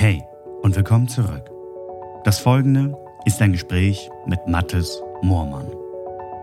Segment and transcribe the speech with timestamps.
[0.00, 0.22] Hey
[0.62, 1.50] und willkommen zurück.
[2.22, 5.66] Das folgende ist ein Gespräch mit Mattes Moormann.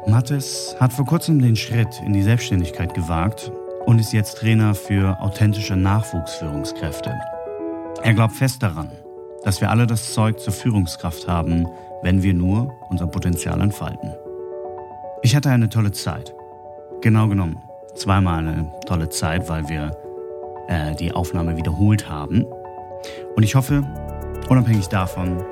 [0.08, 3.54] Mattes hat vor kurzem den Schritt in die Selbstständigkeit gewagt
[3.86, 7.18] und ist jetzt Trainer für authentische Nachwuchsführungskräfte.
[8.04, 8.92] Er glaubt fest daran,
[9.46, 11.66] dass wir alle das Zeug zur Führungskraft haben,
[12.02, 14.14] wenn wir nur unser Potenzial entfalten.
[15.22, 16.36] Ich hatte eine tolle Zeit.
[17.00, 17.58] Genau genommen,
[17.96, 19.96] zweimal eine tolle Zeit, weil wir
[20.68, 22.46] äh, die Aufnahme wiederholt haben.
[23.36, 23.84] Und ich hoffe,
[24.48, 25.44] unabhängig davon,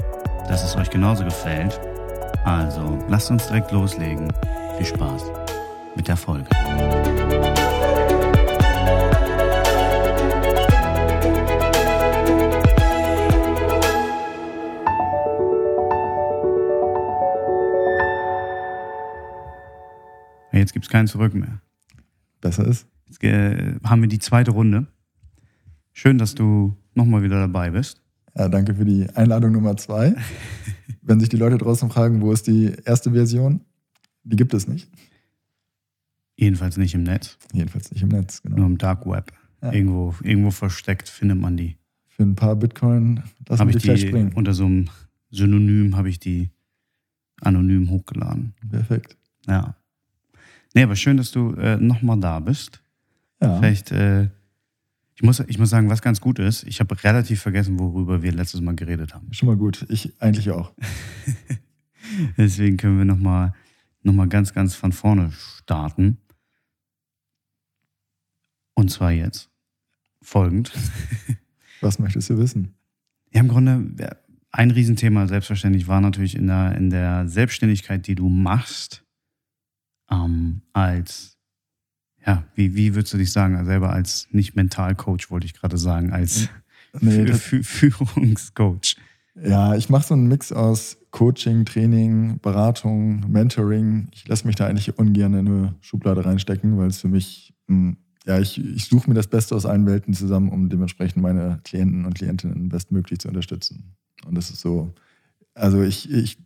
[0.47, 1.81] dass es euch genauso gefällt.
[2.45, 4.31] Also lasst uns direkt loslegen.
[4.77, 5.23] Viel Spaß
[5.95, 6.47] mit der Folge.
[20.53, 21.59] Jetzt gibt es kein Zurück mehr.
[22.39, 22.87] Besser ist.
[23.07, 24.87] Jetzt äh, haben wir die zweite Runde.
[25.91, 28.01] Schön, dass du nochmal wieder dabei bist.
[28.35, 30.15] Ja, danke für die Einladung Nummer zwei.
[31.01, 33.61] Wenn sich die Leute draußen fragen, wo ist die erste Version,
[34.23, 34.89] die gibt es nicht.
[36.35, 37.37] Jedenfalls nicht im Netz.
[37.53, 38.57] Jedenfalls nicht im Netz, genau.
[38.57, 39.31] Nur im Dark Web.
[39.61, 39.71] Ja.
[39.71, 41.77] Irgendwo, irgendwo versteckt findet man die.
[42.07, 44.33] Für ein paar Bitcoin lassen wir die vielleicht springen.
[44.33, 44.89] Unter so einem
[45.29, 46.49] Synonym habe ich die
[47.41, 48.53] anonym hochgeladen.
[48.69, 49.17] Perfekt.
[49.47, 49.75] Ja.
[50.73, 52.83] Nee, aber schön, dass du äh, nochmal da bist.
[53.41, 53.57] Ja.
[53.57, 54.29] Vielleicht, äh,
[55.15, 58.31] ich, muss, ich muss sagen, was ganz gut ist, ich habe relativ vergessen, worüber wir
[58.31, 59.31] letztes Mal geredet haben.
[59.33, 59.85] Schon mal gut.
[59.89, 60.73] Ich eigentlich auch.
[62.37, 63.53] Deswegen können wir nochmal
[64.03, 66.17] noch mal ganz, ganz von vorne starten.
[68.73, 69.49] Und zwar jetzt.
[70.21, 70.71] Folgend.
[71.81, 72.75] Was möchtest du wissen?
[73.31, 74.17] Ja, im Grunde,
[74.51, 79.03] ein Riesenthema selbstverständlich war natürlich in der, in der Selbstständigkeit, die du machst,
[80.09, 81.32] ähm, als,
[82.25, 86.11] ja, wie, wie würdest du dich sagen, selber als nicht Mentalcoach, wollte ich gerade sagen,
[86.11, 86.49] als
[86.99, 88.95] nee, Führungscoach?
[89.35, 94.07] Ja, ich mache so einen Mix aus Coaching, Training, Beratung, Mentoring.
[94.11, 97.97] Ich lasse mich da eigentlich ungern in eine Schublade reinstecken, weil es für mich, hm,
[98.25, 102.05] ja, ich, ich suche mir das Beste aus allen Welten zusammen, um dementsprechend meine Klienten
[102.05, 103.95] und Klientinnen bestmöglich zu unterstützen.
[104.25, 104.93] Und das ist so,
[105.55, 106.37] also ich, ich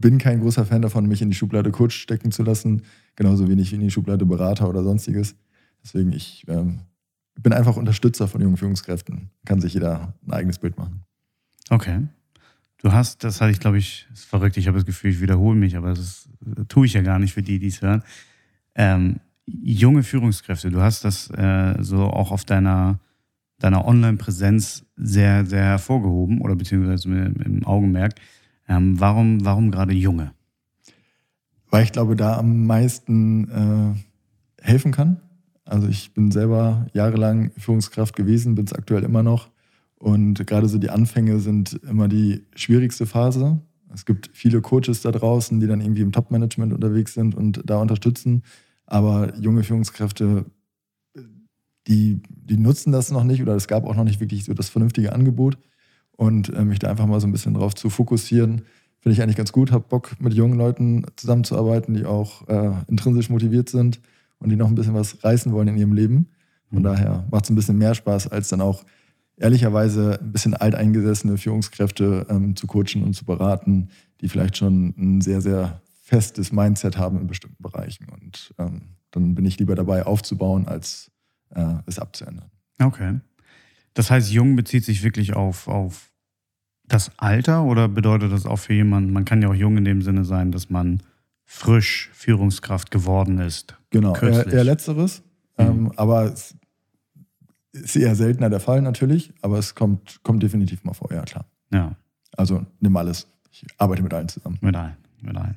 [0.00, 2.82] bin kein großer Fan davon, mich in die Schublade Coach stecken zu lassen,
[3.16, 5.36] genauso wenig in die Schublade Berater oder sonstiges.
[5.82, 6.80] Deswegen, ich ähm,
[7.40, 9.30] bin einfach Unterstützer von jungen Führungskräften.
[9.44, 11.04] Kann sich jeder ein eigenes Bild machen.
[11.70, 12.06] Okay.
[12.78, 15.58] Du hast, das hatte ich, glaube ich, ist verrückt, ich habe das Gefühl, ich wiederhole
[15.58, 16.28] mich, aber das ist,
[16.68, 18.02] tue ich ja gar nicht für die, die es hören.
[18.76, 19.16] Ähm,
[19.46, 23.00] junge Führungskräfte, du hast das äh, so auch auf deiner,
[23.58, 28.14] deiner Online-Präsenz sehr, sehr hervorgehoben oder beziehungsweise im Augenmerk.
[28.68, 30.32] Ähm, warum, warum gerade Junge?
[31.70, 35.20] Weil ich glaube, da am meisten äh, helfen kann.
[35.64, 39.50] Also ich bin selber jahrelang Führungskraft gewesen, bin es aktuell immer noch.
[39.96, 43.60] Und gerade so die Anfänge sind immer die schwierigste Phase.
[43.92, 47.78] Es gibt viele Coaches da draußen, die dann irgendwie im Top-Management unterwegs sind und da
[47.78, 48.42] unterstützen.
[48.86, 50.46] Aber junge Führungskräfte,
[51.86, 54.68] die, die nutzen das noch nicht oder es gab auch noch nicht wirklich so das
[54.68, 55.58] vernünftige Angebot
[56.18, 58.62] und äh, mich da einfach mal so ein bisschen drauf zu fokussieren,
[58.98, 59.70] finde ich eigentlich ganz gut.
[59.70, 64.00] Habe Bock, mit jungen Leuten zusammenzuarbeiten, die auch äh, intrinsisch motiviert sind
[64.40, 66.26] und die noch ein bisschen was reißen wollen in ihrem Leben.
[66.68, 66.82] Von mhm.
[66.82, 68.84] daher macht es ein bisschen mehr Spaß, als dann auch
[69.36, 73.90] ehrlicherweise ein bisschen alteingesessene Führungskräfte ähm, zu coachen und zu beraten,
[74.20, 78.08] die vielleicht schon ein sehr, sehr festes Mindset haben in bestimmten Bereichen.
[78.08, 78.80] Und ähm,
[79.12, 81.12] dann bin ich lieber dabei, aufzubauen, als
[81.50, 82.50] äh, es abzuändern.
[82.80, 83.20] Okay.
[83.98, 86.12] Das heißt, jung bezieht sich wirklich auf, auf
[86.84, 90.02] das Alter oder bedeutet das auch für jemanden, man kann ja auch jung in dem
[90.02, 91.02] Sinne sein, dass man
[91.44, 93.76] frisch Führungskraft geworden ist?
[93.90, 95.24] Genau, eher, eher, letzteres.
[95.58, 95.64] Mhm.
[95.64, 96.54] Ähm, aber es
[97.72, 101.46] ist eher seltener der Fall natürlich, aber es kommt, kommt definitiv mal vor, ja klar.
[101.72, 101.96] Ja.
[102.36, 103.26] Also nimm alles.
[103.50, 104.58] Ich arbeite mit allen zusammen.
[104.60, 105.56] Mit allen, mit allen.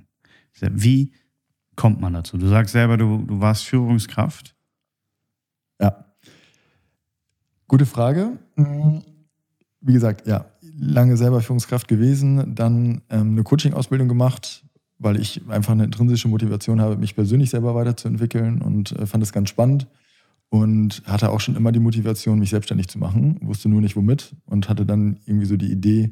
[0.62, 1.13] Wie
[1.75, 2.40] kommt man dazu?
[2.40, 4.56] Du sagst selber, du, du warst Führungskraft.
[5.79, 6.06] Ja.
[7.72, 8.38] Gute Frage.
[8.58, 9.02] Mhm.
[9.80, 10.44] Wie gesagt, ja,
[10.78, 14.66] lange selber Führungskraft gewesen, dann ähm, eine Coaching-Ausbildung gemacht,
[15.00, 19.32] weil ich einfach eine intrinsische Motivation habe, mich persönlich selber weiterzuentwickeln und äh, fand es
[19.32, 19.88] ganz spannend
[20.50, 24.35] und hatte auch schon immer die Motivation, mich selbstständig zu machen, wusste nur nicht womit
[24.44, 26.12] und hatte dann irgendwie so die Idee,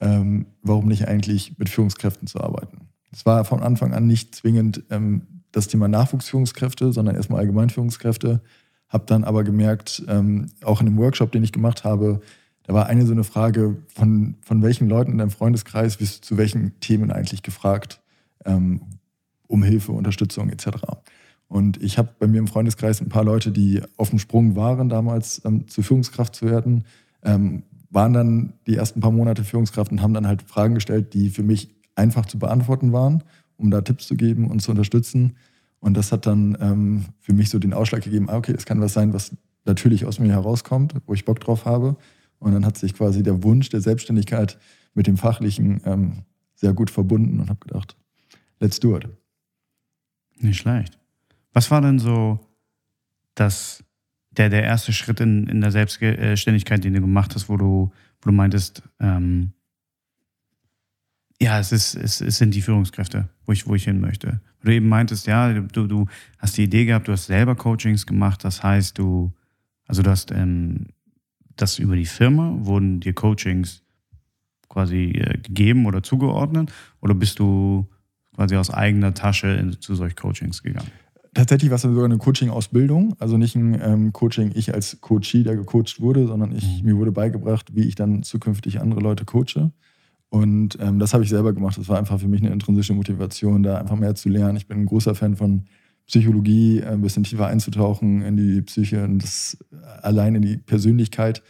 [0.00, 2.80] ähm, warum nicht eigentlich mit Führungskräften zu arbeiten.
[3.12, 5.22] Es war von Anfang an nicht zwingend ähm,
[5.52, 8.42] das Thema Nachwuchsführungskräfte, sondern erstmal Allgemeinführungskräfte.
[8.88, 12.20] Habe dann aber gemerkt, ähm, auch in dem Workshop, den ich gemacht habe,
[12.68, 16.28] da war eine so eine Frage, von, von welchen Leuten in deinem Freundeskreis bist du
[16.28, 18.00] zu welchen Themen eigentlich gefragt,
[18.44, 18.82] ähm,
[19.46, 20.68] um Hilfe, Unterstützung etc.
[21.48, 24.90] Und ich habe bei mir im Freundeskreis ein paar Leute, die auf dem Sprung waren,
[24.90, 26.84] damals ähm, zur Führungskraft zu werden,
[27.22, 31.30] ähm, waren dann die ersten paar Monate Führungskraft und haben dann halt Fragen gestellt, die
[31.30, 33.24] für mich einfach zu beantworten waren,
[33.56, 35.36] um da Tipps zu geben und zu unterstützen.
[35.80, 38.80] Und das hat dann ähm, für mich so den Ausschlag gegeben, ah, okay, das kann
[38.80, 41.96] was sein, was natürlich aus mir herauskommt, wo ich Bock drauf habe.
[42.38, 44.58] Und dann hat sich quasi der Wunsch der Selbstständigkeit
[44.94, 46.22] mit dem Fachlichen ähm,
[46.54, 47.96] sehr gut verbunden und habe gedacht,
[48.60, 49.08] let's do it.
[50.40, 50.98] Nicht schlecht.
[51.52, 52.40] Was war denn so
[53.34, 53.84] das,
[54.30, 58.30] der, der erste Schritt in, in der Selbstständigkeit, den du gemacht hast, wo du, wo
[58.30, 59.52] du meintest, ähm,
[61.40, 64.40] ja, es, ist, es, es sind die Führungskräfte, wo ich, wo ich hin möchte.
[64.62, 66.06] Du eben meintest, ja, du, du
[66.38, 69.32] hast die Idee gehabt, du hast selber Coachings gemacht, das heißt, du,
[69.86, 70.86] also du hast ähm,
[71.56, 73.82] das über die Firma, wurden dir Coachings
[74.68, 77.86] quasi äh, gegeben oder zugeordnet oder bist du
[78.34, 80.90] quasi aus eigener Tasche in, zu solch Coachings gegangen?
[81.34, 85.56] Tatsächlich war es sogar eine Coaching-Ausbildung, also nicht ein ähm, Coaching, ich als Coachie, der
[85.56, 86.88] gecoacht wurde, sondern ich, mhm.
[86.88, 89.70] mir wurde beigebracht, wie ich dann zukünftig andere Leute coache.
[90.30, 91.78] Und ähm, das habe ich selber gemacht.
[91.78, 94.56] Das war einfach für mich eine intrinsische Motivation, da einfach mehr zu lernen.
[94.56, 95.64] Ich bin ein großer Fan von
[96.06, 99.58] Psychologie, äh, ein bisschen tiefer einzutauchen in die Psyche und das
[100.02, 101.42] allein in die Persönlichkeit.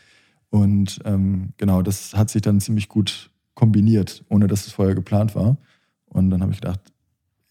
[0.50, 5.34] Und ähm, genau, das hat sich dann ziemlich gut kombiniert, ohne dass es vorher geplant
[5.34, 5.56] war.
[6.06, 6.80] Und dann habe ich gedacht,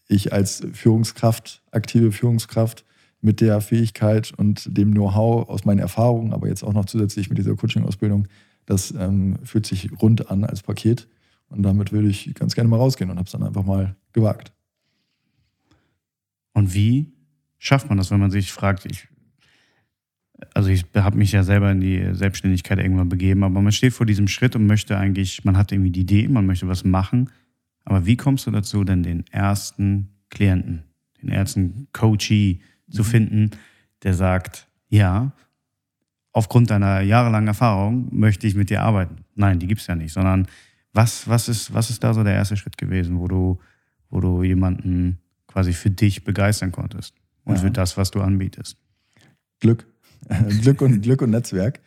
[0.08, 2.84] ich als Führungskraft, aktive Führungskraft
[3.20, 7.38] mit der Fähigkeit und dem Know-how aus meinen Erfahrungen, aber jetzt auch noch zusätzlich mit
[7.38, 8.26] dieser Coaching-Ausbildung,
[8.64, 11.08] das ähm, fühlt sich rund an als Paket.
[11.48, 14.52] Und damit würde ich ganz gerne mal rausgehen und habe es dann einfach mal gewagt.
[16.52, 17.12] Und wie
[17.58, 19.08] schafft man das, wenn man sich fragt, ich,
[20.54, 24.06] also ich habe mich ja selber in die Selbstständigkeit irgendwann begeben, aber man steht vor
[24.06, 27.30] diesem Schritt und möchte eigentlich, man hat irgendwie die Idee, man möchte was machen,
[27.84, 30.82] aber wie kommst du dazu, denn den ersten Klienten,
[31.22, 32.60] den ersten Coachee
[32.90, 33.06] zu mhm.
[33.06, 33.50] finden,
[34.02, 35.32] der sagt, ja,
[36.32, 39.24] aufgrund deiner jahrelangen Erfahrung möchte ich mit dir arbeiten.
[39.34, 40.46] Nein, die gibt es ja nicht, sondern
[40.92, 43.58] was, was, ist, was ist da so der erste Schritt gewesen, wo du,
[44.10, 47.14] wo du jemanden quasi für dich begeistern konntest
[47.44, 47.60] und ja.
[47.62, 48.76] für das, was du anbietest?
[49.60, 49.86] Glück.
[50.62, 51.80] Glück und Glück und Netzwerk.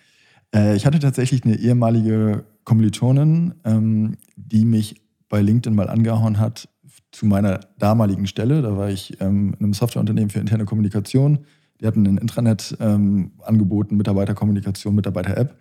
[0.53, 6.68] Äh, ich hatte tatsächlich eine ehemalige Kommilitonin, ähm, die mich bei LinkedIn mal angehauen hat
[7.12, 8.62] zu meiner damaligen Stelle.
[8.62, 11.39] Da war ich ähm, in einem Softwareunternehmen für interne Kommunikation.
[11.80, 15.57] Die hatten ein Intranet ähm, angeboten, Mitarbeiterkommunikation, Mitarbeiter-App.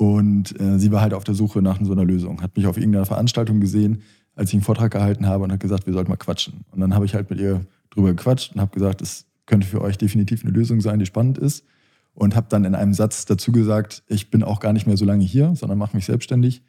[0.00, 2.40] Und äh, sie war halt auf der Suche nach so einer Lösung.
[2.40, 4.00] Hat mich auf irgendeiner Veranstaltung gesehen,
[4.34, 6.64] als ich einen Vortrag gehalten habe und hat gesagt, wir sollten mal quatschen.
[6.70, 9.82] Und dann habe ich halt mit ihr drüber gequatscht und habe gesagt, es könnte für
[9.82, 11.66] euch definitiv eine Lösung sein, die spannend ist.
[12.14, 15.04] Und habe dann in einem Satz dazu gesagt, ich bin auch gar nicht mehr so
[15.04, 16.62] lange hier, sondern mache mich selbstständig.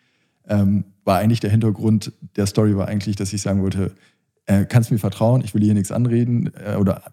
[0.45, 3.94] Ähm, war eigentlich der Hintergrund der Story war eigentlich, dass ich sagen wollte,
[4.45, 7.04] äh, kannst mir vertrauen, ich will hier nichts anreden äh, oder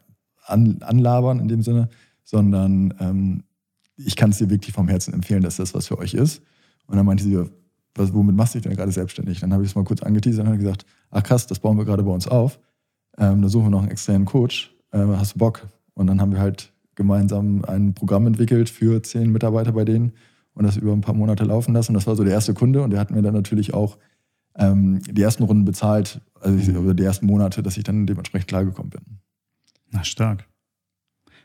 [0.45, 1.91] an, anlabern in dem Sinne,
[2.25, 3.45] sondern ähm,
[3.99, 6.43] ich kann es dir wirklich vom Herzen empfehlen, dass das was für euch ist.
[6.87, 7.39] Und dann meinte sie,
[7.95, 9.41] was, womit machst du dich denn gerade selbstständig?
[9.41, 11.85] Dann habe ich es mal kurz angeteasert und habe gesagt, ach krass, das bauen wir
[11.85, 12.59] gerade bei uns auf.
[13.19, 14.75] Ähm, da suchen wir noch einen externen Coach.
[14.93, 15.67] Äh, hast du Bock?
[15.95, 20.13] Und dann haben wir halt gemeinsam ein Programm entwickelt für zehn Mitarbeiter bei denen
[20.55, 21.95] und das über ein paar Monate laufen lassen.
[21.95, 23.99] Das war so der erste Kunde und der hat mir dann natürlich auch
[24.57, 28.49] ähm, die ersten Runden bezahlt, also ich, oder die ersten Monate, dass ich dann dementsprechend
[28.49, 29.03] klargekommen bin.
[29.91, 30.47] Na, stark.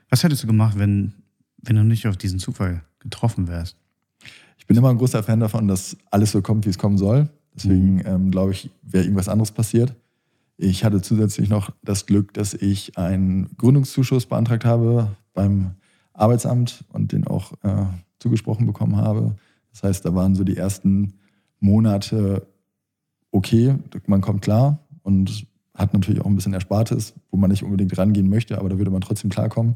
[0.09, 1.13] Was hättest du gemacht, wenn
[1.63, 3.77] wenn du nicht auf diesen Zufall getroffen wärst?
[4.57, 7.29] Ich bin immer ein großer Fan davon, dass alles so kommt, wie es kommen soll.
[7.55, 8.03] Deswegen mhm.
[8.05, 9.95] ähm, glaube ich, wäre irgendwas anderes passiert.
[10.57, 15.71] Ich hatte zusätzlich noch das Glück, dass ich einen Gründungszuschuss beantragt habe beim
[16.13, 17.85] Arbeitsamt und den auch äh,
[18.19, 19.35] zugesprochen bekommen habe.
[19.71, 21.13] Das heißt, da waren so die ersten
[21.59, 22.47] Monate
[23.33, 27.97] okay, man kommt klar und hat natürlich auch ein bisschen Erspartes, wo man nicht unbedingt
[27.97, 29.75] rangehen möchte, aber da würde man trotzdem klarkommen.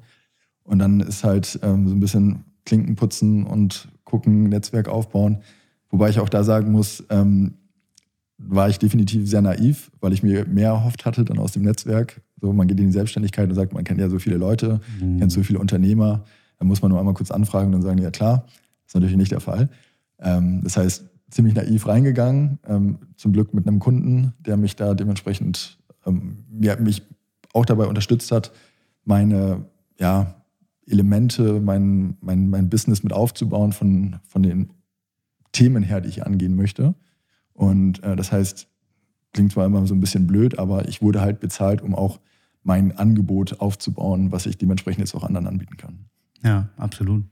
[0.68, 5.40] Und dann ist halt ähm, so ein bisschen Klinken putzen und gucken, Netzwerk aufbauen.
[5.90, 7.54] Wobei ich auch da sagen muss, ähm,
[8.38, 12.22] war ich definitiv sehr naiv, weil ich mir mehr erhofft hatte dann aus dem Netzwerk.
[12.40, 15.20] So, man geht in die Selbstständigkeit und sagt, man kennt ja so viele Leute, mhm.
[15.20, 16.26] kennt so viele Unternehmer.
[16.60, 18.44] Da muss man nur einmal kurz anfragen und dann sagen, ja klar.
[18.46, 19.70] Das ist natürlich nicht der Fall.
[20.20, 22.60] Ähm, das heißt, ziemlich naiv reingegangen.
[22.68, 27.04] Ähm, zum Glück mit einem Kunden, der mich da dementsprechend ähm, ja, mich
[27.54, 28.52] auch dabei unterstützt hat,
[29.04, 29.66] meine
[30.00, 30.37] ja,
[30.88, 34.70] Elemente, mein, mein, mein Business mit aufzubauen von, von den
[35.52, 36.96] Themen her, die ich angehen möchte.
[37.54, 38.68] Und äh, das heißt,
[39.34, 42.20] klingt zwar immer so ein bisschen blöd, aber ich wurde halt bezahlt, um auch
[42.64, 46.06] mein Angebot aufzubauen, was ich dementsprechend jetzt auch anderen anbieten kann.
[46.44, 47.26] Ja, absolut.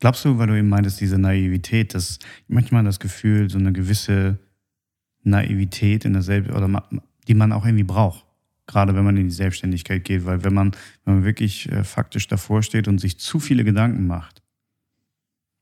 [0.00, 4.38] Glaubst du, weil du eben meintest, diese Naivität, dass manchmal das Gefühl, so eine gewisse
[5.24, 6.84] Naivität in derselben, oder
[7.26, 8.27] die man auch irgendwie braucht
[8.68, 10.72] gerade wenn man in die Selbstständigkeit geht, weil wenn man,
[11.04, 14.42] wenn man wirklich äh, faktisch davor steht und sich zu viele Gedanken macht,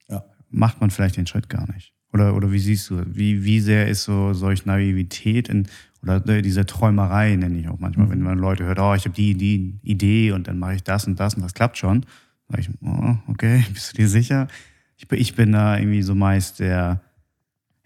[0.08, 0.24] ja.
[0.50, 1.94] macht man vielleicht den Schritt gar nicht?
[2.12, 5.68] Oder, oder wie siehst du, wie, wie sehr ist so solch Naivität in,
[6.02, 8.10] oder diese Träumerei, nenne ich auch manchmal, mhm.
[8.10, 11.06] wenn man Leute hört, oh, ich habe die, die Idee und dann mache ich das
[11.06, 12.04] und das und das klappt schon.
[12.48, 14.48] Sag ich, oh, okay, bist du dir sicher?
[14.96, 17.02] Ich bin, ich bin da irgendwie so meist der,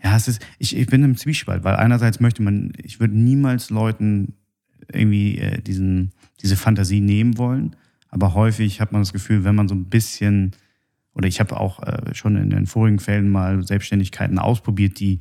[0.03, 3.69] ja, es ist, ich, ich bin im Zwiespalt, weil einerseits möchte man, ich würde niemals
[3.71, 4.35] Leuten
[4.92, 7.76] irgendwie äh, diesen, diese Fantasie nehmen wollen,
[8.09, 10.52] aber häufig hat man das Gefühl, wenn man so ein bisschen,
[11.14, 15.20] oder ich habe auch äh, schon in den vorigen Fällen mal Selbstständigkeiten ausprobiert, die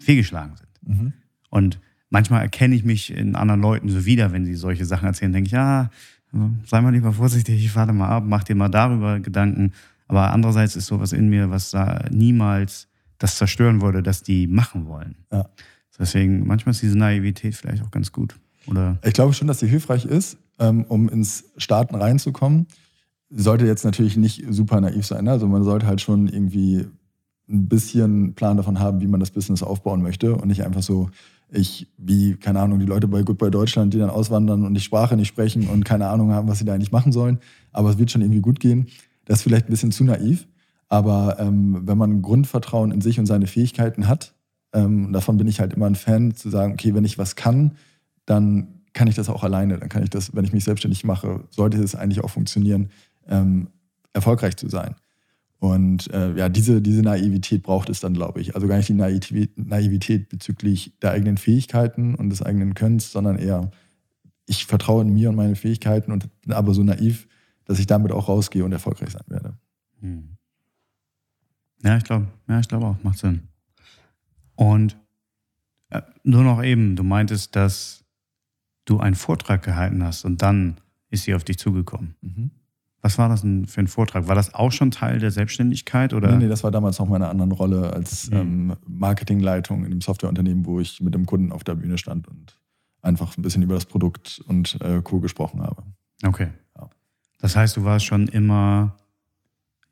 [0.00, 0.98] fehlgeschlagen sind.
[0.98, 1.12] Mhm.
[1.50, 1.80] Und
[2.10, 5.48] manchmal erkenne ich mich in anderen Leuten so wieder, wenn sie solche Sachen erzählen, denke
[5.48, 5.90] ich, ja,
[6.66, 9.72] sei mal lieber vorsichtig, ich warte mal ab, mach dir mal darüber Gedanken.
[10.08, 14.86] Aber andererseits ist sowas in mir, was da niemals das zerstören würde, dass die machen
[14.86, 15.16] wollen.
[15.32, 15.48] Ja.
[15.98, 18.34] Deswegen, manchmal ist diese Naivität vielleicht auch ganz gut.
[18.66, 18.98] Oder?
[19.04, 22.66] Ich glaube schon, dass sie hilfreich ist, ähm, um ins Starten reinzukommen.
[23.30, 25.24] Sollte jetzt natürlich nicht super naiv sein.
[25.24, 25.32] Ne?
[25.32, 26.86] Also man sollte halt schon irgendwie
[27.48, 31.10] ein bisschen Plan davon haben, wie man das Business aufbauen möchte und nicht einfach so,
[31.50, 35.16] ich, wie, keine Ahnung, die Leute bei Goodbye Deutschland, die dann auswandern und die Sprache
[35.16, 37.38] nicht sprechen und keine Ahnung haben, was sie da eigentlich machen sollen.
[37.72, 38.86] Aber es wird schon irgendwie gut gehen.
[39.24, 40.46] Das ist vielleicht ein bisschen zu naiv.
[40.88, 44.34] Aber ähm, wenn man Grundvertrauen in sich und seine Fähigkeiten hat,
[44.72, 47.72] ähm, davon bin ich halt immer ein Fan, zu sagen, okay, wenn ich was kann,
[48.26, 49.78] dann kann ich das auch alleine.
[49.78, 52.90] Dann kann ich das, wenn ich mich selbstständig mache, sollte es eigentlich auch funktionieren,
[53.28, 53.68] ähm,
[54.12, 54.94] erfolgreich zu sein.
[55.58, 58.54] Und äh, ja, diese, diese Naivität braucht es dann, glaube ich.
[58.54, 63.70] Also gar nicht die Naivität, bezüglich der eigenen Fähigkeiten und des eigenen Könnens, sondern eher,
[64.46, 67.26] ich vertraue in mir und meine Fähigkeiten und bin aber so naiv,
[67.64, 69.54] dass ich damit auch rausgehe und erfolgreich sein werde.
[70.00, 70.36] Hm.
[71.82, 73.48] Ja, ich glaube, ja, ich auch, macht Sinn.
[74.56, 74.98] Und
[75.88, 78.03] äh, nur noch eben, du meintest, dass
[78.84, 80.76] du einen Vortrag gehalten hast und dann
[81.10, 82.16] ist sie auf dich zugekommen.
[82.20, 82.50] Mhm.
[83.00, 84.28] Was war das denn für ein Vortrag?
[84.28, 86.14] War das auch schon Teil der Selbstständigkeit?
[86.14, 86.30] Oder?
[86.32, 88.36] Nee, nee, das war damals noch meine andere Rolle als mhm.
[88.36, 92.58] ähm, Marketingleitung in einem Softwareunternehmen, wo ich mit dem Kunden auf der Bühne stand und
[93.02, 95.20] einfach ein bisschen über das Produkt und äh, Co.
[95.20, 95.82] gesprochen habe.
[96.24, 96.48] Okay.
[96.76, 96.88] Ja.
[97.40, 98.96] Das heißt, du warst schon immer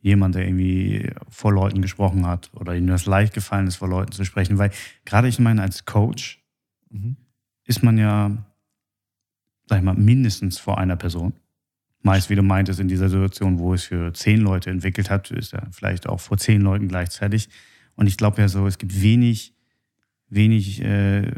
[0.00, 4.12] jemand, der irgendwie vor Leuten gesprochen hat oder ihm das leicht gefallen ist, vor Leuten
[4.12, 4.58] zu sprechen.
[4.58, 4.70] Weil
[5.04, 6.42] gerade ich meine, als Coach
[6.90, 7.16] mhm.
[7.64, 8.30] ist man ja,
[9.66, 11.34] sag ich mal, mindestens vor einer Person
[12.02, 15.54] meist, wie du meintest, in dieser Situation, wo es für zehn Leute entwickelt hat, ist
[15.54, 17.48] er vielleicht auch vor zehn Leuten gleichzeitig.
[17.94, 19.54] Und ich glaube ja so, es gibt wenig,
[20.28, 21.30] wenig äh,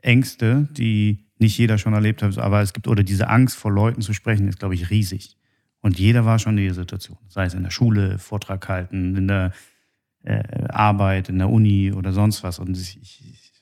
[0.00, 4.00] Ängste, die nicht jeder schon erlebt hat, aber es gibt, oder diese Angst vor Leuten
[4.00, 5.36] zu sprechen, ist, glaube ich, riesig.
[5.80, 7.18] Und jeder war schon in dieser Situation.
[7.28, 9.52] Sei es in der Schule, Vortrag halten, in der
[10.22, 12.58] äh, Arbeit, in der Uni oder sonst was.
[12.58, 13.52] Und ich, ich,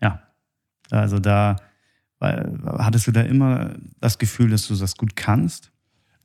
[0.00, 0.22] ja,
[0.90, 1.56] also da
[2.22, 5.72] weil, hattest du da immer das Gefühl, dass du das gut kannst?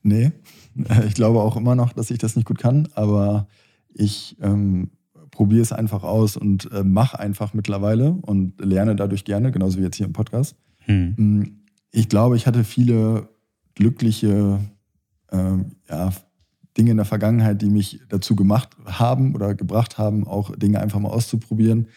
[0.04, 0.32] Nee,
[1.08, 3.48] ich glaube auch immer noch, dass ich das nicht gut kann, aber
[3.96, 4.92] ich ähm,
[5.32, 9.84] probiere es einfach aus und äh, mache einfach mittlerweile und lerne dadurch gerne, genauso wie
[9.84, 10.56] jetzt hier im Podcast.
[10.86, 11.16] Hm.
[11.18, 11.44] Mm,
[11.90, 13.30] ich glaube, ich hatte viele
[13.74, 14.60] glückliche
[15.32, 15.58] äh,
[15.90, 16.14] ja,
[16.78, 21.00] Dinge in der Vergangenheit, die mich dazu gemacht haben oder gebracht haben, auch Dinge einfach
[21.00, 21.88] mal auszuprobieren.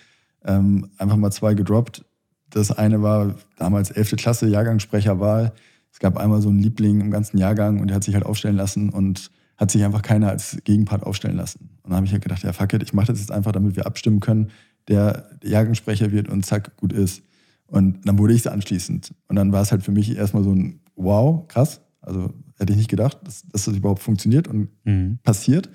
[0.43, 2.07] Ähm, einfach mal zwei gedroppt,
[2.51, 4.17] das eine war damals 11.
[4.17, 5.53] Klasse, Jahrgangssprecherwahl.
[5.93, 8.57] Es gab einmal so einen Liebling im ganzen Jahrgang und der hat sich halt aufstellen
[8.57, 11.71] lassen und hat sich einfach keiner als Gegenpart aufstellen lassen.
[11.83, 13.77] Und dann habe ich halt gedacht, ja, fuck it, ich mache das jetzt einfach, damit
[13.77, 14.51] wir abstimmen können,
[14.89, 17.23] der Jahrgangssprecher wird und zack, gut ist.
[17.67, 19.13] Und dann wurde ich es anschließend.
[19.29, 21.81] Und dann war es halt für mich erstmal so ein Wow, krass.
[22.01, 25.19] Also hätte ich nicht gedacht, dass, dass das überhaupt funktioniert und mhm.
[25.23, 25.71] passiert.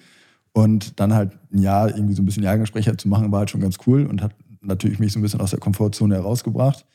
[0.51, 3.61] Und dann halt ein Jahr irgendwie so ein bisschen Jahrgangssprecher zu machen, war halt schon
[3.61, 6.85] ganz cool und hat natürlich mich so ein bisschen aus der Komfortzone herausgebracht.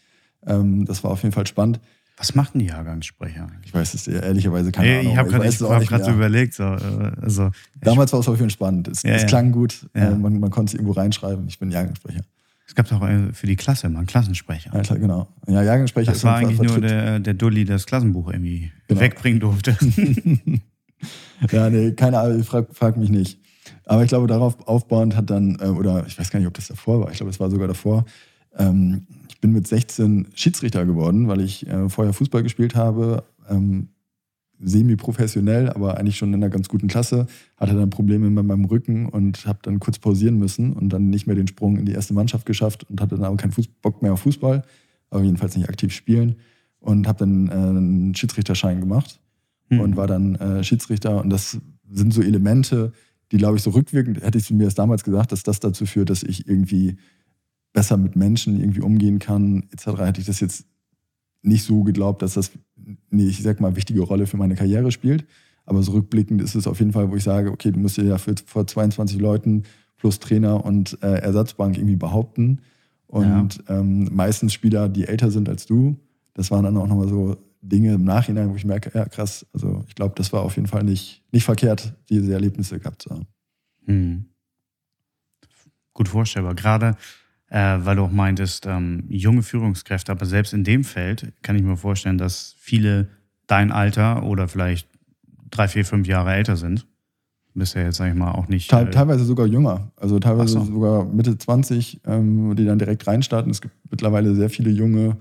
[0.47, 1.81] Ähm, das war auf jeden Fall spannend.
[2.21, 3.49] Was macht ein Jahrgangssprecher?
[3.65, 5.12] Ich weiß es ehrlicherweise keine Ahnung.
[5.12, 6.53] Ich habe gerade hab so überlegt.
[6.53, 7.50] So, äh, also,
[7.81, 8.89] Damals war es auf jeden Fall spannend.
[8.89, 9.89] Es, ja, es klang gut.
[9.95, 10.11] Ja.
[10.11, 11.49] Äh, man, man, konnte es irgendwo reinschreiben.
[11.49, 12.21] Ich bin Jahrgangssprecher.
[12.67, 14.71] Es gab doch äh, für die Klasse mal einen Klassensprecher.
[14.75, 15.29] Ja, genau.
[15.49, 16.12] Ja, Jahrgangssprecher.
[16.12, 19.00] Das war eigentlich nur der, der Dulli, der das Klassenbuch irgendwie genau.
[19.00, 19.77] wegbringen durfte.
[21.50, 23.40] ja, nee, keine Ahnung, frag, frag mich nicht.
[23.91, 26.69] Aber ich glaube, darauf aufbauend hat dann, äh, oder ich weiß gar nicht, ob das
[26.69, 28.05] davor war, ich glaube, es war sogar davor,
[28.57, 33.89] ähm, ich bin mit 16 Schiedsrichter geworden, weil ich äh, vorher Fußball gespielt habe, ähm,
[34.61, 39.07] semi-professionell, aber eigentlich schon in einer ganz guten Klasse, hatte dann Probleme mit meinem Rücken
[39.07, 42.15] und habe dann kurz pausieren müssen und dann nicht mehr den Sprung in die erste
[42.15, 44.63] Mannschaft geschafft und hatte dann aber keinen Fuß Bock mehr auf Fußball,
[45.11, 46.37] aber jedenfalls nicht aktiv spielen
[46.79, 49.19] und habe dann äh, einen Schiedsrichterschein gemacht
[49.69, 49.81] mhm.
[49.81, 51.59] und war dann äh, Schiedsrichter und das
[51.91, 52.93] sind so Elemente,
[53.33, 56.11] die, glaube ich, so rückwirkend, hätte ich mir das damals gesagt, dass das dazu führt,
[56.11, 56.97] dass ich irgendwie
[57.73, 60.67] besser mit Menschen irgendwie umgehen kann, etc., hätte ich das jetzt
[61.43, 62.51] nicht so geglaubt, dass das
[63.11, 65.25] eine, ich sag mal, wichtige Rolle für meine Karriere spielt.
[65.65, 68.05] Aber so rückblickend ist es auf jeden Fall, wo ich sage, okay, du musst dir
[68.05, 69.63] ja für, vor 22 Leuten
[69.97, 72.61] plus Trainer und äh, Ersatzbank irgendwie behaupten.
[73.07, 73.79] Und ja.
[73.79, 75.97] ähm, meistens Spieler, die älter sind als du.
[76.35, 79.85] Das waren dann auch nochmal so Dinge im Nachhinein, wo ich merke, ja krass, also
[79.88, 83.26] ich glaube, das war auf jeden Fall nicht, nicht verkehrt, diese Erlebnisse gehabt zu haben.
[83.87, 84.25] Hm.
[85.93, 86.55] Gut vorstellbar.
[86.55, 86.97] Gerade
[87.50, 91.62] äh, weil du auch meintest, ähm, junge Führungskräfte, aber selbst in dem Feld kann ich
[91.62, 93.09] mir vorstellen, dass viele
[93.47, 94.88] dein Alter oder vielleicht
[95.50, 96.87] drei, vier, fünf Jahre älter sind.
[97.52, 98.71] Bist ja jetzt, sag ich mal, auch nicht.
[98.71, 99.90] Te äh, teilweise sogar jünger.
[99.97, 100.64] Also teilweise so.
[100.64, 103.50] sogar Mitte 20, ähm, die dann direkt reinstarten.
[103.50, 105.17] Es gibt mittlerweile sehr viele junge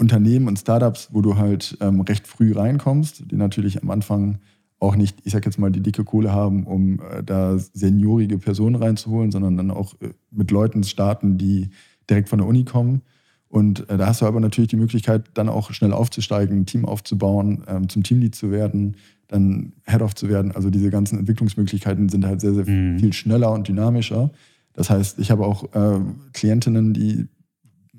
[0.00, 4.38] Unternehmen und Startups, wo du halt ähm, recht früh reinkommst, die natürlich am Anfang
[4.78, 8.76] auch nicht, ich sag jetzt mal, die dicke Kohle haben, um äh, da seniorige Personen
[8.76, 11.68] reinzuholen, sondern dann auch äh, mit Leuten starten, die
[12.08, 13.02] direkt von der Uni kommen.
[13.48, 16.86] Und äh, da hast du aber natürlich die Möglichkeit, dann auch schnell aufzusteigen, ein Team
[16.86, 18.96] aufzubauen, ähm, zum Teamlead zu werden,
[19.28, 20.52] dann Head-Off zu werden.
[20.52, 22.98] Also diese ganzen Entwicklungsmöglichkeiten sind halt sehr, sehr mhm.
[22.98, 24.30] viel schneller und dynamischer.
[24.72, 26.00] Das heißt, ich habe auch äh,
[26.32, 27.28] Klientinnen, die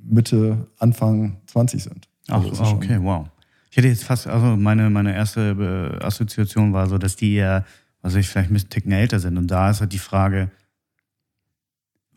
[0.03, 2.08] Mitte, Anfang 20 sind.
[2.27, 3.27] Ach, also okay, wow.
[3.70, 7.63] Ich hätte jetzt fast, also meine, meine erste äh, Assoziation war so, dass die ja,
[8.01, 9.38] also ich vielleicht ein bisschen Ticken älter sind.
[9.38, 10.51] Und da ist halt die Frage,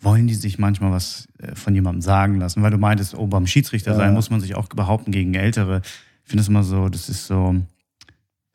[0.01, 2.63] wollen die sich manchmal was äh, von jemandem sagen lassen?
[2.63, 3.97] Weil du meintest, oh, beim Schiedsrichter ja.
[3.97, 5.83] sein muss man sich auch behaupten gegen Ältere.
[6.25, 7.55] Ich finde das immer so, das ist so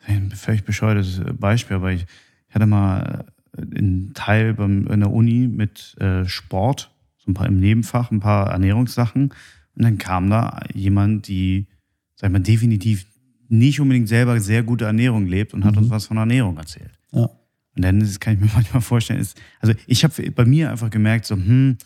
[0.06, 2.06] ein völlig bescheuertes Beispiel, aber ich,
[2.48, 3.26] ich hatte mal
[3.58, 6.92] einen Teil beim, in der Uni mit äh, Sport
[7.30, 9.30] ein paar im Nebenfach, ein paar Ernährungssachen.
[9.76, 11.68] Und dann kam da jemand, die,
[12.16, 13.06] sag ich mal, definitiv
[13.48, 15.84] nicht unbedingt selber sehr gute Ernährung lebt und hat mhm.
[15.84, 16.92] uns was von Ernährung erzählt.
[17.12, 17.30] Ja.
[17.76, 20.90] Und dann das kann ich mir manchmal vorstellen, ist, also ich habe bei mir einfach
[20.90, 21.78] gemerkt, so, hm,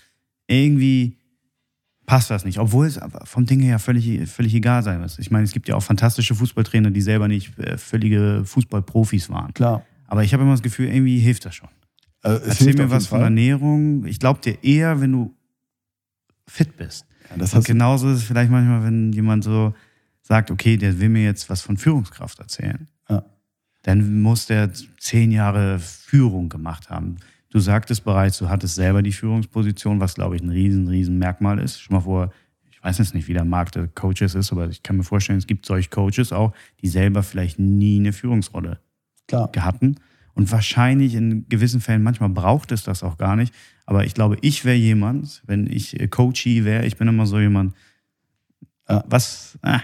[0.48, 1.18] irgendwie
[2.06, 5.20] passt das nicht, obwohl es vom Ding her völlig, völlig egal sein muss.
[5.20, 9.54] Ich meine, es gibt ja auch fantastische Fußballtrainer, die selber nicht äh, völlige Fußballprofis waren.
[9.54, 9.86] Klar.
[10.08, 11.70] Aber ich habe immer das Gefühl, irgendwie hilft das schon.
[12.24, 14.06] Also, Erzähl mir was von Ernährung.
[14.06, 15.36] Ich glaube dir eher, wenn du
[16.48, 17.06] fit bist.
[17.30, 19.74] Ja, und genauso ist es vielleicht manchmal, wenn jemand so
[20.22, 22.88] sagt, okay, der will mir jetzt was von Führungskraft erzählen.
[23.10, 23.26] Ja.
[23.84, 27.18] Dann muss der zehn Jahre Führung gemacht haben.
[27.50, 31.60] Du sagtest bereits, du hattest selber die Führungsposition, was glaube ich ein riesen, riesen Merkmal
[31.60, 31.82] ist.
[31.82, 32.32] Schon mal vor,
[32.72, 35.40] ich weiß jetzt nicht, wie der Markt der Coaches ist, aber ich kann mir vorstellen,
[35.40, 38.80] es gibt solche Coaches auch, die selber vielleicht nie eine Führungsrolle
[39.28, 39.52] Klar.
[39.60, 39.98] hatten
[40.36, 43.54] und wahrscheinlich in gewissen Fällen, manchmal braucht es das auch gar nicht.
[43.86, 47.40] Aber ich glaube, ich wäre jemand, wenn ich äh, Coachie wäre, ich bin immer so
[47.40, 47.74] jemand,
[48.90, 49.04] ja.
[49.08, 49.82] was, ah.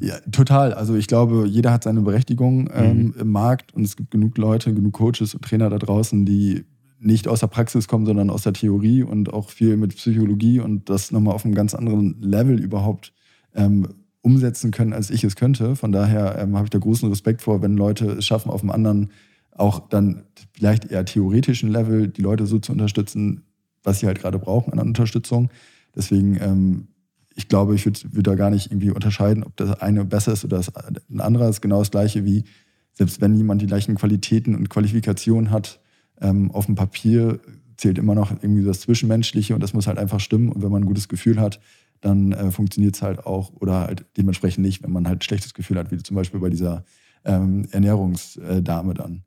[0.00, 0.74] Ja, total.
[0.74, 3.14] Also ich glaube, jeder hat seine Berechtigung ähm, mhm.
[3.20, 6.64] im Markt und es gibt genug Leute, genug Coaches und Trainer da draußen, die
[6.98, 10.90] nicht aus der Praxis kommen, sondern aus der Theorie und auch viel mit Psychologie und
[10.90, 13.12] das nochmal auf einem ganz anderen Level überhaupt
[13.54, 13.88] ähm,
[14.22, 15.76] umsetzen können, als ich es könnte.
[15.76, 18.70] Von daher ähm, habe ich da großen Respekt vor, wenn Leute es schaffen, auf einem
[18.70, 19.10] anderen
[19.54, 23.44] auch dann vielleicht eher theoretischen Level die Leute so zu unterstützen,
[23.82, 25.50] was sie halt gerade brauchen an Unterstützung.
[25.94, 26.88] Deswegen, ähm,
[27.34, 30.44] ich glaube, ich würde würd da gar nicht irgendwie unterscheiden, ob das eine besser ist
[30.44, 32.44] oder das ein anderer ist genau das gleiche wie,
[32.92, 35.80] selbst wenn jemand die gleichen Qualitäten und Qualifikationen hat,
[36.20, 37.40] ähm, auf dem Papier
[37.76, 40.50] zählt immer noch irgendwie das Zwischenmenschliche und das muss halt einfach stimmen.
[40.52, 41.60] Und wenn man ein gutes Gefühl hat,
[42.00, 45.54] dann äh, funktioniert es halt auch oder halt dementsprechend nicht, wenn man halt ein schlechtes
[45.54, 46.84] Gefühl hat, wie zum Beispiel bei dieser
[47.24, 49.24] ähm, Ernährungsdame dann.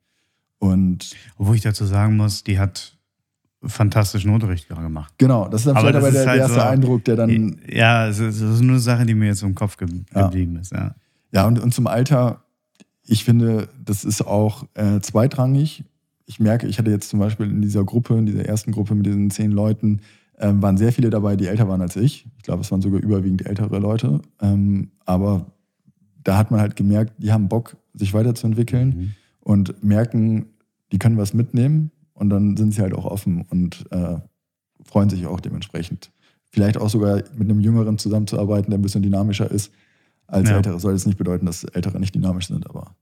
[0.58, 2.98] Und Obwohl ich dazu sagen muss, die hat
[3.62, 5.14] fantastischen Unterricht gemacht.
[5.18, 7.60] Genau, das ist dann aber vielleicht aber der, halt erste so, Eindruck, der dann.
[7.68, 10.26] Ja, es ist, nur eine Sache, die mir jetzt im Kopf ge ja.
[10.26, 10.72] geblieben ist.
[10.72, 10.94] Ja,
[11.32, 12.44] ja und, und zum Alter,
[13.04, 15.84] ich finde, das ist auch äh, zweitrangig.
[16.26, 19.06] Ich merke, ich hatte jetzt zum Beispiel in dieser Gruppe, in dieser ersten Gruppe mit
[19.06, 20.02] diesen zehn Leuten,
[20.38, 22.26] ähm, waren sehr viele dabei, die älter waren als ich.
[22.36, 24.20] Ich glaube, es waren sogar überwiegend ältere Leute.
[24.40, 25.46] Ähm, aber
[26.22, 28.88] da hat man halt gemerkt, die haben Bock, sich weiterzuentwickeln.
[28.88, 29.14] Mhm
[29.48, 30.44] und merken,
[30.92, 34.18] die können was mitnehmen und dann sind sie halt auch offen und äh,
[34.84, 36.10] freuen sich auch dementsprechend.
[36.50, 39.72] Vielleicht auch sogar mit einem Jüngeren zusammenzuarbeiten, der ein bisschen dynamischer ist
[40.26, 40.56] als ja.
[40.56, 40.78] Ältere.
[40.78, 42.94] Soll jetzt nicht bedeuten, dass Ältere nicht dynamisch sind, aber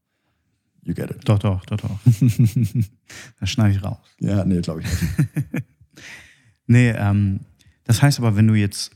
[0.84, 1.28] you get it.
[1.28, 1.98] Doch, doch, doch, doch.
[3.40, 3.98] das schneide ich raus.
[4.20, 5.64] Ja, nee, glaube ich nicht.
[6.68, 7.40] nee, ähm,
[7.82, 8.92] das heißt aber, wenn du jetzt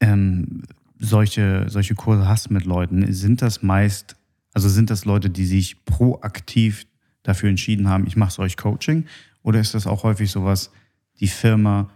[0.00, 0.64] ähm,
[0.98, 4.16] solche, solche Kurse hast mit Leuten, sind das meist
[4.52, 6.86] also sind das Leute, die sich proaktiv
[7.22, 9.06] dafür entschieden haben, ich mache solch Coaching?
[9.42, 10.70] Oder ist das auch häufig sowas,
[11.20, 11.90] die Firma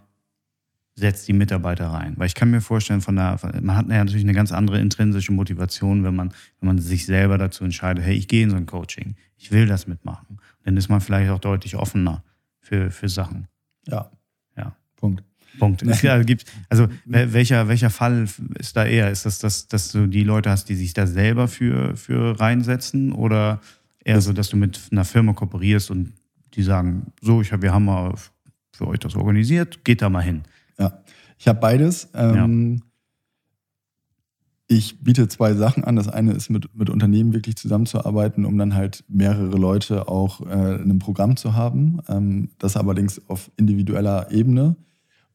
[0.94, 2.14] setzt die Mitarbeiter rein?
[2.16, 5.32] Weil ich kann mir vorstellen, von der, man hat ja natürlich eine ganz andere intrinsische
[5.32, 8.66] Motivation, wenn man, wenn man sich selber dazu entscheidet, hey, ich gehe in so ein
[8.66, 10.38] Coaching, ich will das mitmachen.
[10.62, 12.22] Dann ist man vielleicht auch deutlich offener
[12.60, 13.48] für, für Sachen.
[13.86, 14.10] Ja.
[14.56, 14.76] Ja.
[14.96, 15.24] Punkt.
[15.58, 15.82] Punkt.
[15.82, 18.26] Es also, gibt, also welcher, welcher Fall
[18.58, 19.10] ist da eher?
[19.10, 23.12] Ist das, das, dass du die Leute hast, die sich da selber für, für reinsetzen
[23.12, 23.60] oder
[24.04, 26.12] Eher so, dass du mit einer Firma kooperierst und
[26.52, 28.14] die sagen, so, ich hab, wir haben mal
[28.72, 30.42] für euch das organisiert, geht da mal hin.
[30.78, 31.02] Ja,
[31.38, 32.10] ich habe beides.
[32.14, 32.82] Ähm, ja.
[34.66, 35.96] Ich biete zwei Sachen an.
[35.96, 40.74] Das eine ist, mit, mit Unternehmen wirklich zusammenzuarbeiten, um dann halt mehrere Leute auch äh,
[40.76, 42.00] in einem Programm zu haben.
[42.08, 44.76] Ähm, das allerdings auf individueller Ebene.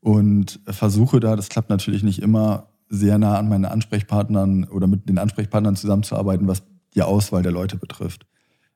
[0.01, 5.07] Und versuche da, das klappt natürlich nicht immer, sehr nah an meinen Ansprechpartnern oder mit
[5.07, 6.63] den Ansprechpartnern zusammenzuarbeiten, was
[6.95, 8.25] die Auswahl der Leute betrifft.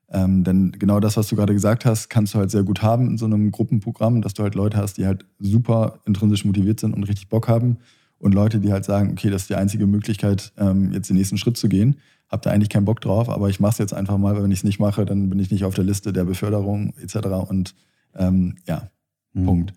[0.08, 3.08] Ähm, denn genau das, was du gerade gesagt hast, kannst du halt sehr gut haben
[3.08, 6.94] in so einem Gruppenprogramm, dass du halt Leute hast, die halt super intrinsisch motiviert sind
[6.94, 7.78] und richtig Bock haben
[8.18, 11.38] und Leute, die halt sagen, okay, das ist die einzige Möglichkeit, ähm, jetzt den nächsten
[11.38, 11.96] Schritt zu gehen.
[12.28, 14.52] Hab da eigentlich keinen Bock drauf, aber ich mache es jetzt einfach mal, weil wenn
[14.52, 17.16] ich es nicht mache, dann bin ich nicht auf der Liste der Beförderung etc.
[17.48, 17.74] Und
[18.14, 18.88] ähm, ja,
[19.32, 19.44] mhm.
[19.44, 19.72] Punkt.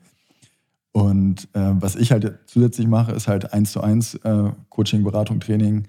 [0.97, 5.39] Und äh, was ich halt zusätzlich mache, ist halt eins zu eins äh, Coaching, Beratung,
[5.39, 5.83] Training.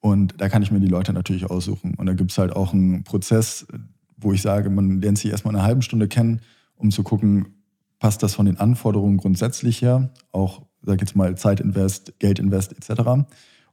[0.00, 1.92] Und da kann ich mir die Leute natürlich aussuchen.
[1.94, 3.66] Und da gibt es halt auch einen Prozess,
[4.16, 6.40] wo ich sage, man lernt sich erstmal eine halbe Stunde kennen,
[6.74, 7.48] um zu gucken,
[7.98, 13.02] passt das von den Anforderungen grundsätzlich her, auch, sag jetzt mal, Zeitinvest, Geldinvest etc.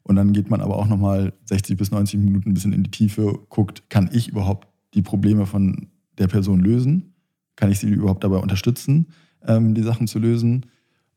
[0.01, 2.91] Und dann geht man aber auch nochmal 60 bis 90 Minuten ein bisschen in die
[2.91, 7.13] Tiefe, guckt, kann ich überhaupt die Probleme von der Person lösen?
[7.55, 9.07] Kann ich sie überhaupt dabei unterstützen,
[9.47, 10.65] ähm, die Sachen zu lösen?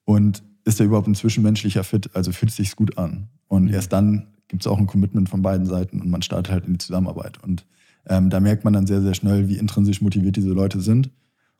[0.07, 2.09] Und ist da überhaupt ein zwischenmenschlicher Fit?
[2.15, 3.29] Also fühlt es sich gut an?
[3.49, 3.75] Und mhm.
[3.75, 6.75] erst dann gibt es auch ein Commitment von beiden Seiten und man startet halt in
[6.75, 7.43] die Zusammenarbeit.
[7.43, 7.67] Und
[8.07, 11.11] ähm, da merkt man dann sehr, sehr schnell, wie intrinsisch motiviert diese Leute sind.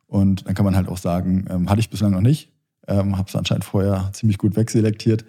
[0.07, 2.49] Und dann kann man halt auch sagen, ähm, hatte ich bislang noch nicht,
[2.87, 5.25] ähm, habe es anscheinend vorher ziemlich gut wegselektiert,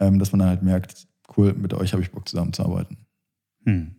[0.00, 2.96] ähm, dass man dann halt merkt, cool, mit euch habe ich Bock zusammenzuarbeiten.
[3.64, 3.94] Hm.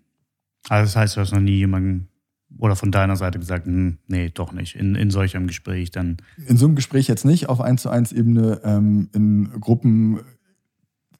[0.67, 2.09] Also das heißt, du hast noch nie jemanden
[2.57, 6.17] oder von deiner Seite gesagt, hm, nee, doch nicht, in, in solch einem Gespräch dann?
[6.47, 10.19] In so einem Gespräch jetzt nicht, auf 1 zu 1 Ebene, ähm, in Gruppen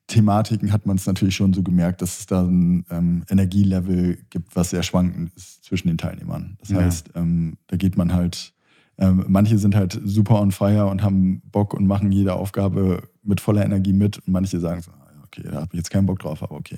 [0.08, 4.56] Thematiken hat man es natürlich schon so gemerkt, dass es da ein ähm, Energielevel gibt,
[4.56, 6.56] was sehr schwankend ist zwischen den Teilnehmern.
[6.60, 6.78] Das ja.
[6.78, 8.54] heißt, ähm, da geht man halt,
[8.98, 13.42] ähm, manche sind halt super on fire und haben Bock und machen jede Aufgabe mit
[13.42, 16.20] voller Energie mit und manche sagen so, ah, okay, da habe ich jetzt keinen Bock
[16.20, 16.78] drauf, aber okay.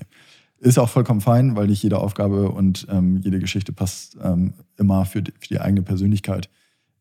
[0.59, 5.05] Ist auch vollkommen fein, weil nicht jede Aufgabe und ähm, jede Geschichte passt ähm, immer
[5.05, 6.49] für die, für die, eigene Persönlichkeit.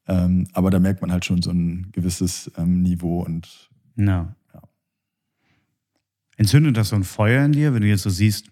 [0.06, 4.34] Ähm, aber da merkt man halt schon so ein gewisses Niveau und ja.
[6.36, 8.46] Entzündet das so ein Feuer in dir, wenn du jetzt so siehst,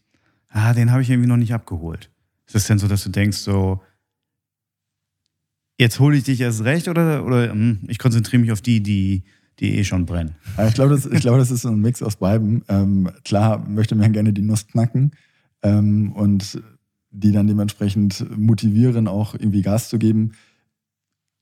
[0.48, 2.10] ah, den habe ich irgendwie noch nicht abgeholt?
[2.46, 3.80] Ist es denn so, dass du denkst, so,
[5.78, 9.22] jetzt hole ich dich erst recht oder, oder hm, ich konzentriere mich auf die, die,
[9.58, 10.36] die eh schon brennen?
[10.68, 12.62] Ich glaube, das, glaub, das ist so ein Mix aus beiden.
[12.68, 15.12] Ähm, klar möchte man gerne die Nuss knacken
[15.62, 16.60] ähm, und
[17.10, 20.32] die dann dementsprechend motivieren, auch irgendwie Gas zu geben.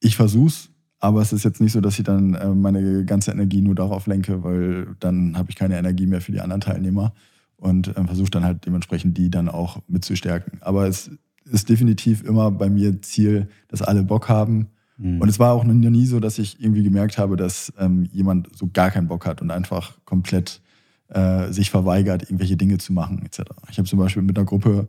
[0.01, 3.33] Ich versuche es, aber es ist jetzt nicht so, dass ich dann äh, meine ganze
[3.33, 7.13] Energie nur darauf lenke, weil dann habe ich keine Energie mehr für die anderen Teilnehmer
[7.57, 10.59] und äh, versuche dann halt dementsprechend die dann auch mitzustärken.
[10.61, 11.11] Aber es
[11.45, 14.69] ist definitiv immer bei mir Ziel, dass alle Bock haben.
[14.97, 15.21] Mhm.
[15.21, 18.57] Und es war auch noch nie so, dass ich irgendwie gemerkt habe, dass ähm, jemand
[18.57, 20.61] so gar keinen Bock hat und einfach komplett
[21.09, 23.43] äh, sich verweigert, irgendwelche Dinge zu machen etc.
[23.71, 24.89] Ich habe zum Beispiel mit einer Gruppe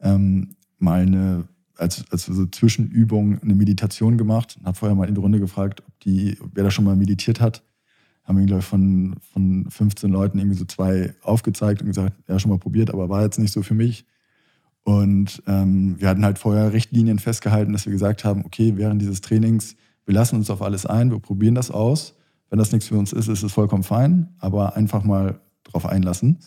[0.00, 5.14] ähm, mal eine als, als so Zwischenübung eine Meditation gemacht und habe vorher mal in
[5.14, 7.62] die Runde gefragt, ob die, wer da schon mal meditiert hat.
[8.24, 12.58] Haben ich, von, von 15 Leuten irgendwie so zwei aufgezeigt und gesagt, ja, schon mal
[12.58, 14.04] probiert, aber war jetzt nicht so für mich.
[14.86, 19.20] Und ähm, wir hatten halt vorher Richtlinien festgehalten, dass wir gesagt haben, okay, während dieses
[19.20, 22.14] Trainings, wir lassen uns auf alles ein, wir probieren das aus.
[22.50, 26.38] Wenn das nichts für uns ist, ist es vollkommen fein, aber einfach mal drauf einlassen.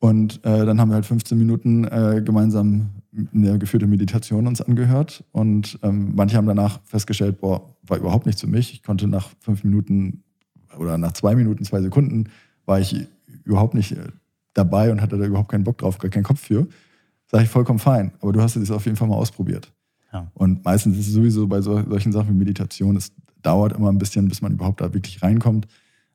[0.00, 2.90] Und äh, dann haben wir halt 15 Minuten äh, gemeinsam
[3.32, 5.22] eine geführte Meditation uns angehört.
[5.30, 8.72] Und ähm, manche haben danach festgestellt, boah, war überhaupt nichts für mich.
[8.72, 10.24] Ich konnte nach fünf Minuten
[10.76, 12.30] oder nach zwei Minuten, zwei Sekunden,
[12.66, 13.06] war ich
[13.44, 14.08] überhaupt nicht äh,
[14.54, 16.66] dabei und hatte da überhaupt keinen Bock drauf, gar keinen Kopf für.
[17.30, 18.12] Sage ich vollkommen fein.
[18.20, 19.72] Aber du hast es auf jeden Fall mal ausprobiert.
[20.12, 20.30] Ja.
[20.34, 23.12] Und meistens ist es sowieso bei so, solchen Sachen wie Meditation, es
[23.42, 25.68] dauert immer ein bisschen, bis man überhaupt da wirklich reinkommt.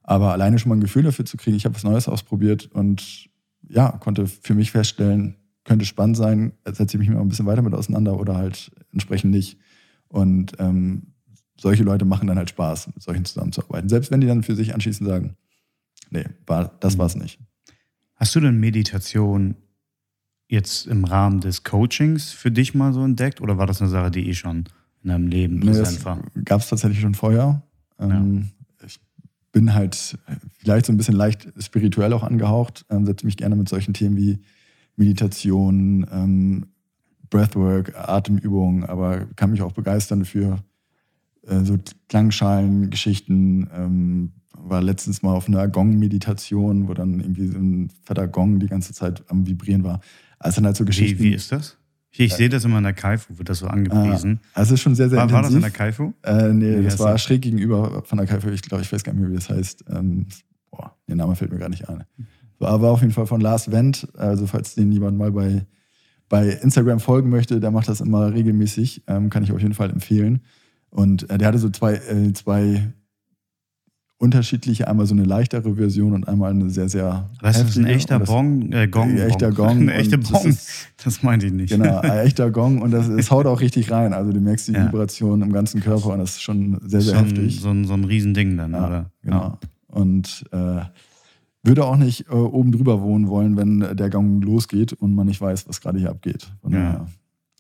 [0.04, 3.30] Aber alleine schon mal ein Gefühl dafür zu kriegen, ich habe was Neues ausprobiert und
[3.68, 7.62] ja, konnte für mich feststellen, könnte spannend sein, setze ich mich mal ein bisschen weiter
[7.62, 9.58] mit auseinander oder halt entsprechend nicht.
[10.10, 11.14] Und ähm,
[11.60, 13.90] solche Leute machen dann halt Spaß, mit solchen zusammenzuarbeiten.
[13.90, 15.38] Selbst wenn die dann für sich anschließend sagen,
[16.12, 17.00] nee, war, das mhm.
[17.00, 17.40] war es nicht.
[18.16, 19.56] Hast du denn Meditation
[20.48, 24.12] jetzt im Rahmen des Coachings für dich mal so entdeckt oder war das eine Sache,
[24.12, 24.66] die eh schon
[25.04, 26.20] in deinem Leben präsent war?
[26.44, 27.64] Gab es tatsächlich schon vorher.
[28.00, 28.50] Ähm,
[28.82, 28.88] ja.
[28.88, 29.00] Ich
[29.52, 30.18] bin halt
[30.58, 34.18] vielleicht so ein bisschen leicht spirituell auch angehaucht, ähm, setze mich gerne mit solchen Themen
[34.18, 34.40] wie
[34.96, 36.68] Meditation, ähm,
[37.30, 40.64] Breathwork, Atemübungen, aber kann mich auch begeistern für
[41.48, 41.78] äh, so
[42.08, 43.70] Klangschalen-Geschichten.
[43.74, 48.68] Ähm, war letztens mal auf einer Gong-Meditation, wo dann irgendwie so ein fetter Gong die
[48.68, 50.00] ganze Zeit am Vibrieren war.
[50.40, 51.20] Also dann halt so Geschichten.
[51.20, 51.78] Wie, wie ist das?
[52.12, 54.40] Ich, ich sehe das immer in der Kaifu, wird das so angepriesen.
[54.54, 55.36] Ah, also schon sehr, sehr war, intensiv.
[55.36, 56.14] war das in der Kaifu?
[56.24, 57.24] Äh, nee, Wie das war das?
[57.24, 58.50] schräg gegenüber von der Kaifu.
[58.50, 59.84] Ich glaube, ich weiß gar nicht mehr, wie das heißt.
[59.90, 60.28] Ähm,
[60.72, 62.06] boah, der Name fällt mir gar nicht ein.
[62.60, 64.08] War, war auf jeden Fall von Lars Wendt.
[64.16, 65.66] Also falls den jemand mal bei,
[66.30, 69.04] bei Instagram folgen möchte, der macht das immer regelmäßig.
[69.08, 70.40] Ähm, kann ich auf jeden Fall empfehlen.
[70.90, 72.94] Und äh, der hatte so zwei, äh, zwei
[74.18, 77.86] unterschiedliche, einmal so eine leichtere Version und einmal eine sehr, sehr Was ist das, ein
[77.86, 77.96] heftige.
[77.96, 78.72] echter Und das- Bong?
[78.72, 79.10] Äh, Gong.
[79.12, 79.56] Ein echter Bong.
[79.68, 80.46] Gong Eine echte und das Bong.
[80.50, 80.70] ist-
[81.04, 81.70] Das meinte ich nicht.
[81.72, 84.14] Genau, ein echter Gong und das, es haut auch richtig rein.
[84.14, 84.86] Also du merkst die Ja.
[84.88, 87.60] Vibration im ganzen Körper und das ist schon sehr, sehr ein, heftig.
[87.60, 89.12] so, ein, so ein Riesending dann, Ja, oder?
[89.22, 89.60] genau.
[89.88, 90.82] Und äh,
[91.64, 95.42] würde auch nicht äh, oben drüber wohnen wollen, wenn der Gong losgeht und man nicht
[95.42, 96.48] weiß, was gerade hier abgeht.
[96.62, 97.06] Von Ja.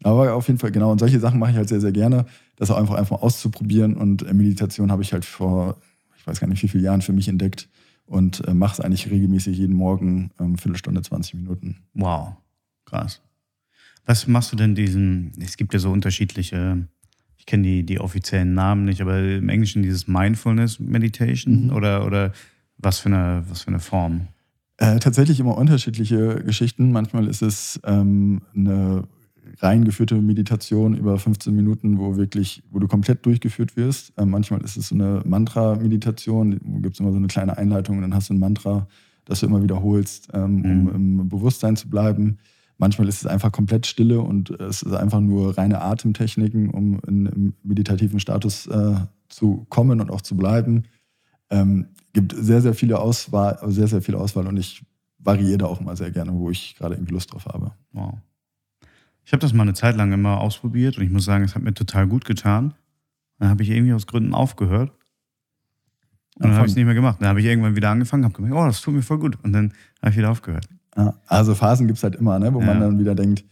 [0.03, 0.91] Aber auf jeden Fall, genau.
[0.91, 2.25] Und solche Sachen mache ich halt sehr, sehr gerne.
[2.57, 3.95] Das auch einfach, einfach auszuprobieren.
[3.95, 5.77] Und äh, Meditation habe ich halt vor,
[6.27, 7.69] weiß gar nicht wie viele Jahren für mich entdeckt
[8.05, 11.77] und äh, mache es eigentlich regelmäßig jeden Morgen, ähm, Viertelstunde, 20 Minuten.
[11.93, 12.35] Wow,
[12.85, 13.21] krass.
[14.05, 16.87] Was machst du denn diesen, es gibt ja so unterschiedliche,
[17.37, 21.73] ich kenne die, die offiziellen Namen nicht, aber im Englischen dieses Mindfulness Meditation Mhm.
[21.73, 22.31] oder, oder
[22.77, 24.27] was, für eine, was für eine Form?
[24.77, 26.91] Äh, tatsächlich immer unterschiedliche Geschichten.
[26.91, 29.07] Manchmal ist es ähm, eine
[29.59, 34.13] rein geführte Meditation über 15 Minuten, wo wirklich, wo du komplett durchgeführt wirst.
[34.17, 37.97] Ähm, manchmal ist es so eine Mantra-Meditation, wo gibt es immer so eine kleine Einleitung
[37.97, 38.87] und dann hast du ein Mantra,
[39.25, 40.89] das du immer wiederholst, ähm, um Mhm.
[41.19, 42.37] im Bewusstsein zu bleiben.
[42.77, 47.25] Manchmal ist es einfach komplett Stille und es ist einfach nur reine Atemtechniken, um in,
[47.25, 48.95] im meditativen Status äh,
[49.29, 50.83] zu kommen und auch zu bleiben.
[51.49, 54.83] Ähm, gibt sehr, sehr viele Auswahl, sehr, sehr viel Auswahl und ich
[55.19, 57.71] variiere da auch immer sehr gerne, wo ich gerade irgendwie Lust drauf habe.
[57.93, 58.15] Wow.
[59.25, 61.63] Ich habe das mal eine Zeit lang immer ausprobiert und ich muss sagen, es hat
[61.63, 62.73] mir total gut getan.
[63.39, 64.91] Dann habe ich irgendwie aus Gründen aufgehört.
[66.35, 67.17] Und dann habe ich es nicht mehr gemacht.
[67.19, 69.37] Dann habe ich irgendwann wieder angefangen, habe gemerkt, oh, das tut mir voll gut.
[69.43, 70.67] Und dann habe ich wieder aufgehört.
[70.95, 72.79] Ja, also Phasen gibt es halt immer, ne, wo man Ja.
[72.81, 73.43] dann wieder denkt,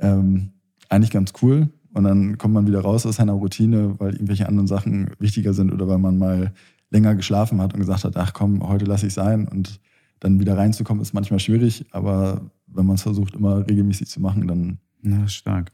[0.00, 0.50] ähm,
[0.88, 1.68] eigentlich ganz cool.
[1.94, 5.72] Und dann kommt man wieder raus aus seiner Routine, weil irgendwelche anderen Sachen wichtiger sind
[5.72, 6.52] oder weil man mal
[6.90, 9.48] länger geschlafen hat und gesagt hat, ach komm, heute lasse ich sein.
[9.48, 9.80] Und
[10.20, 14.46] dann wieder reinzukommen, ist manchmal schwierig, aber wenn man es versucht, immer regelmäßig zu machen,
[14.46, 15.70] dann Ist stark.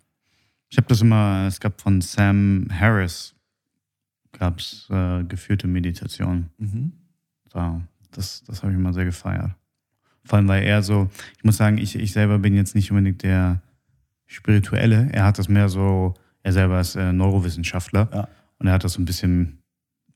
[0.71, 3.35] Ich habe das immer, es gab von Sam Harris,
[4.33, 6.51] gab es äh, geführte Meditation.
[7.53, 9.53] So, das das habe ich immer sehr gefeiert.
[10.25, 13.23] Vor allem, weil er so, ich muss sagen, ich, ich selber bin jetzt nicht unbedingt
[13.23, 13.63] der
[14.27, 15.09] Spirituelle.
[15.13, 18.29] Er hat das mehr so, er selber ist äh, Neurowissenschaftler Ja.
[18.59, 19.59] und er hat das so ein bisschen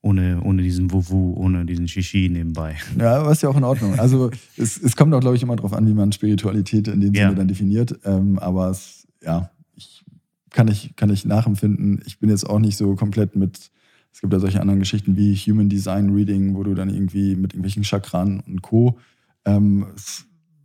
[0.02, 2.76] ohne, ohne diesen Wuwu, ohne diesen Shishi nebenbei.
[2.98, 3.98] Ja, ist ja auch in Ordnung.
[3.98, 7.14] Also es, es kommt auch, glaube ich, immer darauf an, wie man Spiritualität in dem
[7.14, 7.22] Ja.
[7.28, 7.98] Sinne dann definiert.
[8.04, 10.04] Ähm, aber es, ja, ich
[10.50, 12.02] kann ich, kann ich nachempfinden.
[12.06, 13.70] Ich bin jetzt auch nicht so komplett mit,
[14.12, 17.52] es gibt ja solche anderen Geschichten wie Human Design Reading, wo du dann irgendwie mit
[17.52, 18.98] irgendwelchen Chakran und Co.
[19.44, 19.86] Ähm,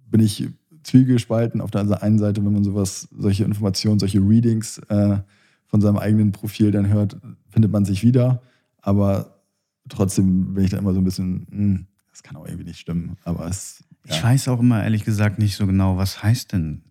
[0.10, 0.50] bin ich
[0.84, 1.62] zwiegespalten.
[1.62, 5.18] Auf der einen Seite, wenn man sowas, solche Informationen, solche Readings äh,
[5.66, 7.18] von seinem eigenen Profil dann hört,
[7.50, 8.42] findet man sich wieder.
[8.82, 9.42] Aber
[9.90, 13.18] trotzdem bin ich da immer so ein bisschen, hm, das kann auch irgendwie nicht stimmen.
[13.24, 16.84] Aber es, Ich ja, weiß auch immer ehrlich gesagt nicht so genau, was heißt denn,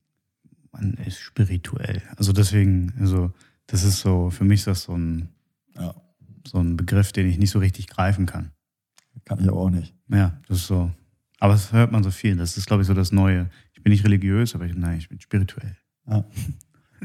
[0.77, 2.03] man ist spirituell.
[2.17, 3.33] Also deswegen, also
[3.67, 5.29] das ist so, für mich ist das so ein,
[5.79, 5.95] ja,
[6.47, 8.51] so ein Begriff, den ich nicht so richtig greifen kann.
[9.25, 9.95] kann ich aber auch nicht.
[10.09, 10.91] Ja, das ist so.
[11.39, 12.37] Aber das hört man so viel.
[12.37, 13.51] Das ist, glaube ich, so das Neue.
[13.75, 15.77] Ich bin nicht religiös, aber ich, nein, ich bin spirituell.
[16.09, 16.25] Ja.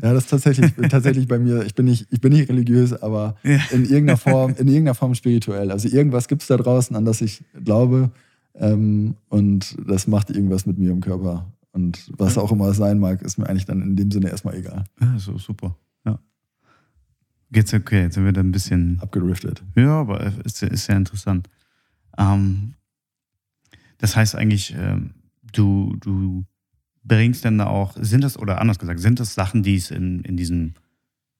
[0.01, 3.35] Ja, das ist tatsächlich, tatsächlich bei mir, ich bin nicht, ich bin nicht religiös, aber
[3.43, 3.59] Ja.
[3.71, 5.69] in irgendeiner Form, in irgendeiner Form spirituell.
[5.71, 8.11] Also irgendwas gibt es da draußen, an das ich glaube.
[8.55, 11.51] Ähm, und das macht irgendwas mit mir im Körper.
[11.73, 14.55] Und was auch immer es sein mag, ist mir eigentlich dann in dem Sinne erstmal
[14.55, 14.83] egal.
[14.99, 15.77] Ja, so super.
[16.05, 16.19] Ja.
[17.51, 19.63] Geht's okay, jetzt sind wir da ein bisschen Abgedriftet.
[19.75, 21.49] Ja, aber ist, ist sehr interessant.
[22.17, 22.73] Ähm,
[23.99, 25.11] das heißt eigentlich, ähm,
[25.53, 26.43] du, du
[27.03, 30.21] bringst dann da auch, sind das, oder anders gesagt, sind das Sachen, die es in,
[30.23, 30.75] in diesen,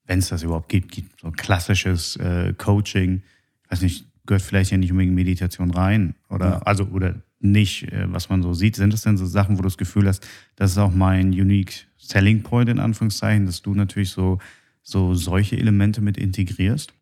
[0.06, 3.22] wenn es das überhaupt gibt, gibt, so klassisches äh, Coaching,
[3.64, 6.58] ich weiß nicht, gehört vielleicht ja nicht unbedingt Meditation rein, oder, Ja.
[6.60, 8.76] also, oder nicht, äh, was man so sieht.
[8.76, 10.26] Sind das denn so Sachen, wo du das Gefühl hast,
[10.56, 14.38] das ist auch mein unique selling point in Anführungszeichen, dass du natürlich so,
[14.82, 16.92] so solche Elemente mit integrierst?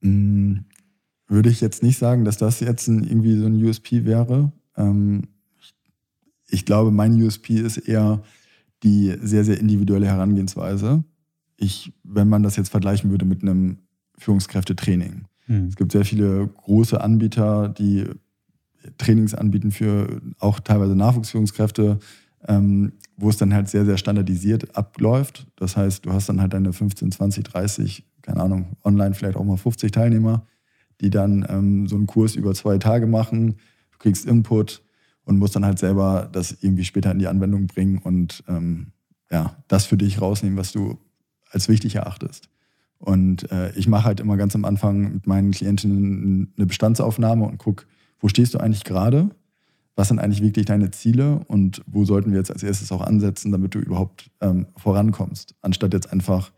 [0.00, 0.58] Mm,
[1.28, 4.52] Würde ich jetzt nicht sagen, dass das jetzt ein, irgendwie so ein USP wäre.
[4.76, 5.22] Ähm,
[6.48, 8.22] ich, glaube, mein USP ist eher
[8.82, 11.04] die sehr, sehr individuelle Herangehensweise.
[11.56, 13.78] Ich, wenn man das jetzt vergleichen würde mit einem
[14.18, 15.26] Führungskräftetraining.
[15.46, 15.66] Hm.
[15.66, 18.06] Es gibt sehr viele große Anbieter, die
[18.98, 21.98] Trainings anbieten für auch teilweise Nachwuchsführungskräfte,
[22.48, 25.46] ähm, wo es dann halt sehr, sehr standardisiert abläuft.
[25.56, 29.44] Das heißt, du hast dann halt deine 15, 20, 30, keine Ahnung, online vielleicht auch
[29.44, 30.46] mal 50 Teilnehmer,
[31.00, 33.56] die dann ähm, so einen Kurs über zwei Tage machen.
[33.92, 34.82] Du kriegst Input
[35.24, 38.92] und musst dann halt selber das irgendwie später in die Anwendung bringen und ähm,
[39.30, 40.98] ja, das für dich rausnehmen, was du
[41.50, 42.48] als wichtig erachtest.
[42.98, 47.58] Und äh, ich mache halt immer ganz am Anfang mit meinen Klientinnen eine Bestandsaufnahme und
[47.58, 47.86] gucke,
[48.20, 49.30] wo stehst du eigentlich gerade?
[49.96, 53.52] Was sind eigentlich wirklich deine Ziele und wo sollten wir jetzt als erstes auch ansetzen,
[53.52, 55.54] damit du überhaupt ähm, vorankommst?
[55.62, 56.52] Anstatt jetzt einfach,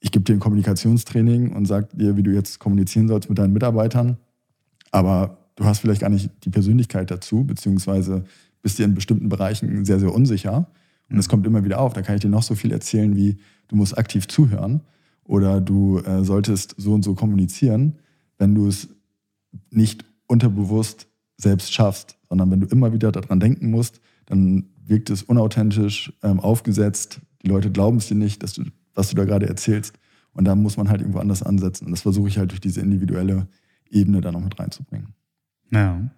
[0.00, 3.52] ich gebe dir ein Kommunikationstraining und sage dir, wie du jetzt kommunizieren sollst mit deinen
[3.52, 4.18] Mitarbeitern,
[4.90, 8.24] aber du hast vielleicht gar nicht die Persönlichkeit dazu, beziehungsweise
[8.62, 10.66] bist dir in bestimmten Bereichen sehr, sehr unsicher.
[11.10, 11.92] Und es kommt immer wieder auf.
[11.92, 13.38] Da kann ich dir noch so viel erzählen, wie
[13.68, 14.80] du musst aktiv zuhören
[15.24, 17.96] oder du äh, solltest so und so kommunizieren,
[18.38, 18.88] wenn du es
[19.70, 25.22] nicht unterbewusst selbst schaffst, sondern wenn du immer wieder daran denken musst, dann wirkt es
[25.22, 27.20] unauthentisch, ähm, aufgesetzt.
[27.42, 28.64] Die Leute glauben es dir nicht, dass du,
[28.94, 29.98] was du da gerade erzählst.
[30.32, 31.86] Und da muss man halt irgendwo anders ansetzen.
[31.86, 33.48] Und das versuche ich halt durch diese individuelle
[33.90, 35.14] Ebene da noch mit reinzubringen.
[35.72, 36.10] Ja.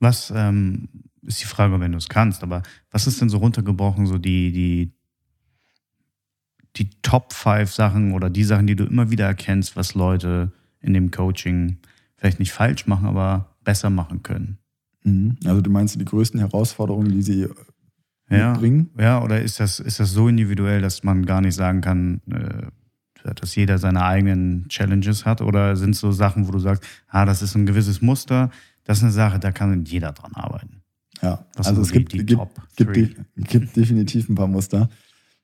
[0.00, 0.88] Was ähm,
[1.22, 4.52] ist die Frage, wenn du es kannst, aber was ist denn so runtergebrochen, so die,
[4.52, 4.92] die,
[6.76, 10.94] die Top 5 Sachen oder die Sachen, die du immer wieder erkennst, was Leute in
[10.94, 11.78] dem Coaching
[12.16, 14.58] vielleicht nicht falsch machen, aber besser machen können?
[15.04, 15.36] Mhm.
[15.44, 17.48] Also du meinst die größten Herausforderungen, die sie
[18.28, 18.90] ja, mitbringen?
[18.98, 22.66] Ja, oder ist das, ist das so individuell, dass man gar nicht sagen kann, äh,
[23.34, 25.40] dass jeder seine eigenen Challenges hat?
[25.40, 28.50] Oder sind es so Sachen, wo du sagst, ah, das ist ein gewisses Muster,
[28.84, 30.82] das ist eine Sache, da kann jeder dran arbeiten?
[31.22, 32.26] Ja, Was also es gibt, gibt,
[32.76, 34.88] gibt, gibt, definitiv ein paar Muster.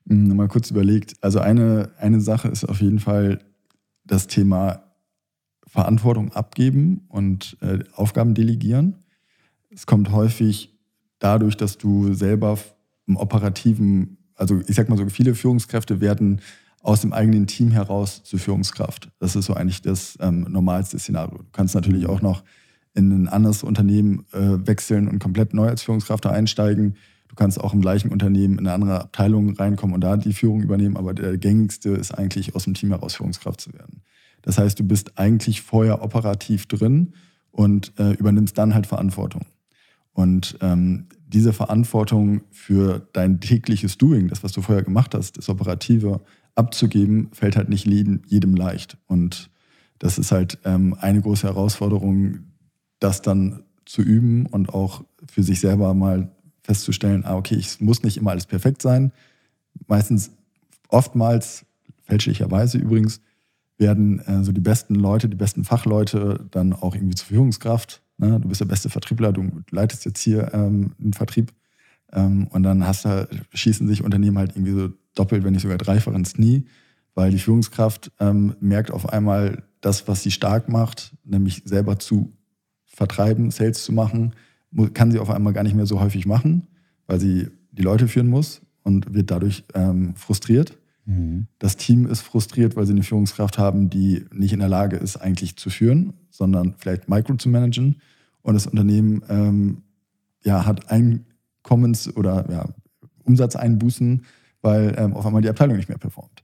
[0.09, 1.15] Hm, mal kurz überlegt.
[1.23, 3.41] Also eine, eine Sache ist auf jeden Fall
[4.05, 4.92] das Thema
[5.73, 8.97] Verantwortung abgeben und äh, Aufgaben delegieren.
[9.71, 10.79] Es kommt häufig
[11.19, 12.59] dadurch, dass du selber
[13.07, 16.43] im operativen, also ich sag mal so, viele Führungskräfte werden
[16.83, 19.09] aus dem eigenen Team heraus zur Führungskraft.
[19.19, 21.39] Das ist so eigentlich das ähm, normalste Szenario.
[21.39, 22.45] Du kannst natürlich auch noch
[22.93, 26.97] in ein anderes Unternehmen äh, wechseln und komplett neu als Führungskraft einsteigen.
[27.29, 30.63] Du kannst auch im gleichen Unternehmen in eine andere Abteilung reinkommen und da die Führung
[30.63, 34.03] übernehmen, aber der gängigste ist eigentlich aus dem Team heraus Führungskraft zu werden.
[34.43, 37.15] Das heißt, du bist eigentlich vorher operativ drin
[37.51, 39.43] und äh, übernimmst dann halt Verantwortung.
[40.13, 45.49] Und ähm, diese Verantwortung für dein tägliches Doing, das, was du vorher gemacht hast, das
[45.49, 46.21] Operative
[46.55, 48.99] abzugeben, fällt halt nicht jedem, leicht.
[49.07, 49.51] Und
[49.99, 52.41] das ist halt ähm, eine große Herausforderung,
[52.99, 56.31] das dann zu üben und auch für sich selber mal
[56.63, 59.13] festzustellen, ah, okay, es muss nicht immer alles perfekt sein.
[59.87, 60.31] Meistens,
[60.89, 61.65] oftmals,
[62.05, 63.21] fälschlicherweise übrigens,
[63.83, 68.03] werden äh, so die besten Leute, die besten Fachleute dann auch irgendwie zur Führungskraft.
[68.17, 68.41] Ne?
[68.41, 71.53] Du bist der beste Vertriebler, du leitest jetzt hier ähm, einen Vertrieb.
[72.13, 75.77] Ähm, und dann hast du, schießen sich Unternehmen halt irgendwie so doppelt, wenn nicht sogar
[75.77, 76.65] dreifach ins Knie,
[77.15, 82.33] weil die Führungskraft ähm, merkt auf einmal das, was sie stark macht, nämlich selber zu
[82.87, 84.33] vertreiben, Sales zu machen,
[84.95, 86.69] kann sie auf einmal gar nicht mehr so häufig machen,
[87.07, 90.79] weil sie die Leute führen muss und wird dadurch ähm, frustriert.
[91.05, 91.47] Mhm.
[91.59, 95.17] Das Team ist frustriert, weil sie eine Führungskraft haben, die nicht in der Lage ist,
[95.17, 98.01] eigentlich zu führen, sondern vielleicht Micro zu managen.
[98.43, 99.83] Und das Unternehmen ähm,
[100.45, 102.69] ja, hat Einkommens- oder ja,
[103.25, 104.25] Umsatzeinbußen,
[104.63, 106.42] weil ähm, auf einmal die Abteilung nicht mehr performt.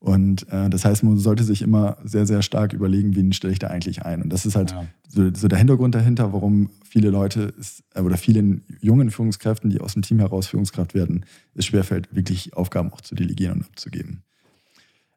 [0.00, 3.58] Und äh, das heißt, man sollte sich immer sehr, sehr stark überlegen, wen stelle ich
[3.58, 4.22] da eigentlich ein.
[4.22, 4.86] Und das ist halt ja.
[5.06, 9.78] so, so, der Hintergrund dahinter, warum viele Leute ist, äh, oder vielen jungen Führungskräften, die
[9.78, 14.22] aus dem Team heraus Führungskraft werden, es schwerfällt, wirklich Aufgaben auch zu delegieren und abzugeben.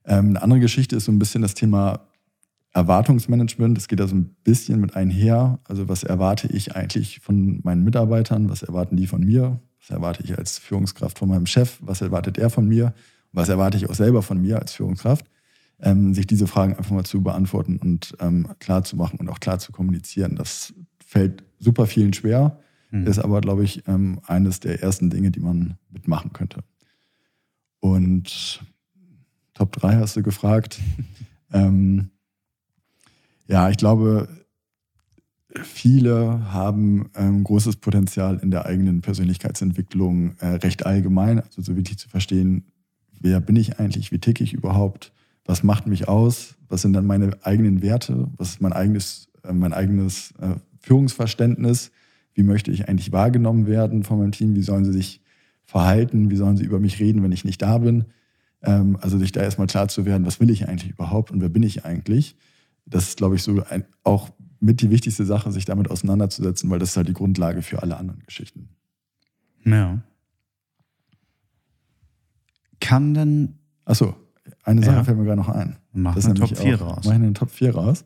[0.06, 2.02] Ähm, eine andere Geschichte ist so ein bisschen das Thema
[2.74, 3.78] Erwartungsmanagement.
[3.78, 5.60] Das geht da so ein bisschen mit einher.
[5.64, 8.50] Also was erwarte ich eigentlich von meinen Mitarbeitern?
[8.50, 9.62] Was erwarten die von mir?
[9.80, 11.78] Was erwarte ich als Führungskraft von meinem Chef?
[11.80, 12.94] Was erwartet er von mir?
[13.34, 15.26] Was erwarte ich auch selber von mir als Führungskraft,
[15.82, 19.40] ähm, sich diese Fragen einfach mal zu beantworten und ähm, klar zu machen und auch
[19.40, 20.36] klar zu kommunizieren.
[20.36, 20.74] Das
[21.06, 22.60] fällt super vielen schwer,
[22.92, 23.08] mhm.
[23.08, 26.64] ist aber, glaube ich, ähm, eines der ersten Dinge, die man mitmachen könnte.
[27.80, 28.64] Und
[29.54, 30.80] Top 3 hast du gefragt.
[31.52, 32.12] ähm,
[33.48, 34.30] ja, ich glaube,
[35.62, 41.98] viele haben ähm, großes Potenzial in der eigenen Persönlichkeitsentwicklung äh, recht allgemein, also so wirklich
[41.98, 42.66] zu verstehen,
[43.24, 45.12] wer bin ich eigentlich, wie ticke ich überhaupt,
[45.46, 49.54] was macht mich aus, was sind dann meine eigenen Werte, was ist mein eigenes, äh,
[49.54, 51.92] mein eigenes äh, Führungsverständnis,
[52.36, 55.22] wie möchte ich eigentlich wahrgenommen werden von meinem Team, wie sollen sie sich
[55.66, 58.06] verhalten, wie sollen sie über mich reden, wenn ich nicht da bin.
[58.62, 61.50] Ähm, also sich da erstmal klar zu werden, was will ich eigentlich überhaupt und wer
[61.50, 62.36] bin ich eigentlich.
[62.86, 66.80] Das ist, glaube ich, so ein, auch mit die wichtigste Sache, sich damit auseinanderzusetzen, weil
[66.80, 68.70] das ist halt die Grundlage für alle anderen Geschichten.
[69.66, 70.02] Ja.
[72.84, 73.56] Kann denn.
[73.86, 74.14] Achso,
[74.64, 75.04] eine Sache ja.
[75.04, 75.78] fällt mir gerade noch ein.
[75.94, 77.06] Mach das eine Top 4 auch, raus.
[77.06, 78.06] Mach eine Top 4 raus.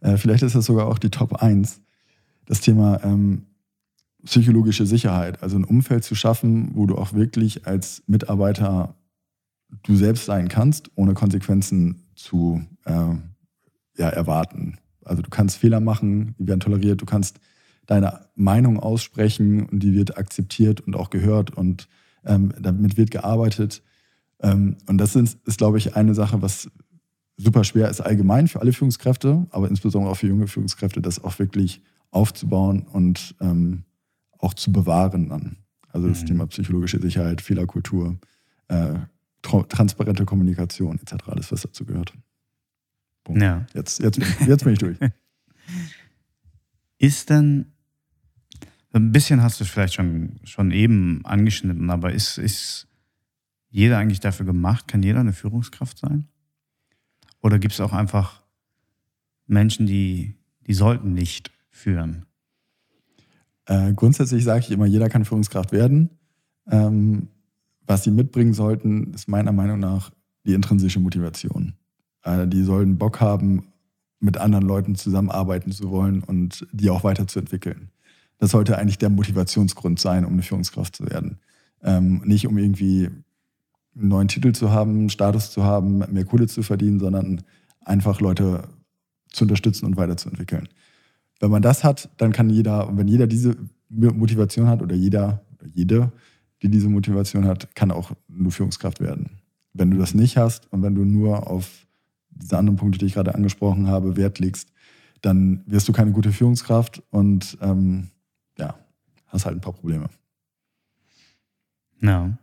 [0.00, 1.80] Äh, vielleicht ist das sogar auch die Top 1.
[2.46, 3.46] Das Thema ähm,
[4.24, 8.94] psychologische Sicherheit, also ein Umfeld zu schaffen, wo du auch wirklich als Mitarbeiter
[9.82, 13.14] du selbst sein kannst, ohne Konsequenzen zu äh,
[13.96, 14.78] ja, erwarten.
[15.04, 17.40] Also du kannst Fehler machen, die werden toleriert, du kannst
[17.86, 21.88] deine Meinung aussprechen und die wird akzeptiert und auch gehört und
[22.24, 23.82] ähm, damit wird gearbeitet.
[24.40, 26.70] Ähm, und das ist, ist, glaube ich, eine Sache, was
[27.36, 31.38] super schwer ist allgemein für alle Führungskräfte, aber insbesondere auch für junge Führungskräfte, das auch
[31.38, 33.84] wirklich aufzubauen und ähm,
[34.38, 35.56] auch zu bewahren dann.
[35.90, 36.26] Also das mhm.
[36.26, 38.18] Thema psychologische Sicherheit, Fehlerkultur,
[38.68, 38.94] äh,
[39.42, 42.12] transparente Kommunikation etc., alles, was dazu gehört.
[43.24, 43.40] Punkt.
[43.40, 43.66] Ja.
[43.74, 44.98] Jetzt, jetzt, jetzt bin ich durch.
[46.98, 47.66] Ist denn,
[48.92, 52.87] ein bisschen hast du es vielleicht schon, schon eben angeschnitten, aber ist, ist
[53.70, 54.88] jeder eigentlich dafür gemacht?
[54.88, 56.28] Kann jeder eine Führungskraft sein?
[57.40, 58.42] Oder gibt es auch einfach
[59.46, 60.34] Menschen, die,
[60.66, 62.26] die sollten nicht führen?
[63.66, 66.10] Äh, grundsätzlich sage ich immer, jeder kann Führungskraft werden.
[66.70, 67.28] Ähm,
[67.86, 70.10] was sie mitbringen sollten, ist meiner Meinung nach
[70.44, 71.74] die intrinsische Motivation.
[72.22, 73.72] Äh, die sollen Bock haben,
[74.20, 77.90] mit anderen Leuten zusammenarbeiten zu wollen und die auch weiterzuentwickeln.
[78.38, 81.38] Das sollte eigentlich der Motivationsgrund sein, um eine Führungskraft zu werden.
[81.82, 83.10] Ähm, nicht um irgendwie
[83.98, 87.42] einen neuen Titel zu haben, Status zu haben, mehr Kohle zu verdienen, sondern
[87.84, 88.68] einfach Leute
[89.30, 90.68] zu unterstützen und weiterzuentwickeln.
[91.40, 93.56] Wenn man das hat, dann kann jeder, und wenn jeder diese
[93.88, 96.12] Motivation hat oder jeder, jede,
[96.62, 99.30] die diese Motivation hat, kann auch nur Führungskraft werden.
[99.72, 101.86] Wenn du das nicht hast und wenn du nur auf
[102.30, 104.72] diese anderen Punkte, die ich gerade angesprochen habe, Wert legst,
[105.20, 108.08] dann wirst du keine gute Führungskraft und ähm,
[108.56, 108.74] ja,
[109.26, 110.08] hast halt ein paar Probleme.
[112.00, 112.36] Ja.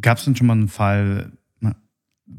[0.00, 1.32] Gab es denn schon mal einen Fall,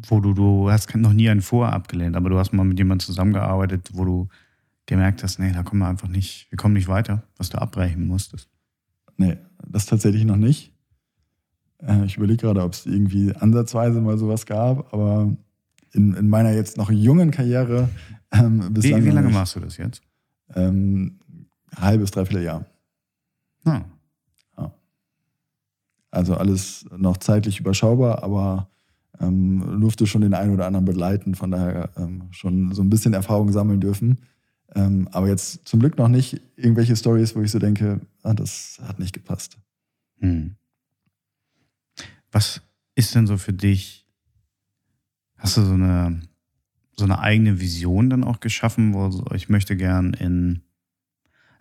[0.07, 3.05] wo du, du hast noch nie einen Vor abgelehnt, aber du hast mal mit jemandem
[3.05, 4.29] zusammengearbeitet, wo du
[4.85, 8.07] gemerkt hast, nee, da kommen wir einfach nicht, wir kommen nicht weiter, was du abbrechen
[8.07, 8.49] musstest?
[9.17, 9.37] Nee,
[9.67, 10.73] das tatsächlich noch nicht.
[11.79, 15.35] Äh, ich überlege gerade, ob es irgendwie ansatzweise mal sowas gab, aber
[15.93, 17.89] in, in meiner jetzt noch jungen Karriere
[18.31, 19.01] ähm, bislang.
[19.01, 20.01] Wie, wie lange machst du das jetzt?
[20.55, 21.19] Ähm,
[21.75, 22.65] halbes, dreiviertel Jahr.
[23.65, 23.81] Ah.
[26.11, 28.69] Also alles noch zeitlich überschaubar, aber
[29.19, 33.13] ähm, durfte schon den einen oder anderen begleiten, von daher ähm, schon so ein bisschen
[33.13, 34.19] Erfahrung sammeln dürfen.
[34.75, 38.79] Ähm, aber jetzt zum Glück noch nicht irgendwelche Stories, wo ich so denke, ah, das
[38.83, 39.57] hat nicht gepasst.
[40.19, 40.55] Hm.
[42.31, 42.61] Was
[42.95, 44.05] ist denn so für dich?
[45.37, 46.21] Hast du so eine,
[46.95, 50.61] so eine eigene Vision dann auch geschaffen, wo ich möchte gern in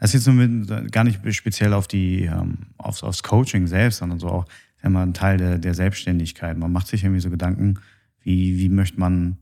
[0.00, 4.18] das ist jetzt nur gar nicht speziell auf die, ähm, aufs, aufs Coaching selbst, sondern
[4.18, 4.46] so auch
[4.82, 6.56] immer ein Teil der, der Selbstständigkeit.
[6.56, 7.78] Man macht sich irgendwie so Gedanken,
[8.22, 9.38] wie, wie möchte man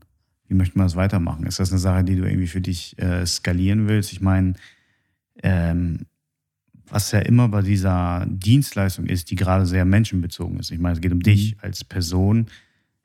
[0.49, 1.45] wie möchte man das weitermachen?
[1.45, 4.11] Ist das eine Sache, die du irgendwie für dich äh, skalieren willst?
[4.11, 4.55] Ich meine,
[5.43, 6.07] ähm,
[6.87, 10.71] was ja immer bei dieser Dienstleistung ist, die gerade sehr menschenbezogen ist.
[10.71, 11.23] Ich meine, es geht um mhm.
[11.23, 12.47] dich als Person.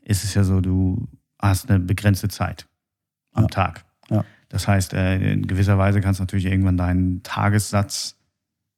[0.02, 1.06] Ist es ja so, du
[1.38, 2.66] hast eine begrenzte Zeit
[3.32, 3.48] am ja.
[3.48, 3.84] Tag.
[4.08, 4.24] Ja.
[4.54, 8.14] Das heißt, äh, in gewisser Weise kannst du natürlich irgendwann deinen Tagessatz